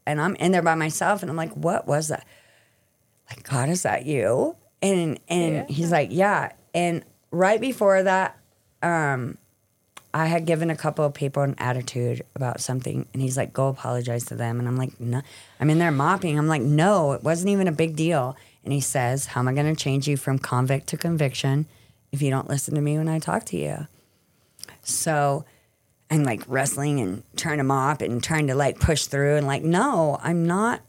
And 0.05 0.19
I'm 0.19 0.35
in 0.35 0.51
there 0.51 0.61
by 0.61 0.75
myself 0.75 1.21
and 1.21 1.31
I'm 1.31 1.37
like, 1.37 1.53
What 1.53 1.87
was 1.87 2.09
that? 2.09 2.27
Like, 3.29 3.47
God, 3.47 3.69
is 3.69 3.83
that 3.83 4.05
you? 4.05 4.55
And 4.81 5.19
and 5.27 5.69
he's 5.69 5.91
like, 5.91 6.09
Yeah. 6.11 6.51
And 6.73 7.03
right 7.31 7.61
before 7.61 8.03
that, 8.03 8.37
um, 8.81 9.37
I 10.13 10.27
had 10.27 10.45
given 10.45 10.69
a 10.69 10.75
couple 10.75 11.03
of 11.05 11.13
people 11.13 11.41
an 11.41 11.55
attitude 11.57 12.23
about 12.35 12.61
something, 12.61 13.07
and 13.13 13.21
he's 13.21 13.35
like, 13.35 13.51
"Go 13.51 13.67
apologize 13.67 14.25
to 14.25 14.35
them." 14.35 14.59
And 14.59 14.67
I'm 14.67 14.77
like, 14.77 14.99
"No." 14.99 15.21
I'm 15.59 15.69
in 15.69 15.79
there 15.79 15.91
mopping. 15.91 16.37
I'm 16.37 16.47
like, 16.47 16.61
"No, 16.61 17.13
it 17.13 17.23
wasn't 17.23 17.49
even 17.49 17.67
a 17.67 17.71
big 17.71 17.95
deal." 17.95 18.35
And 18.63 18.71
he 18.71 18.81
says, 18.81 19.27
"How 19.27 19.41
am 19.41 19.47
I 19.47 19.53
going 19.53 19.73
to 19.73 19.81
change 19.81 20.07
you 20.07 20.17
from 20.17 20.37
convict 20.37 20.87
to 20.87 20.97
conviction 20.97 21.65
if 22.11 22.21
you 22.21 22.29
don't 22.29 22.47
listen 22.47 22.75
to 22.75 22.81
me 22.81 22.97
when 22.97 23.09
I 23.09 23.17
talk 23.17 23.45
to 23.45 23.57
you?" 23.57 23.87
So 24.83 25.45
I'm 26.11 26.23
like 26.23 26.43
wrestling 26.47 26.99
and 26.99 27.23
trying 27.35 27.57
to 27.57 27.63
mop 27.63 28.01
and 28.01 28.23
trying 28.23 28.47
to 28.47 28.55
like 28.55 28.79
push 28.79 29.05
through, 29.05 29.37
and 29.37 29.47
like, 29.47 29.63
no, 29.63 30.19
I'm 30.21 30.45
not. 30.45 30.81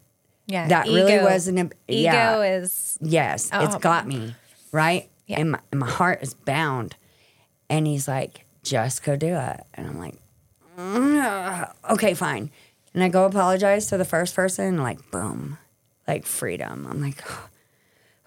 Yeah. 0.47 0.69
That 0.69 0.87
really 0.87 1.19
wasn't 1.19 1.59
a- 1.59 1.71
Ego 1.89 2.11
yeah. 2.13 2.43
is 2.43 2.99
Yes, 3.01 3.51
it's 3.53 3.75
Oh. 3.77 3.79
got 3.79 4.07
me 4.07 4.35
right, 4.73 5.09
Yeah. 5.27 5.41
and, 5.41 5.53
my, 5.53 5.61
and 5.71 5.81
my 5.81 5.89
heart 5.89 6.23
is 6.23 6.35
bound. 6.35 6.97
And 7.71 7.87
he's 7.87 8.07
like, 8.07 8.45
"Just 8.63 9.03
go 9.03 9.17
do 9.17 9.35
it," 9.37 9.61
and 9.73 9.87
I'm 9.89 9.99
like, 9.99 10.17
"Mm, 10.79 11.73
"Okay, 11.91 12.13
fine." 12.15 12.51
And 12.93 13.03
I 13.03 13.09
go 13.09 13.25
apologize 13.25 13.87
to 13.87 13.97
the 13.97 14.05
first 14.05 14.35
person, 14.37 14.67
and 14.67 14.83
like, 14.83 15.11
boom, 15.11 15.59
like 16.07 16.27
freedom. 16.27 16.87
I'm 16.91 17.01
like, 17.01 17.23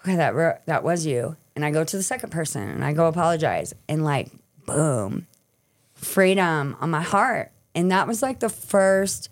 "Okay, 0.01 0.15
that 0.15 0.33
re- 0.35 0.57
that 0.65 0.83
was 0.83 1.05
you." 1.05 1.37
And 1.55 1.63
I 1.63 1.69
go 1.71 1.83
to 1.83 1.97
the 1.97 2.03
second 2.03 2.31
person, 2.31 2.67
and 2.67 2.83
I 2.83 2.93
go 2.93 3.05
apologize, 3.07 3.73
and 3.87 4.03
like, 4.03 4.31
boom, 4.65 5.27
freedom 5.93 6.75
on 6.81 6.89
my 6.89 7.01
heart. 7.01 7.51
And 7.75 7.91
that 7.91 8.07
was 8.07 8.21
like 8.23 8.39
the 8.39 8.49
first 8.49 9.29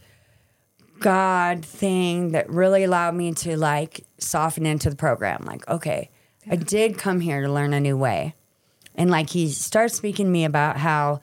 God 0.99 1.65
thing 1.65 2.31
that 2.31 2.49
really 2.49 2.83
allowed 2.83 3.15
me 3.15 3.33
to 3.33 3.57
like 3.57 4.05
soften 4.17 4.65
into 4.65 4.89
the 4.89 4.95
program. 4.95 5.43
Like, 5.45 5.67
okay, 5.67 6.09
I 6.49 6.55
did 6.55 6.97
come 6.97 7.19
here 7.19 7.41
to 7.41 7.51
learn 7.51 7.73
a 7.73 7.79
new 7.79 7.97
way. 7.97 8.35
And 8.95 9.09
like 9.11 9.29
he 9.31 9.49
starts 9.49 9.95
speaking 9.95 10.25
to 10.27 10.31
me 10.31 10.45
about 10.45 10.77
how 10.77 11.21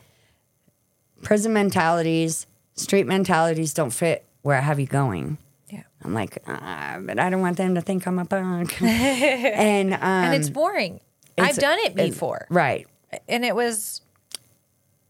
prison 1.23 1.53
mentalities, 1.53 2.47
street 2.75 3.07
mentalities 3.07 3.73
don't 3.75 3.91
fit 3.91 4.27
where 4.43 4.57
I 4.57 4.61
have 4.61 4.79
you 4.81 4.87
going. 4.87 5.39
yeah. 5.71 5.85
I'm 6.05 6.13
like, 6.15 6.39
ah, 6.47 6.99
but 7.01 7.19
I 7.19 7.31
don't 7.31 7.41
want 7.41 7.57
them 7.57 7.75
to 7.77 7.81
think 7.81 8.07
I'm 8.07 8.19
a 8.19 8.25
punk. 8.25 8.81
and 8.83 9.95
um, 9.95 10.01
And 10.03 10.35
it's 10.35 10.51
boring. 10.51 11.01
I've 11.39 11.57
done 11.57 11.79
it 11.81 11.93
it- 11.93 12.11
before. 12.11 12.47
right. 12.51 12.87
and 13.29 13.45
it 13.45 13.55
was 13.57 14.03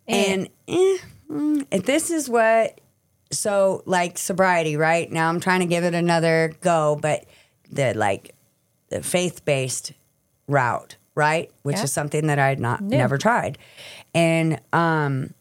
And 0.06 0.48
eh, 0.68 0.98
mm, 1.30 1.84
this 1.84 2.10
is 2.10 2.28
what, 2.28 2.80
so 3.32 3.82
like 3.86 4.18
sobriety, 4.18 4.76
right? 4.76 5.10
Now 5.10 5.28
I'm 5.28 5.40
trying 5.40 5.60
to 5.60 5.66
give 5.66 5.84
it 5.84 5.94
another 5.94 6.52
go, 6.60 6.98
but 7.00 7.24
the 7.70 7.94
like 7.94 8.34
the 8.90 9.02
faith 9.02 9.44
based 9.44 9.92
route, 10.46 10.96
right? 11.14 11.50
Which 11.62 11.76
Yeah. 11.76 11.84
is 11.84 11.92
something 11.92 12.26
that 12.28 12.38
I 12.38 12.48
had 12.48 12.60
not 12.60 12.80
New. 12.82 12.96
never 12.96 13.18
tried. 13.18 13.58
And 14.14 14.60
um, 14.72 15.32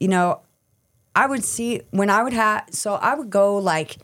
you 0.00 0.08
know, 0.08 0.40
I 1.16 1.26
would 1.26 1.44
see 1.44 1.82
when 1.90 2.08
I 2.10 2.22
would 2.22 2.32
have 2.32 2.66
so 2.70 2.94
I 2.94 3.14
would 3.14 3.30
go 3.30 3.56
like 3.58 3.98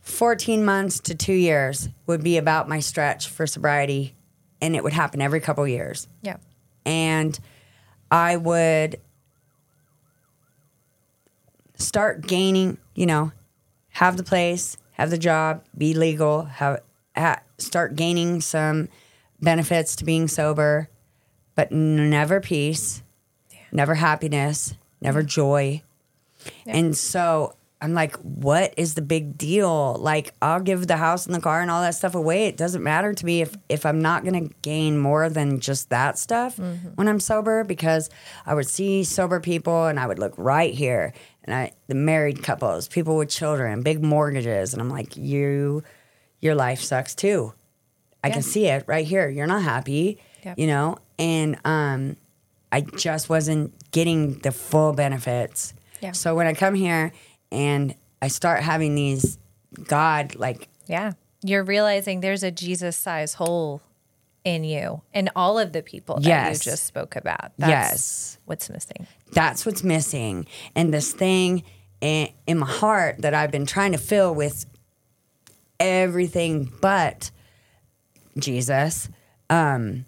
14 0.00 0.64
months 0.64 1.00
to 1.00 1.14
two 1.14 1.32
years 1.32 1.88
would 2.06 2.22
be 2.24 2.36
about 2.36 2.68
my 2.68 2.80
stretch 2.80 3.28
for 3.28 3.46
sobriety, 3.46 4.14
and 4.60 4.74
it 4.76 4.82
would 4.84 4.92
happen 4.92 5.20
every 5.20 5.40
couple 5.40 5.66
years 5.66 6.08
yeah. 6.22 6.36
and 6.84 7.38
I 8.10 8.36
would 8.36 9.00
start 11.82 12.26
gaining, 12.26 12.78
you 12.94 13.06
know, 13.06 13.32
have 13.90 14.16
the 14.16 14.22
place, 14.22 14.76
have 14.92 15.10
the 15.10 15.18
job, 15.18 15.64
be 15.76 15.94
legal, 15.94 16.44
have 16.44 16.80
ha, 17.16 17.40
start 17.58 17.96
gaining 17.96 18.40
some 18.40 18.88
benefits 19.40 19.96
to 19.96 20.04
being 20.04 20.28
sober, 20.28 20.88
but 21.54 21.72
never 21.72 22.40
peace, 22.40 23.02
never 23.70 23.94
happiness, 23.94 24.74
never 25.00 25.22
joy. 25.22 25.82
And 26.66 26.96
so 26.96 27.54
I'm 27.80 27.94
like, 27.94 28.14
what 28.18 28.74
is 28.76 28.94
the 28.94 29.02
big 29.02 29.36
deal? 29.36 29.96
Like, 29.98 30.32
I'll 30.40 30.60
give 30.60 30.86
the 30.86 30.96
house 30.96 31.26
and 31.26 31.34
the 31.34 31.40
car 31.40 31.60
and 31.60 31.70
all 31.70 31.82
that 31.82 31.96
stuff 31.96 32.14
away. 32.14 32.46
It 32.46 32.56
doesn't 32.56 32.82
matter 32.82 33.12
to 33.12 33.26
me 33.26 33.42
if 33.42 33.56
if 33.68 33.84
I'm 33.84 34.00
not 34.00 34.24
gonna 34.24 34.48
gain 34.62 34.98
more 34.98 35.28
than 35.28 35.58
just 35.58 35.90
that 35.90 36.16
stuff 36.16 36.56
mm-hmm. 36.56 36.90
when 36.94 37.08
I'm 37.08 37.18
sober, 37.18 37.64
because 37.64 38.08
I 38.46 38.54
would 38.54 38.68
see 38.68 39.02
sober 39.02 39.40
people 39.40 39.86
and 39.86 39.98
I 39.98 40.06
would 40.06 40.20
look 40.20 40.34
right 40.36 40.72
here 40.72 41.12
and 41.44 41.54
I 41.54 41.72
the 41.88 41.94
married 41.94 42.42
couples, 42.42 42.88
people 42.88 43.16
with 43.16 43.28
children, 43.28 43.82
big 43.82 44.02
mortgages, 44.02 44.72
and 44.72 44.80
I'm 44.82 44.88
like, 44.90 45.16
you, 45.16 45.82
your 46.40 46.54
life 46.54 46.80
sucks 46.80 47.14
too. 47.14 47.54
I 48.24 48.30
can 48.30 48.42
see 48.42 48.66
it 48.66 48.84
right 48.86 49.04
here. 49.06 49.28
You're 49.28 49.48
not 49.48 49.62
happy, 49.62 50.18
Yep. 50.44 50.58
you 50.58 50.66
know, 50.68 50.98
and 51.18 51.58
um, 51.64 52.16
I 52.70 52.82
just 52.82 53.28
wasn't 53.28 53.72
getting 53.90 54.38
the 54.38 54.52
full 54.52 54.92
benefits. 54.92 55.74
Yeah. 56.00 56.12
So 56.12 56.34
when 56.36 56.46
I 56.46 56.54
come 56.54 56.74
here 56.74 57.12
and 57.50 57.94
I 58.20 58.28
start 58.28 58.60
having 58.62 58.94
these 58.94 59.38
God 59.88 60.36
like 60.36 60.68
Yeah. 60.86 61.12
You're 61.44 61.64
realizing 61.64 62.20
there's 62.20 62.44
a 62.44 62.52
Jesus 62.52 62.96
size 62.96 63.34
hole 63.34 63.82
in 64.44 64.64
you 64.64 65.02
and 65.14 65.30
all 65.36 65.58
of 65.58 65.72
the 65.72 65.82
people 65.82 66.16
that 66.16 66.24
Yes. 66.26 66.66
you 66.66 66.72
just 66.72 66.84
spoke 66.86 67.14
about. 67.16 67.52
Yes. 67.58 68.38
What's 68.44 68.68
missing. 68.70 69.06
that's 69.32 69.64
what's 69.64 69.82
missing, 69.84 70.46
and 70.74 70.92
this 70.92 71.12
thing 71.12 71.62
in, 72.00 72.28
in 72.46 72.58
my 72.58 72.66
heart 72.70 73.22
that 73.22 73.32
I've 73.34 73.50
been 73.52 73.66
trying 73.66 73.92
to 73.92 73.98
fill 73.98 74.34
with 74.34 74.66
everything 75.80 76.70
but 76.80 77.30
Jesus 78.38 79.08
um, 79.50 80.04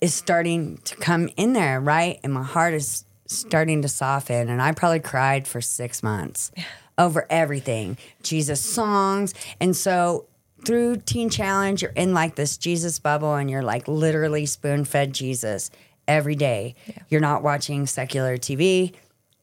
is 0.00 0.14
starting 0.14 0.78
to 0.84 0.96
come 0.96 1.28
in 1.36 1.52
there, 1.52 1.80
right? 1.80 2.20
And 2.22 2.32
my 2.32 2.42
heart 2.42 2.74
is 2.74 3.04
starting 3.26 3.82
to 3.82 3.88
soften. 3.88 4.48
And 4.48 4.60
I 4.60 4.72
probably 4.72 5.00
cried 5.00 5.48
for 5.48 5.60
six 5.60 6.02
months 6.02 6.52
over 6.98 7.26
everything 7.30 7.96
Jesus 8.22 8.60
songs. 8.60 9.34
And 9.60 9.74
so 9.76 10.26
through 10.64 10.96
Teen 10.96 11.30
Challenge, 11.30 11.82
you're 11.82 11.90
in 11.92 12.14
like 12.14 12.34
this 12.34 12.56
Jesus 12.56 12.98
bubble 12.98 13.34
and 13.34 13.50
you're 13.50 13.62
like 13.62 13.88
literally 13.88 14.46
spoon 14.46 14.84
fed 14.84 15.12
Jesus 15.12 15.70
every 16.08 16.34
day. 16.34 16.74
You're 17.08 17.20
not 17.20 17.42
watching 17.42 17.86
secular 17.86 18.36
TV, 18.36 18.94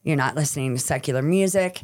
you're 0.03 0.15
not 0.15 0.36
listening 0.36 0.76
to 0.76 0.82
secular 0.82 1.22
music. 1.22 1.82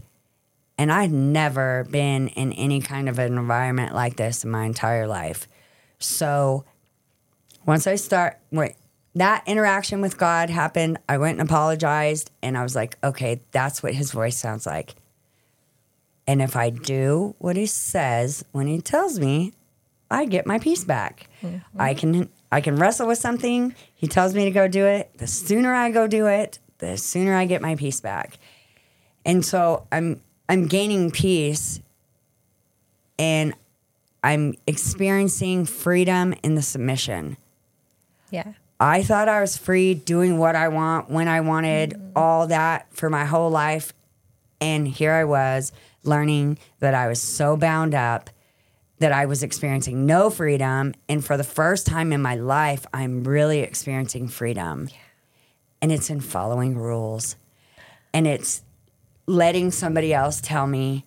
And 0.79 0.91
I'd 0.91 1.11
never 1.11 1.87
been 1.89 2.27
in 2.29 2.53
any 2.53 2.81
kind 2.81 3.09
of 3.09 3.17
an 3.17 3.37
environment 3.37 3.95
like 3.95 4.15
this 4.15 4.43
in 4.43 4.51
my 4.51 4.65
entire 4.65 5.07
life. 5.07 5.47
So 5.97 6.65
once 7.65 7.87
I 7.87 7.95
start, 7.95 8.39
wait, 8.51 8.75
that 9.17 9.43
interaction 9.47 10.01
with 10.01 10.17
God 10.19 10.51
happened. 10.51 10.99
I 11.09 11.17
went 11.17 11.39
and 11.39 11.49
apologized, 11.49 12.29
and 12.43 12.55
I 12.55 12.61
was 12.61 12.75
like, 12.75 12.97
okay, 13.03 13.41
that's 13.51 13.81
what 13.81 13.95
his 13.95 14.11
voice 14.11 14.37
sounds 14.37 14.67
like. 14.67 14.93
And 16.27 16.41
if 16.41 16.55
I 16.55 16.69
do 16.69 17.35
what 17.39 17.55
he 17.55 17.65
says 17.65 18.43
when 18.51 18.67
he 18.67 18.81
tells 18.81 19.19
me, 19.19 19.53
I 20.11 20.25
get 20.25 20.45
my 20.45 20.59
peace 20.59 20.83
back. 20.83 21.29
Mm-hmm. 21.41 21.81
I 21.81 21.93
can 21.93 22.29
I 22.51 22.61
can 22.61 22.75
wrestle 22.75 23.07
with 23.07 23.17
something. 23.17 23.75
He 23.93 24.07
tells 24.07 24.33
me 24.33 24.45
to 24.45 24.51
go 24.51 24.67
do 24.67 24.85
it. 24.85 25.11
The 25.17 25.27
sooner 25.27 25.73
I 25.73 25.89
go 25.91 26.07
do 26.07 26.27
it, 26.27 26.59
the 26.77 26.97
sooner 26.97 27.35
I 27.35 27.45
get 27.45 27.61
my 27.61 27.75
peace 27.75 27.99
back. 27.99 28.37
And 29.25 29.45
so 29.45 29.87
I'm 29.91 30.21
I'm 30.49 30.67
gaining 30.67 31.11
peace 31.11 31.81
and 33.19 33.53
I'm 34.23 34.55
experiencing 34.65 35.65
freedom 35.65 36.33
in 36.43 36.55
the 36.55 36.61
submission. 36.61 37.37
Yeah. 38.31 38.53
I 38.79 39.01
thought 39.01 39.27
I 39.27 39.41
was 39.41 39.57
free 39.57 39.93
doing 39.93 40.37
what 40.37 40.55
I 40.55 40.67
want 40.67 41.09
when 41.09 41.27
I 41.27 41.41
wanted, 41.41 41.91
mm-hmm. 41.91 42.11
all 42.15 42.47
that 42.47 42.87
for 42.93 43.09
my 43.09 43.25
whole 43.25 43.49
life. 43.49 43.93
And 44.61 44.87
here 44.87 45.13
I 45.13 45.23
was 45.23 45.71
learning 46.07 46.57
that 46.79 46.93
I 46.93 47.07
was 47.07 47.21
so 47.21 47.57
bound 47.57 47.93
up 47.93 48.29
that 48.99 49.11
I 49.11 49.25
was 49.25 49.43
experiencing 49.43 50.05
no 50.05 50.29
freedom. 50.29 50.93
And 51.07 51.23
for 51.23 51.37
the 51.37 51.43
first 51.43 51.85
time 51.85 52.11
in 52.11 52.21
my 52.21 52.35
life, 52.35 52.85
I'm 52.93 53.23
really 53.23 53.59
experiencing 53.59 54.27
freedom. 54.27 54.89
And 55.81 55.91
it's 55.91 56.09
in 56.09 56.21
following 56.21 56.77
rules. 56.77 57.35
And 58.13 58.25
it's 58.25 58.63
letting 59.27 59.71
somebody 59.71 60.13
else 60.13 60.41
tell 60.41 60.65
me, 60.65 61.05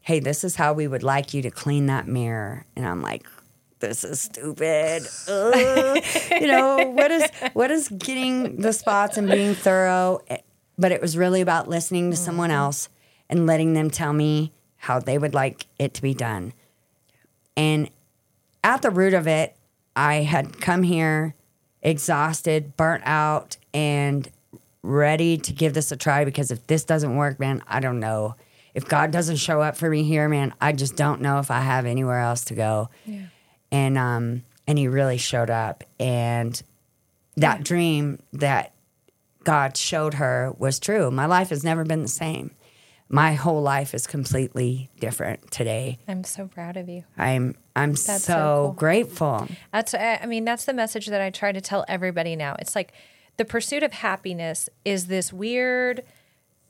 hey, 0.00 0.18
this 0.18 0.42
is 0.42 0.56
how 0.56 0.72
we 0.72 0.88
would 0.88 1.02
like 1.02 1.34
you 1.34 1.42
to 1.42 1.50
clean 1.50 1.86
that 1.86 2.08
mirror. 2.08 2.64
And 2.74 2.86
I'm 2.86 3.02
like, 3.02 3.26
this 3.78 4.02
is 4.02 4.20
stupid. 4.20 5.06
Ugh. 5.28 6.04
you 6.40 6.46
know, 6.48 6.78
what 6.96 7.10
is 7.12 7.30
what 7.52 7.70
is 7.70 7.88
getting 7.88 8.56
the 8.56 8.72
spots 8.72 9.16
and 9.16 9.28
being 9.28 9.54
thorough? 9.54 10.20
But 10.76 10.90
it 10.90 11.00
was 11.00 11.16
really 11.16 11.40
about 11.40 11.68
listening 11.68 12.10
to 12.10 12.16
someone 12.16 12.50
mm-hmm. 12.50 12.58
else 12.58 12.88
and 13.28 13.46
letting 13.46 13.74
them 13.74 13.90
tell 13.90 14.12
me 14.12 14.52
how 14.76 15.00
they 15.00 15.18
would 15.18 15.34
like 15.34 15.66
it 15.78 15.94
to 15.94 16.02
be 16.02 16.14
done. 16.14 16.52
And 17.56 17.90
at 18.62 18.82
the 18.82 18.90
root 18.90 19.14
of 19.14 19.26
it, 19.26 19.56
I 19.96 20.16
had 20.16 20.60
come 20.60 20.82
here 20.82 21.34
exhausted, 21.82 22.76
burnt 22.76 23.02
out, 23.04 23.56
and 23.74 24.30
ready 24.82 25.36
to 25.36 25.52
give 25.52 25.74
this 25.74 25.92
a 25.92 25.96
try 25.96 26.24
because 26.24 26.50
if 26.50 26.66
this 26.66 26.84
doesn't 26.84 27.16
work, 27.16 27.38
man, 27.40 27.62
I 27.66 27.80
don't 27.80 28.00
know. 28.00 28.36
If 28.74 28.86
God 28.86 29.10
doesn't 29.10 29.36
show 29.36 29.60
up 29.60 29.76
for 29.76 29.90
me 29.90 30.04
here, 30.04 30.28
man, 30.28 30.54
I 30.60 30.72
just 30.72 30.96
don't 30.96 31.20
know 31.20 31.40
if 31.40 31.50
I 31.50 31.60
have 31.60 31.84
anywhere 31.84 32.20
else 32.20 32.44
to 32.46 32.54
go. 32.54 32.90
Yeah. 33.04 33.26
And 33.72 33.98
um 33.98 34.44
and 34.66 34.78
he 34.78 34.86
really 34.86 35.18
showed 35.18 35.50
up 35.50 35.84
and 35.98 36.60
that 37.36 37.64
dream 37.64 38.22
that 38.32 38.72
God 39.44 39.76
showed 39.76 40.14
her 40.14 40.54
was 40.58 40.78
true. 40.78 41.10
My 41.10 41.26
life 41.26 41.50
has 41.50 41.64
never 41.64 41.84
been 41.84 42.02
the 42.02 42.08
same. 42.08 42.50
My 43.10 43.32
whole 43.34 43.62
life 43.62 43.94
is 43.94 44.06
completely 44.06 44.90
different 45.00 45.50
today. 45.50 45.98
I'm 46.06 46.24
so 46.24 46.46
proud 46.46 46.76
of 46.76 46.88
you. 46.88 47.04
I'm 47.16 47.54
I'm 47.74 47.96
so, 47.96 48.18
so 48.18 48.34
cool. 48.66 48.72
grateful. 48.72 49.48
That's 49.72 49.94
I 49.94 50.24
mean 50.26 50.44
that's 50.44 50.64
the 50.66 50.74
message 50.74 51.06
that 51.06 51.20
I 51.20 51.30
try 51.30 51.52
to 51.52 51.60
tell 51.60 51.84
everybody 51.88 52.36
now. 52.36 52.54
It's 52.58 52.74
like 52.76 52.92
the 53.38 53.44
pursuit 53.46 53.82
of 53.82 53.92
happiness 53.92 54.68
is 54.84 55.06
this 55.06 55.32
weird 55.32 56.02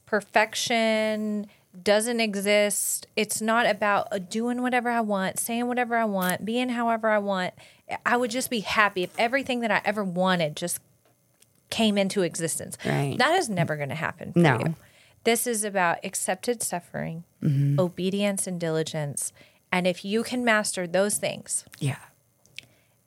perfection 0.06 1.46
doesn't 1.82 2.20
exist. 2.20 3.06
It's 3.14 3.40
not 3.40 3.66
about 3.66 4.08
uh, 4.12 4.18
doing 4.18 4.62
whatever 4.62 4.90
I 4.90 5.00
want, 5.00 5.38
saying 5.38 5.66
whatever 5.68 5.96
I 5.96 6.04
want, 6.06 6.44
being 6.44 6.70
however 6.70 7.08
I 7.08 7.18
want. 7.18 7.54
I 8.04 8.16
would 8.16 8.30
just 8.30 8.50
be 8.50 8.60
happy 8.60 9.02
if 9.02 9.10
everything 9.18 9.60
that 9.60 9.70
I 9.70 9.80
ever 9.84 10.02
wanted 10.02 10.56
just 10.56 10.80
came 11.70 11.96
into 11.98 12.22
existence. 12.22 12.76
Right. 12.84 13.16
That 13.18 13.36
is 13.38 13.48
never 13.48 13.76
going 13.76 13.90
to 13.90 13.94
happen 13.94 14.32
for 14.32 14.38
No. 14.38 14.58
you. 14.58 14.74
This 15.28 15.46
is 15.46 15.62
about 15.62 15.98
accepted 16.04 16.62
suffering, 16.62 17.24
Mm-hmm. 17.42 17.78
obedience 17.78 18.46
and 18.46 18.58
diligence. 18.58 19.32
And 19.70 19.86
if 19.86 20.04
you 20.04 20.22
can 20.22 20.42
master 20.44 20.86
those 20.86 21.18
things, 21.18 21.64
Yeah. 21.78 21.98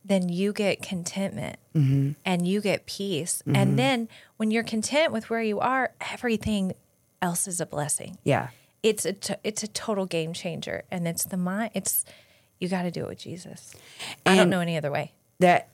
then 0.05 0.29
you 0.29 0.53
get 0.53 0.83
contentment 0.83 1.57
Mm-hmm. 1.75 2.11
and 2.23 2.47
you 2.47 2.61
get 2.61 2.85
peace. 2.85 3.41
And 3.47 3.79
then 3.79 4.07
when 4.37 4.51
you're 4.51 4.63
content 4.75 5.11
with 5.11 5.29
where 5.31 5.41
you 5.41 5.59
are, 5.59 5.93
everything 6.13 6.73
else 7.23 7.47
is 7.47 7.59
a 7.59 7.65
blessing. 7.65 8.19
Yeah. 8.23 8.49
It's 8.83 9.03
a 9.05 9.13
t- 9.13 9.41
it's 9.43 9.63
a 9.63 9.67
total 9.67 10.05
game 10.05 10.33
changer, 10.33 10.83
and 10.91 11.07
it's 11.07 11.23
the 11.23 11.37
mind. 11.37 11.71
It's 11.73 12.05
you 12.59 12.67
got 12.69 12.83
to 12.83 12.91
do 12.91 13.01
it 13.01 13.09
with 13.09 13.19
Jesus. 13.19 13.73
I 14.25 14.35
don't 14.35 14.49
know 14.49 14.59
any 14.59 14.77
other 14.77 14.91
way. 14.91 15.13
That 15.39 15.69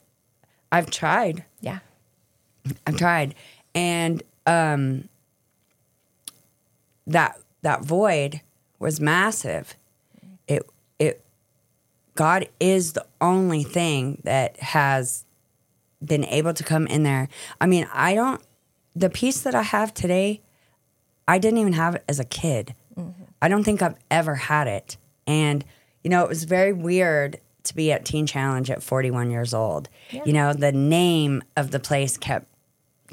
I've 0.71 0.89
tried. 0.91 1.43
Yeah, 1.61 1.79
I've 2.85 2.97
tried. 2.97 3.35
And 3.75 4.23
um 4.45 5.09
that 7.07 7.39
that 7.61 7.83
void 7.83 8.41
was 8.79 8.99
massive. 8.99 9.75
It 10.47 10.69
it 10.99 11.23
God 12.15 12.47
is 12.59 12.93
the 12.93 13.05
only 13.21 13.63
thing 13.63 14.21
that 14.23 14.59
has 14.59 15.25
been 16.03 16.25
able 16.25 16.53
to 16.53 16.63
come 16.63 16.85
in 16.87 17.03
there. 17.03 17.29
I 17.59 17.65
mean, 17.65 17.87
I 17.91 18.13
don't 18.13 18.41
the 18.95 19.09
peace 19.09 19.41
that 19.41 19.55
I 19.55 19.63
have 19.63 19.93
today, 19.93 20.41
I 21.27 21.37
didn't 21.37 21.59
even 21.59 21.73
have 21.73 21.95
it 21.95 22.03
as 22.07 22.19
a 22.19 22.25
kid. 22.25 22.75
Mm-hmm. 22.97 23.23
I 23.41 23.47
don't 23.47 23.63
think 23.63 23.81
I've 23.81 23.97
ever 24.11 24.35
had 24.35 24.67
it. 24.67 24.97
And 25.25 25.65
you 26.03 26.09
know, 26.09 26.23
it 26.23 26.29
was 26.29 26.43
very 26.43 26.73
weird 26.73 27.39
to 27.63 27.75
be 27.75 27.91
at 27.91 28.05
Teen 28.05 28.25
Challenge 28.25 28.71
at 28.71 28.81
41 28.81 29.29
years 29.29 29.53
old. 29.53 29.89
You 30.25 30.31
know, 30.31 30.53
the 30.53 30.71
name 30.71 31.43
of 31.57 31.71
the 31.71 31.79
place 31.79 32.17
kept 32.17 32.47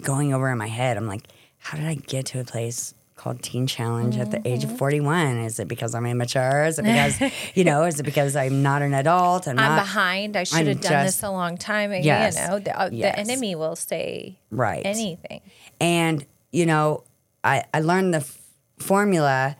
going 0.00 0.32
over 0.32 0.50
in 0.50 0.58
my 0.58 0.68
head. 0.68 0.96
I'm 0.96 1.06
like, 1.06 1.26
how 1.58 1.76
did 1.76 1.86
I 1.86 1.94
get 1.94 2.26
to 2.26 2.40
a 2.40 2.44
place 2.44 2.94
called 3.24 3.42
Teen 3.42 3.66
Challenge 3.66 4.18
at 4.18 4.30
the 4.30 4.46
age 4.46 4.60
Mm-hmm. 4.62 4.72
of 4.72 4.78
41? 4.78 5.38
Is 5.38 5.58
it 5.58 5.66
because 5.66 5.94
I'm 5.94 6.04
immature? 6.06 6.64
Is 6.66 6.78
it 6.78 6.82
because, 6.84 7.20
you 7.54 7.64
know, 7.64 7.84
is 7.84 7.98
it 7.98 8.02
because 8.02 8.36
I'm 8.36 8.62
not 8.62 8.82
an 8.82 8.92
adult? 8.94 9.48
I'm, 9.48 9.58
I'm 9.58 9.76
not 9.76 9.82
behind. 9.82 10.36
I 10.36 10.44
should 10.44 10.58
I'm 10.58 10.66
have 10.66 10.80
done 10.82 10.92
just- 10.92 11.20
this 11.20 11.22
a 11.22 11.30
long 11.30 11.56
time 11.56 11.90
ago. 11.90 12.04
Yes. 12.04 12.38
You 12.38 12.48
know, 12.48 12.58
the, 12.58 12.78
uh, 12.80 12.90
Yes. 12.92 13.14
the 13.14 13.20
enemy 13.32 13.54
will 13.54 13.76
say 13.76 14.38
right. 14.50 14.82
anything. 14.84 15.40
And, 15.80 16.24
you 16.52 16.66
know, 16.66 17.04
I, 17.42 17.64
I 17.72 17.80
learned 17.80 18.12
the 18.14 18.18
f- 18.18 18.38
formula 18.78 19.56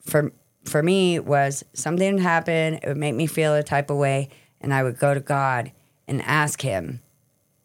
for 0.00 0.32
for 0.64 0.82
me 0.82 1.18
was 1.20 1.62
something 1.74 2.14
would 2.14 2.22
happen, 2.22 2.74
it 2.82 2.86
would 2.86 2.96
make 2.96 3.14
me 3.14 3.26
feel 3.26 3.54
a 3.54 3.62
type 3.62 3.90
of 3.90 3.98
way, 3.98 4.30
and 4.62 4.72
I 4.72 4.82
would 4.82 4.98
go 4.98 5.12
to 5.12 5.20
God 5.20 5.72
and 6.08 6.22
ask 6.22 6.62
him, 6.62 7.00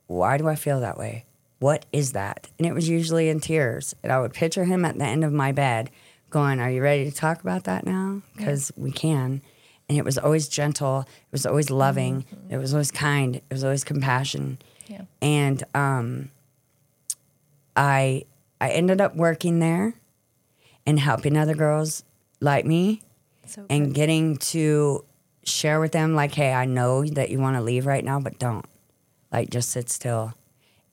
Why 0.07 0.37
do 0.37 0.49
I 0.49 0.55
feel 0.55 0.81
that 0.81 0.97
way? 0.97 1.23
What 1.59 1.85
is 1.91 2.13
that? 2.13 2.49
And 2.57 2.65
it 2.65 2.73
was 2.73 2.87
usually 2.87 3.29
in 3.29 3.39
tears. 3.39 3.93
And 4.01 4.11
I 4.11 4.19
would 4.19 4.33
picture 4.33 4.65
him 4.65 4.85
at 4.85 4.97
the 4.97 5.05
end 5.05 5.23
of 5.23 5.33
my 5.33 5.51
bed 5.51 5.91
going, 6.29 6.59
Are 6.59 6.69
you 6.69 6.81
ready 6.81 7.05
to 7.05 7.15
talk 7.15 7.41
about 7.41 7.65
that 7.65 7.85
now? 7.85 8.21
Because 8.35 8.71
we 8.77 8.91
can. 8.91 9.41
And 9.87 9.97
it 9.97 10.05
was 10.05 10.17
always 10.17 10.47
gentle, 10.47 11.01
it 11.01 11.31
was 11.31 11.45
always 11.45 11.69
loving, 11.69 12.25
it 12.49 12.57
was 12.57 12.73
always 12.73 12.91
kind, 12.91 13.37
it 13.37 13.43
was 13.49 13.63
always 13.63 13.83
compassion. 13.83 14.59
Yeah. 14.87 15.01
And 15.21 15.63
um, 15.73 16.29
I 17.75 18.25
I 18.61 18.69
ended 18.69 19.01
up 19.01 19.15
working 19.15 19.59
there 19.59 19.95
and 20.85 20.99
helping 20.99 21.37
other 21.37 21.55
girls 21.55 22.03
like 22.39 22.65
me 22.65 23.01
So 23.45 23.65
and 23.69 23.93
getting 23.93 24.37
to 24.37 25.05
share 25.43 25.79
with 25.79 25.91
them 25.91 26.13
like 26.13 26.33
hey 26.35 26.53
i 26.53 26.65
know 26.65 27.03
that 27.05 27.29
you 27.29 27.39
want 27.39 27.55
to 27.55 27.61
leave 27.61 27.85
right 27.85 28.03
now 28.03 28.19
but 28.19 28.37
don't 28.37 28.65
like 29.31 29.49
just 29.49 29.69
sit 29.69 29.89
still 29.89 30.33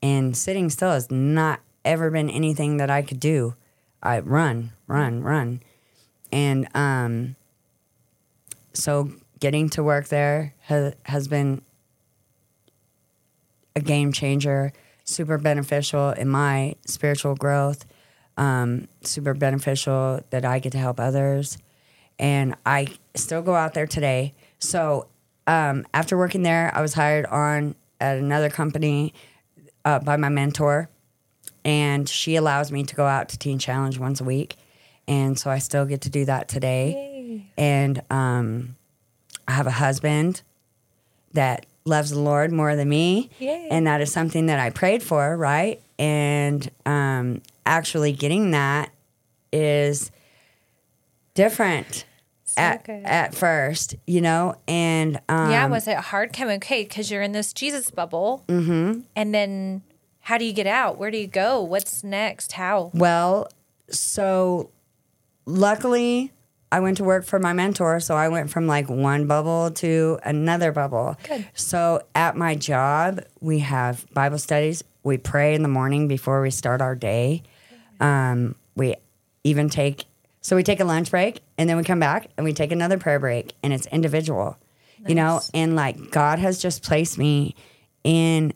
and 0.02 0.36
sitting 0.36 0.70
still 0.70 0.90
has 0.90 1.10
not 1.10 1.60
ever 1.84 2.10
been 2.10 2.30
anything 2.30 2.76
that 2.76 2.90
i 2.90 3.02
could 3.02 3.20
do 3.20 3.54
i 4.02 4.18
run 4.18 4.72
run 4.86 5.22
run 5.22 5.60
and 6.32 6.68
um 6.74 7.36
so 8.72 9.10
getting 9.38 9.68
to 9.70 9.82
work 9.82 10.08
there 10.08 10.54
has, 10.60 10.94
has 11.04 11.28
been 11.28 11.62
a 13.74 13.80
game 13.80 14.12
changer 14.12 14.72
super 15.04 15.38
beneficial 15.38 16.10
in 16.10 16.28
my 16.28 16.74
spiritual 16.86 17.34
growth 17.34 17.86
um, 18.36 18.88
super 19.02 19.34
beneficial 19.34 20.20
that 20.30 20.44
I 20.44 20.58
get 20.58 20.72
to 20.72 20.78
help 20.78 21.00
others. 21.00 21.58
And 22.18 22.54
I 22.64 22.88
still 23.14 23.42
go 23.42 23.54
out 23.54 23.74
there 23.74 23.86
today. 23.86 24.34
So 24.58 25.08
um, 25.46 25.86
after 25.94 26.16
working 26.16 26.42
there, 26.42 26.72
I 26.74 26.80
was 26.80 26.94
hired 26.94 27.26
on 27.26 27.74
at 28.00 28.18
another 28.18 28.50
company 28.50 29.14
uh, 29.86 30.00
by 30.00 30.18
my 30.18 30.28
mentor. 30.28 30.90
And 31.64 32.06
she 32.08 32.36
allows 32.36 32.70
me 32.70 32.84
to 32.84 32.94
go 32.94 33.06
out 33.06 33.30
to 33.30 33.38
Teen 33.38 33.58
Challenge 33.58 33.98
once 33.98 34.20
a 34.20 34.24
week. 34.24 34.56
And 35.08 35.38
so 35.38 35.50
I 35.50 35.58
still 35.58 35.86
get 35.86 36.02
to 36.02 36.10
do 36.10 36.24
that 36.26 36.48
today. 36.48 36.90
Yay. 36.92 37.50
And 37.56 38.02
um, 38.10 38.76
I 39.48 39.52
have 39.52 39.66
a 39.66 39.72
husband 39.72 40.42
that 41.32 41.64
loves 41.84 42.10
the 42.10 42.18
Lord 42.18 42.52
more 42.52 42.76
than 42.76 42.88
me. 42.88 43.30
Yay. 43.38 43.68
And 43.70 43.86
that 43.86 44.00
is 44.00 44.12
something 44.12 44.46
that 44.46 44.58
I 44.58 44.70
prayed 44.70 45.02
for, 45.02 45.36
right? 45.36 45.80
And 45.98 46.68
um, 46.84 47.42
actually 47.64 48.12
getting 48.12 48.50
that 48.50 48.90
is 49.52 50.10
different 51.34 52.04
at, 52.56 52.84
good. 52.84 53.04
at 53.04 53.34
first, 53.34 53.96
you 54.06 54.20
know? 54.20 54.54
And 54.66 55.20
um, 55.28 55.50
yeah, 55.50 55.66
was 55.66 55.86
it 55.86 55.96
hard 55.96 56.32
coming? 56.32 56.56
Okay, 56.56 56.84
because 56.84 57.10
you're 57.10 57.22
in 57.22 57.32
this 57.32 57.52
Jesus 57.52 57.90
bubble, 57.90 58.44
mm-hmm. 58.48 59.00
and 59.14 59.34
then 59.34 59.82
how 60.20 60.38
do 60.38 60.44
you 60.44 60.52
get 60.52 60.66
out? 60.66 60.98
Where 60.98 61.10
do 61.10 61.18
you 61.18 61.26
go? 61.26 61.62
What's 61.62 62.02
next? 62.02 62.52
How? 62.52 62.90
Well, 62.94 63.48
so 63.88 64.70
luckily 65.44 66.32
I 66.72 66.80
went 66.80 66.96
to 66.96 67.04
work 67.04 67.24
for 67.24 67.38
my 67.38 67.52
mentor, 67.52 68.00
so 68.00 68.16
I 68.16 68.28
went 68.28 68.50
from 68.50 68.66
like 68.66 68.88
one 68.90 69.26
bubble 69.26 69.70
to 69.72 70.18
another 70.24 70.72
bubble. 70.72 71.16
Good. 71.22 71.46
So 71.54 72.02
at 72.14 72.36
my 72.36 72.54
job, 72.54 73.20
we 73.40 73.60
have 73.60 74.04
Bible 74.12 74.38
studies. 74.38 74.82
We 75.04 75.16
pray 75.16 75.54
in 75.54 75.62
the 75.62 75.68
morning 75.68 76.08
before 76.08 76.42
we 76.42 76.50
start 76.50 76.80
our 76.80 76.96
day. 76.96 77.44
Um, 78.00 78.56
we 78.74 78.96
even 79.44 79.68
take 79.68 80.06
so 80.46 80.54
we 80.54 80.62
take 80.62 80.78
a 80.78 80.84
lunch 80.84 81.10
break 81.10 81.40
and 81.58 81.68
then 81.68 81.76
we 81.76 81.82
come 81.82 81.98
back 81.98 82.30
and 82.36 82.44
we 82.44 82.52
take 82.52 82.70
another 82.70 82.98
prayer 82.98 83.18
break 83.18 83.54
and 83.64 83.72
it's 83.72 83.84
individual. 83.86 84.56
You 85.04 85.16
know, 85.16 85.40
and 85.52 85.74
like 85.74 86.12
God 86.12 86.38
has 86.38 86.62
just 86.62 86.84
placed 86.84 87.18
me 87.18 87.56
in 88.04 88.52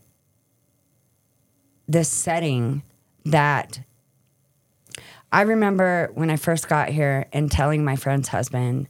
this 1.89 2.09
setting 2.09 2.85
that 3.25 3.81
I 5.33 5.43
remember 5.43 6.13
when 6.15 6.31
I 6.31 6.37
first 6.37 6.69
got 6.69 6.91
here 6.91 7.27
and 7.33 7.51
telling 7.51 7.85
my 7.85 7.97
friend's 7.97 8.29
husband, 8.29 8.87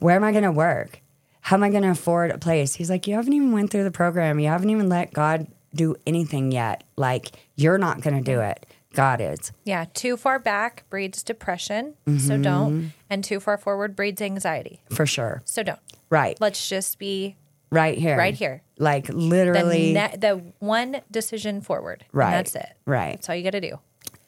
"Where 0.00 0.16
am 0.16 0.24
I 0.24 0.32
going 0.32 0.42
to 0.42 0.50
work? 0.50 1.02
How 1.40 1.54
am 1.54 1.62
I 1.62 1.70
going 1.70 1.84
to 1.84 1.90
afford 1.90 2.32
a 2.32 2.38
place?" 2.38 2.74
He's 2.74 2.90
like, 2.90 3.06
"You 3.06 3.14
haven't 3.14 3.32
even 3.32 3.52
went 3.52 3.70
through 3.70 3.84
the 3.84 3.92
program. 3.92 4.40
You 4.40 4.48
haven't 4.48 4.70
even 4.70 4.88
let 4.88 5.12
God 5.12 5.46
do 5.72 5.94
anything 6.04 6.50
yet. 6.50 6.82
Like 6.96 7.36
you're 7.54 7.78
not 7.78 8.00
going 8.00 8.16
to 8.16 8.22
do 8.22 8.40
it. 8.40 8.66
God 8.94 9.20
is." 9.20 9.52
Yeah, 9.64 9.84
too 9.94 10.16
far 10.16 10.38
back 10.38 10.84
breeds 10.90 11.22
depression, 11.22 11.94
Mm-hmm. 12.06 12.18
so 12.18 12.38
don't, 12.38 12.92
and 13.10 13.22
too 13.24 13.40
far 13.40 13.58
forward 13.58 13.94
breeds 13.96 14.22
anxiety, 14.22 14.80
For 14.90 15.06
sure. 15.06 15.42
so 15.44 15.62
don't. 15.62 15.78
Right. 16.10 16.40
Let's 16.40 16.68
just 16.68 16.98
be 16.98 17.36
Right 17.70 17.98
here. 17.98 18.16
right 18.16 18.34
here. 18.34 18.62
Like 18.78 19.06
the 19.06 19.14
literally 19.16 19.92
ne- 19.94 20.16
the 20.16 20.42
one 20.60 21.00
decision 21.10 21.60
forward. 21.60 22.04
Right. 22.12 22.30
that's 22.30 22.54
it. 22.54 22.72
Right. 22.86 23.12
That's 23.16 23.28
all 23.28 23.34
you 23.34 23.42
got 23.42 23.50
to 23.50 23.60
do. 23.60 23.78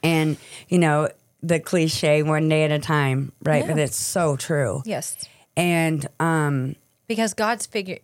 and 0.03 0.37
you 0.69 0.79
know, 0.79 1.09
the 1.43 1.61
cliche 1.61 2.23
one 2.25 2.49
day 2.49 2.65
at 2.65 2.73
a 2.73 2.79
time, 2.81 3.31
right? 3.43 3.63
Yeah. 3.65 3.73
But 3.73 3.79
it's 3.79 3.97
so 3.97 4.37
true. 4.37 4.83
Yes, 4.85 5.17
And 5.57 6.09
um 6.19 6.75
because 7.07 7.35
God's 7.35 7.67
figure 7.67 7.99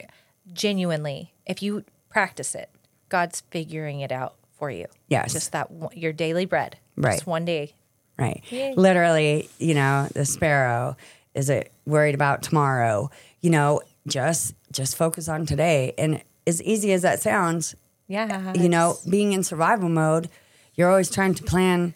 genuinely, 0.52 1.32
if 1.46 1.62
you 1.62 1.84
practice 2.08 2.54
it, 2.54 2.68
God's 3.08 3.40
figuring 3.50 4.00
it 4.00 4.12
out 4.12 4.34
for 4.62 4.70
you. 4.70 4.86
Yes. 5.08 5.32
just 5.32 5.50
that 5.50 5.68
your 5.92 6.12
daily 6.12 6.44
bread. 6.44 6.76
Right. 6.96 7.14
Just 7.14 7.26
one 7.26 7.44
day. 7.44 7.74
Right. 8.16 8.44
Yay. 8.50 8.74
Literally, 8.76 9.48
you 9.58 9.74
know, 9.74 10.06
the 10.14 10.24
sparrow 10.24 10.96
is 11.34 11.50
it 11.50 11.72
worried 11.84 12.14
about 12.14 12.44
tomorrow? 12.44 13.10
You 13.40 13.50
know, 13.50 13.80
just 14.06 14.54
just 14.70 14.94
focus 14.96 15.28
on 15.28 15.46
today. 15.46 15.94
And 15.98 16.22
as 16.46 16.62
easy 16.62 16.92
as 16.92 17.02
that 17.02 17.20
sounds, 17.20 17.74
Yeah. 18.06 18.52
you 18.54 18.68
know, 18.68 18.98
being 19.10 19.32
in 19.32 19.42
survival 19.42 19.88
mode, 19.88 20.28
you're 20.76 20.88
always 20.90 21.10
trying 21.10 21.34
to 21.34 21.42
plan 21.42 21.94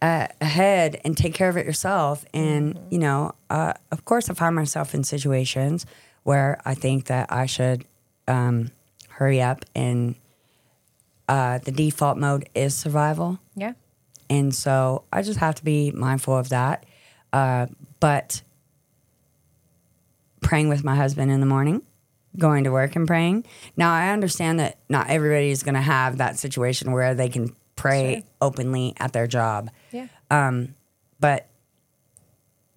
uh, 0.00 0.28
ahead 0.40 1.00
and 1.04 1.16
take 1.16 1.34
care 1.34 1.48
of 1.48 1.56
it 1.56 1.66
yourself. 1.66 2.24
And 2.32 2.78
you 2.90 2.98
know, 3.00 3.32
uh, 3.50 3.72
of 3.90 4.04
course, 4.04 4.30
I 4.30 4.34
find 4.34 4.54
myself 4.54 4.94
in 4.94 5.02
situations 5.02 5.84
where 6.22 6.60
I 6.64 6.74
think 6.76 7.06
that 7.06 7.32
I 7.32 7.46
should 7.46 7.84
um, 8.28 8.70
hurry 9.08 9.42
up, 9.42 9.64
and 9.74 10.14
uh, 11.28 11.58
the 11.58 11.72
default 11.72 12.18
mode 12.18 12.48
is 12.54 12.74
survival. 12.74 13.38
Yeah. 13.56 13.72
And 14.30 14.54
so 14.54 15.04
I 15.12 15.22
just 15.22 15.38
have 15.38 15.54
to 15.56 15.64
be 15.64 15.90
mindful 15.92 16.36
of 16.36 16.48
that. 16.50 16.84
Uh, 17.32 17.66
but 18.00 18.42
praying 20.40 20.68
with 20.68 20.84
my 20.84 20.94
husband 20.94 21.30
in 21.30 21.40
the 21.40 21.46
morning, 21.46 21.82
going 22.38 22.64
to 22.64 22.70
work 22.70 22.96
and 22.96 23.06
praying. 23.06 23.44
Now, 23.76 23.92
I 23.92 24.10
understand 24.10 24.60
that 24.60 24.78
not 24.88 25.08
everybody 25.08 25.50
is 25.50 25.62
going 25.62 25.74
to 25.74 25.80
have 25.80 26.18
that 26.18 26.38
situation 26.38 26.92
where 26.92 27.14
they 27.14 27.28
can 27.28 27.54
pray 27.76 28.14
Sure. 28.16 28.22
openly 28.40 28.94
at 28.98 29.12
their 29.12 29.26
job, 29.26 29.70
Yeah. 29.92 30.08
but 31.20 31.48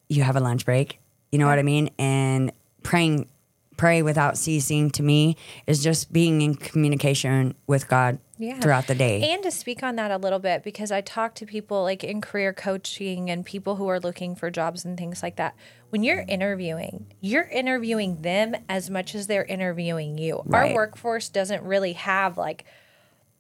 you 0.10 0.24
have 0.24 0.36
a 0.36 0.40
lunch 0.40 0.65
break. 0.65 0.99
You 1.32 1.40
know 1.40 1.48
what 1.48 1.60
I 1.60 1.64
mean? 1.64 1.90
And 1.99 2.52
praying, 2.84 3.28
pray 3.76 4.02
without 4.02 4.38
ceasing 4.38 4.90
to 4.91 5.03
me 5.03 5.36
is 5.65 5.84
just 5.84 6.14
being 6.14 6.41
in 6.41 6.56
communication 6.56 7.53
with 7.68 7.88
God 7.88 8.19
Yeah. 8.39 8.59
throughout 8.59 8.88
the 8.88 8.95
day. 8.95 9.31
And 9.31 9.41
to 9.43 9.51
speak 9.51 9.81
on 9.81 9.95
that 9.95 10.11
a 10.11 10.18
little 10.18 10.39
bit, 10.39 10.64
because 10.64 10.91
I 10.91 11.01
talk 11.01 11.34
to 11.35 11.45
people 11.45 11.84
like 11.84 12.03
in 12.03 12.22
career 12.22 12.53
coaching 12.53 13.30
and 13.30 13.45
people 13.45 13.77
who 13.77 13.88
are 13.88 13.99
looking 13.99 14.35
for 14.35 14.51
jobs 14.51 14.85
and 14.85 14.97
things 14.97 15.23
like 15.23 15.38
that. 15.38 15.55
When 15.89 16.03
you're 16.03 16.26
interviewing, 16.27 17.07
you're 17.19 17.47
interviewing 17.47 18.22
them 18.22 18.55
as 18.69 18.89
much 18.89 19.15
as 19.15 19.27
they're 19.27 19.45
interviewing 19.45 20.18
you. 20.18 20.43
Right. 20.45 20.69
Our 20.69 20.76
workforce 20.76 21.30
doesn't 21.30 21.64
really 21.64 21.93
have 21.93 22.38
like 22.38 22.65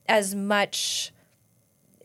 as 0.07 0.33
much, 0.33 1.13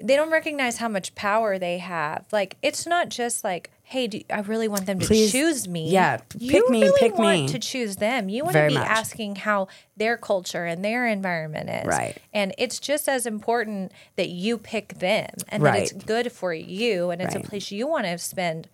they 0.02 0.16
don't 0.16 0.30
recognize 0.30 0.78
how 0.78 0.88
much 0.88 1.14
power 1.14 1.58
they 1.58 1.78
have. 1.78 2.26
Like, 2.32 2.56
it's 2.60 2.86
not 2.86 3.08
just 3.08 3.44
like, 3.44 3.70
hey, 3.92 4.06
do, 4.06 4.20
I 4.30 4.40
really 4.40 4.68
want 4.68 4.86
them 4.86 4.98
to 5.00 5.06
Please- 5.06 5.32
choose 5.32 5.68
me. 5.68 5.90
yeah, 5.90 6.16
pick 6.16 6.40
you 6.42 6.50
pick 6.50 6.70
me, 6.70 6.82
really 6.82 6.98
pick 6.98 7.18
want 7.18 7.40
me. 7.42 7.48
to 7.48 7.58
choose 7.58 7.96
them. 7.96 8.28
You 8.28 8.42
want 8.44 8.54
Very 8.54 8.70
to 8.70 8.74
be 8.74 8.78
much. 8.80 8.88
asking 8.88 9.36
how 9.36 9.68
their 9.96 10.16
culture 10.16 10.64
and 10.64 10.84
their 10.84 11.06
environment 11.06 11.68
is. 11.70 11.86
Right. 11.86 12.16
And 12.32 12.54
it's 12.58 12.78
just 12.78 13.08
as 13.08 13.26
important 13.26 13.92
that 14.16 14.28
you 14.30 14.56
pick 14.58 14.98
them 14.98 15.28
and 15.48 15.64
that 15.64 15.76
it's 15.78 15.92
good 15.92 16.32
for 16.32 16.52
you 16.54 17.10
and 17.10 17.20
it's 17.22 17.34
Right. 17.34 17.44
a 17.44 17.48
place 17.48 17.70
you 17.70 17.86
want 17.86 18.06
to 18.06 18.16
spend 18.18 18.68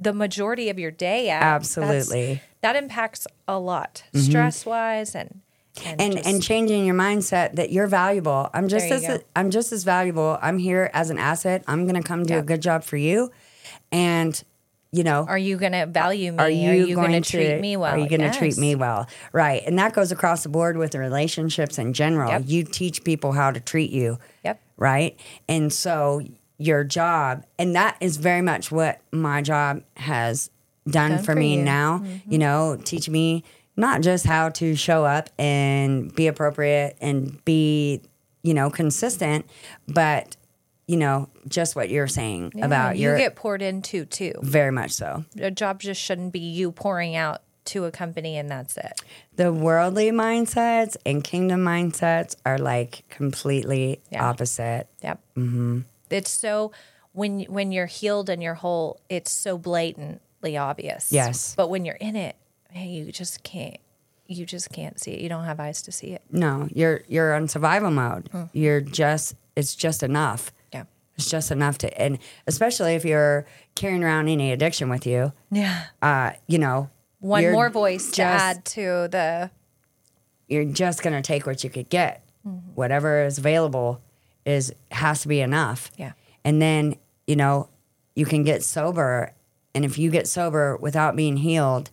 the 0.00 0.12
majority 0.12 0.68
of 0.70 0.78
your 0.78 0.92
day 0.92 1.28
at. 1.30 1.42
Absolutely. 1.42 2.22
Mm-hmm. 2.22 2.32
That's, 2.34 2.42
that 2.60 2.76
impacts 2.76 3.26
a 3.48 3.58
lot, 3.58 4.04
stress 4.14 4.64
wise 4.64 5.14
and 5.14 5.40
and 5.84 6.00
and 6.00 6.12
just- 6.14 6.26
and 6.28 6.42
changing 6.42 6.86
your 6.86 6.94
mindset 6.96 7.54
that 7.56 7.70
you're 7.70 7.86
valuable. 7.86 8.50
I'm 8.52 8.68
just 8.68 8.90
as 8.90 9.02
go. 9.02 9.18
I'm 9.36 9.50
just 9.50 9.72
as 9.72 9.84
valuable. 9.84 10.38
I'm 10.42 10.58
here 10.58 10.90
as 10.92 11.10
an 11.10 11.18
asset. 11.18 11.62
I'm 11.68 11.84
going 11.86 12.00
to 12.00 12.06
come 12.06 12.24
do 12.24 12.34
Yeah. 12.34 12.40
a 12.40 12.42
good 12.42 12.60
job 12.62 12.82
for 12.82 12.96
you, 12.96 13.30
and 13.92 14.42
you 14.90 15.04
know. 15.04 15.26
are 15.28 15.38
you 15.38 15.56
going 15.58 15.72
to 15.72 15.86
value 15.86 16.32
me? 16.32 16.38
are 16.38 16.48
you, 16.48 16.94
going 16.94 17.10
going 17.10 17.22
to 17.22 17.30
treat 17.30 17.60
me 17.60 17.76
well? 17.76 17.94
Are 17.94 17.98
you 17.98 18.08
going 18.08 18.20
to 18.20 18.30
treat 18.30 18.56
me 18.56 18.74
well? 18.74 19.06
Right, 19.32 19.62
and 19.66 19.78
that 19.78 19.92
goes 19.92 20.12
across 20.12 20.42
the 20.42 20.48
board 20.48 20.76
with 20.76 20.94
relationships 20.94 21.78
in 21.78 21.92
general. 21.92 22.30
Yep. 22.30 22.42
You 22.46 22.64
teach 22.64 23.04
people 23.04 23.32
how 23.32 23.50
to 23.50 23.60
treat 23.60 23.90
you. 23.90 24.18
Yep. 24.44 24.60
Right, 24.76 25.18
and 25.48 25.72
so 25.72 26.22
your 26.58 26.84
job, 26.84 27.44
and 27.58 27.74
that 27.76 27.96
is 28.00 28.16
very 28.16 28.42
much 28.42 28.72
what 28.72 29.00
my 29.12 29.42
job 29.42 29.82
has 29.96 30.50
done, 30.88 31.10
Done 31.10 31.18
for, 31.18 31.32
for 31.32 31.34
me 31.36 31.52
you. 31.52 31.58
Mm-hmm. 31.58 31.64
now. 31.64 32.04
You 32.26 32.38
know, 32.38 32.78
teach 32.82 33.08
me 33.08 33.44
not 33.76 34.00
just 34.00 34.26
how 34.26 34.48
to 34.48 34.74
show 34.74 35.04
up 35.04 35.30
and 35.38 36.14
be 36.14 36.26
appropriate 36.26 36.96
and 37.00 37.42
be, 37.44 38.02
you 38.42 38.52
know, 38.52 38.70
consistent, 38.70 39.46
but 39.86 40.36
you 40.88 40.96
know, 40.96 41.28
just 41.46 41.76
what 41.76 41.88
you're 41.90 42.08
saying 42.08 42.52
about 42.62 42.96
you 42.96 43.02
your 43.02 43.16
get 43.18 43.36
poured 43.36 43.62
into 43.62 44.04
too. 44.06 44.32
very 44.42 44.72
much 44.72 44.90
so. 44.90 45.24
A 45.38 45.50
job 45.52 45.80
just 45.80 46.00
shouldn't 46.00 46.32
be 46.32 46.40
you 46.40 46.72
pouring 46.72 47.14
out 47.14 47.42
to 47.66 47.84
a 47.84 47.90
company 47.92 48.36
and 48.38 48.50
that's 48.50 48.76
it. 48.78 49.00
The 49.36 49.52
worldly 49.52 50.10
mindsets 50.10 50.96
and 51.06 51.22
kingdom 51.22 51.62
mindsets 51.62 52.34
are 52.46 52.58
like 52.58 53.04
completely 53.10 54.00
Yeah. 54.10 54.26
opposite. 54.28 54.88
Yep. 55.02 55.20
Mm-hmm. 55.36 55.80
It's 56.10 56.30
so 56.30 56.72
when 57.12 57.40
when 57.42 57.70
you're 57.70 57.86
healed 57.86 58.30
and 58.30 58.42
you're 58.42 58.54
whole, 58.54 59.00
it's 59.10 59.30
so 59.30 59.58
blatantly 59.58 60.56
obvious. 60.56 61.12
Yes. 61.12 61.54
But 61.54 61.68
when 61.68 61.84
you're 61.84 61.96
in 61.96 62.16
it, 62.16 62.36
man, 62.74 62.88
you 62.88 63.12
just 63.12 63.42
can't. 63.42 63.76
You 64.26 64.44
just 64.46 64.70
can't 64.72 64.98
see 65.00 65.12
it. 65.12 65.20
You 65.20 65.28
don't 65.30 65.44
have 65.44 65.58
eyes 65.60 65.82
to 65.82 65.92
see 65.92 66.08
it. 66.08 66.22
No, 66.30 66.68
you're 66.72 67.02
you're 67.08 67.34
on 67.34 67.48
survival 67.48 67.90
mode. 67.90 68.28
You're 68.52 68.80
just 68.80 69.34
it's 69.56 69.74
just 69.74 70.02
enough. 70.02 70.50
It's 71.18 71.28
just 71.28 71.50
enough 71.50 71.78
to 71.78 72.00
and 72.00 72.18
especially 72.46 72.94
if 72.94 73.04
you're 73.04 73.44
carrying 73.74 74.04
around 74.04 74.28
any 74.28 74.52
addiction 74.52 74.88
with 74.88 75.04
you, 75.06 75.32
Yeah. 75.50 75.84
uh, 76.00 76.32
you 76.46 76.58
know, 76.58 76.90
One 77.18 77.50
more 77.52 77.68
voice 77.70 78.12
to 78.12 78.22
add 78.22 78.64
to 78.66 79.08
the. 79.10 79.50
You're 80.48 80.64
just 80.64 81.02
gonna 81.02 81.20
take 81.20 81.44
what 81.46 81.64
you 81.64 81.70
could 81.70 81.88
get. 81.88 82.24
Whatever 82.74 83.24
is 83.24 83.36
available 83.36 84.00
is 84.46 84.72
has 84.92 85.20
to 85.22 85.28
be 85.28 85.40
enough. 85.40 85.90
Yeah. 85.96 86.12
And 86.44 86.62
then, 86.62 86.94
you 87.26 87.36
know, 87.36 87.68
you 88.14 88.24
can 88.24 88.44
get 88.44 88.64
sober 88.64 89.34
and 89.74 89.84
if 89.84 89.98
you 89.98 90.10
get 90.10 90.26
sober 90.28 90.76
without 90.76 91.14
being 91.16 91.36
healed, 91.38 91.90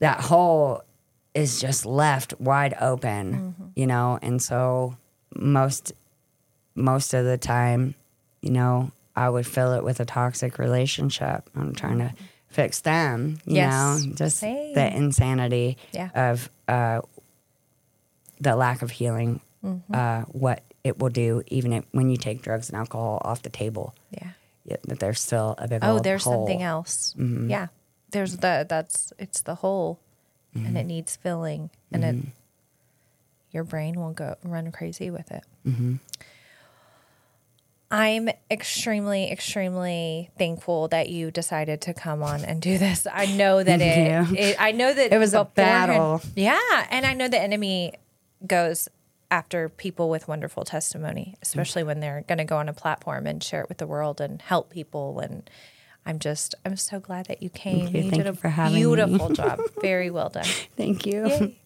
that 0.00 0.20
hole 0.22 0.82
is 1.34 1.60
just 1.60 1.86
left 1.86 2.34
wide 2.40 2.74
open, 2.80 3.72
you 3.76 3.86
know, 3.86 4.18
and 4.20 4.42
so 4.42 4.96
most 5.34 5.92
most 6.78 7.12
of 7.14 7.24
the 7.24 7.36
time, 7.38 7.94
you 8.40 8.50
know, 8.50 8.90
I 9.16 9.28
would 9.28 9.46
fill 9.46 9.72
it 9.74 9.84
with 9.84 10.00
a 10.00 10.04
toxic 10.04 10.58
relationship. 10.58 11.48
I'm 11.56 11.74
trying 11.74 11.98
to 11.98 12.14
fix 12.48 12.80
them, 12.80 13.38
you 13.44 13.56
Yes. 13.56 13.72
know, 14.04 14.12
just 14.14 14.38
Same. 14.38 14.74
the 14.74 14.96
insanity 14.96 15.76
Yeah. 15.92 16.10
of 16.14 16.48
uh, 16.68 17.00
the 18.40 18.54
lack 18.56 18.82
of 18.82 18.90
healing, 18.90 19.40
Mm-hmm. 19.64 19.92
uh, 19.92 20.22
what 20.30 20.62
it 20.84 20.98
will 21.00 21.08
do, 21.10 21.42
even 21.48 21.72
if, 21.72 21.84
when 21.90 22.08
you 22.10 22.16
take 22.16 22.42
drugs 22.42 22.68
and 22.68 22.78
alcohol 22.78 23.20
off 23.24 23.42
the 23.42 23.50
table. 23.50 23.92
Yeah. 24.10 24.30
That 24.86 25.00
there's 25.00 25.20
still 25.20 25.54
a 25.58 25.66
big 25.66 25.80
Oh, 25.82 25.98
there's 25.98 26.22
hole. 26.24 26.46
something 26.46 26.62
else. 26.62 27.14
Yeah. 27.18 27.68
There's 28.10 28.36
the 28.36 28.64
that's 28.68 29.12
it's 29.18 29.40
the 29.42 29.56
hole, 29.56 29.98
and 30.54 30.76
it 30.78 30.84
needs 30.84 31.16
filling, 31.16 31.70
and 31.90 32.04
it 32.04 32.16
your 33.50 33.64
brain 33.64 33.98
will 33.98 34.12
go 34.12 34.36
run 34.44 34.70
crazy 34.72 35.10
with 35.10 35.30
it. 35.32 35.44
I'm 37.90 38.28
extremely, 38.50 39.30
extremely 39.30 40.30
thankful 40.36 40.88
that 40.88 41.08
you 41.08 41.30
decided 41.30 41.80
to 41.82 41.94
come 41.94 42.22
on 42.22 42.44
and 42.44 42.60
do 42.60 42.76
this. 42.76 43.06
I 43.10 43.26
know 43.26 43.62
that 43.62 43.80
it, 43.80 43.94
Thank 43.94 44.30
you. 44.30 44.36
it. 44.36 44.56
I 44.58 44.72
know 44.72 44.92
that 44.92 45.12
It 45.12 45.18
was 45.18 45.32
a 45.32 45.44
battle. 45.44 46.20
Yeah, 46.36 46.58
and 46.90 47.06
I 47.06 47.14
know 47.14 47.28
the 47.28 47.40
enemy 47.40 47.94
goes 48.46 48.88
after 49.30 49.68
people 49.68 50.10
with 50.10 50.28
wonderful 50.28 50.64
testimony, 50.64 51.36
especially 51.42 51.82
when 51.82 52.00
they're 52.00 52.24
going 52.28 52.38
to 52.38 52.44
go 52.44 52.56
on 52.58 52.68
a 52.68 52.72
platform 52.72 53.26
and 53.26 53.42
share 53.42 53.62
it 53.62 53.68
with 53.68 53.78
the 53.78 53.86
world 53.86 54.20
and 54.20 54.40
help 54.42 54.70
people. 54.70 55.20
And 55.20 55.48
I'm 56.04 56.18
just, 56.18 56.54
I'm 56.64 56.76
so 56.76 57.00
glad 57.00 57.26
that 57.26 57.42
you 57.42 57.48
came. 57.50 57.86
you. 57.88 58.02
Thank 58.02 58.14
did 58.14 58.26
you 58.26 58.32
for 58.34 58.48
having 58.48 58.74
me. 58.74 58.80
beautiful 58.80 59.30
job. 59.30 59.60
Very 59.80 60.10
well 60.10 60.28
done. 60.28 60.44
Thank 60.76 61.06
you. 61.06 61.26
Yay. 61.26 61.58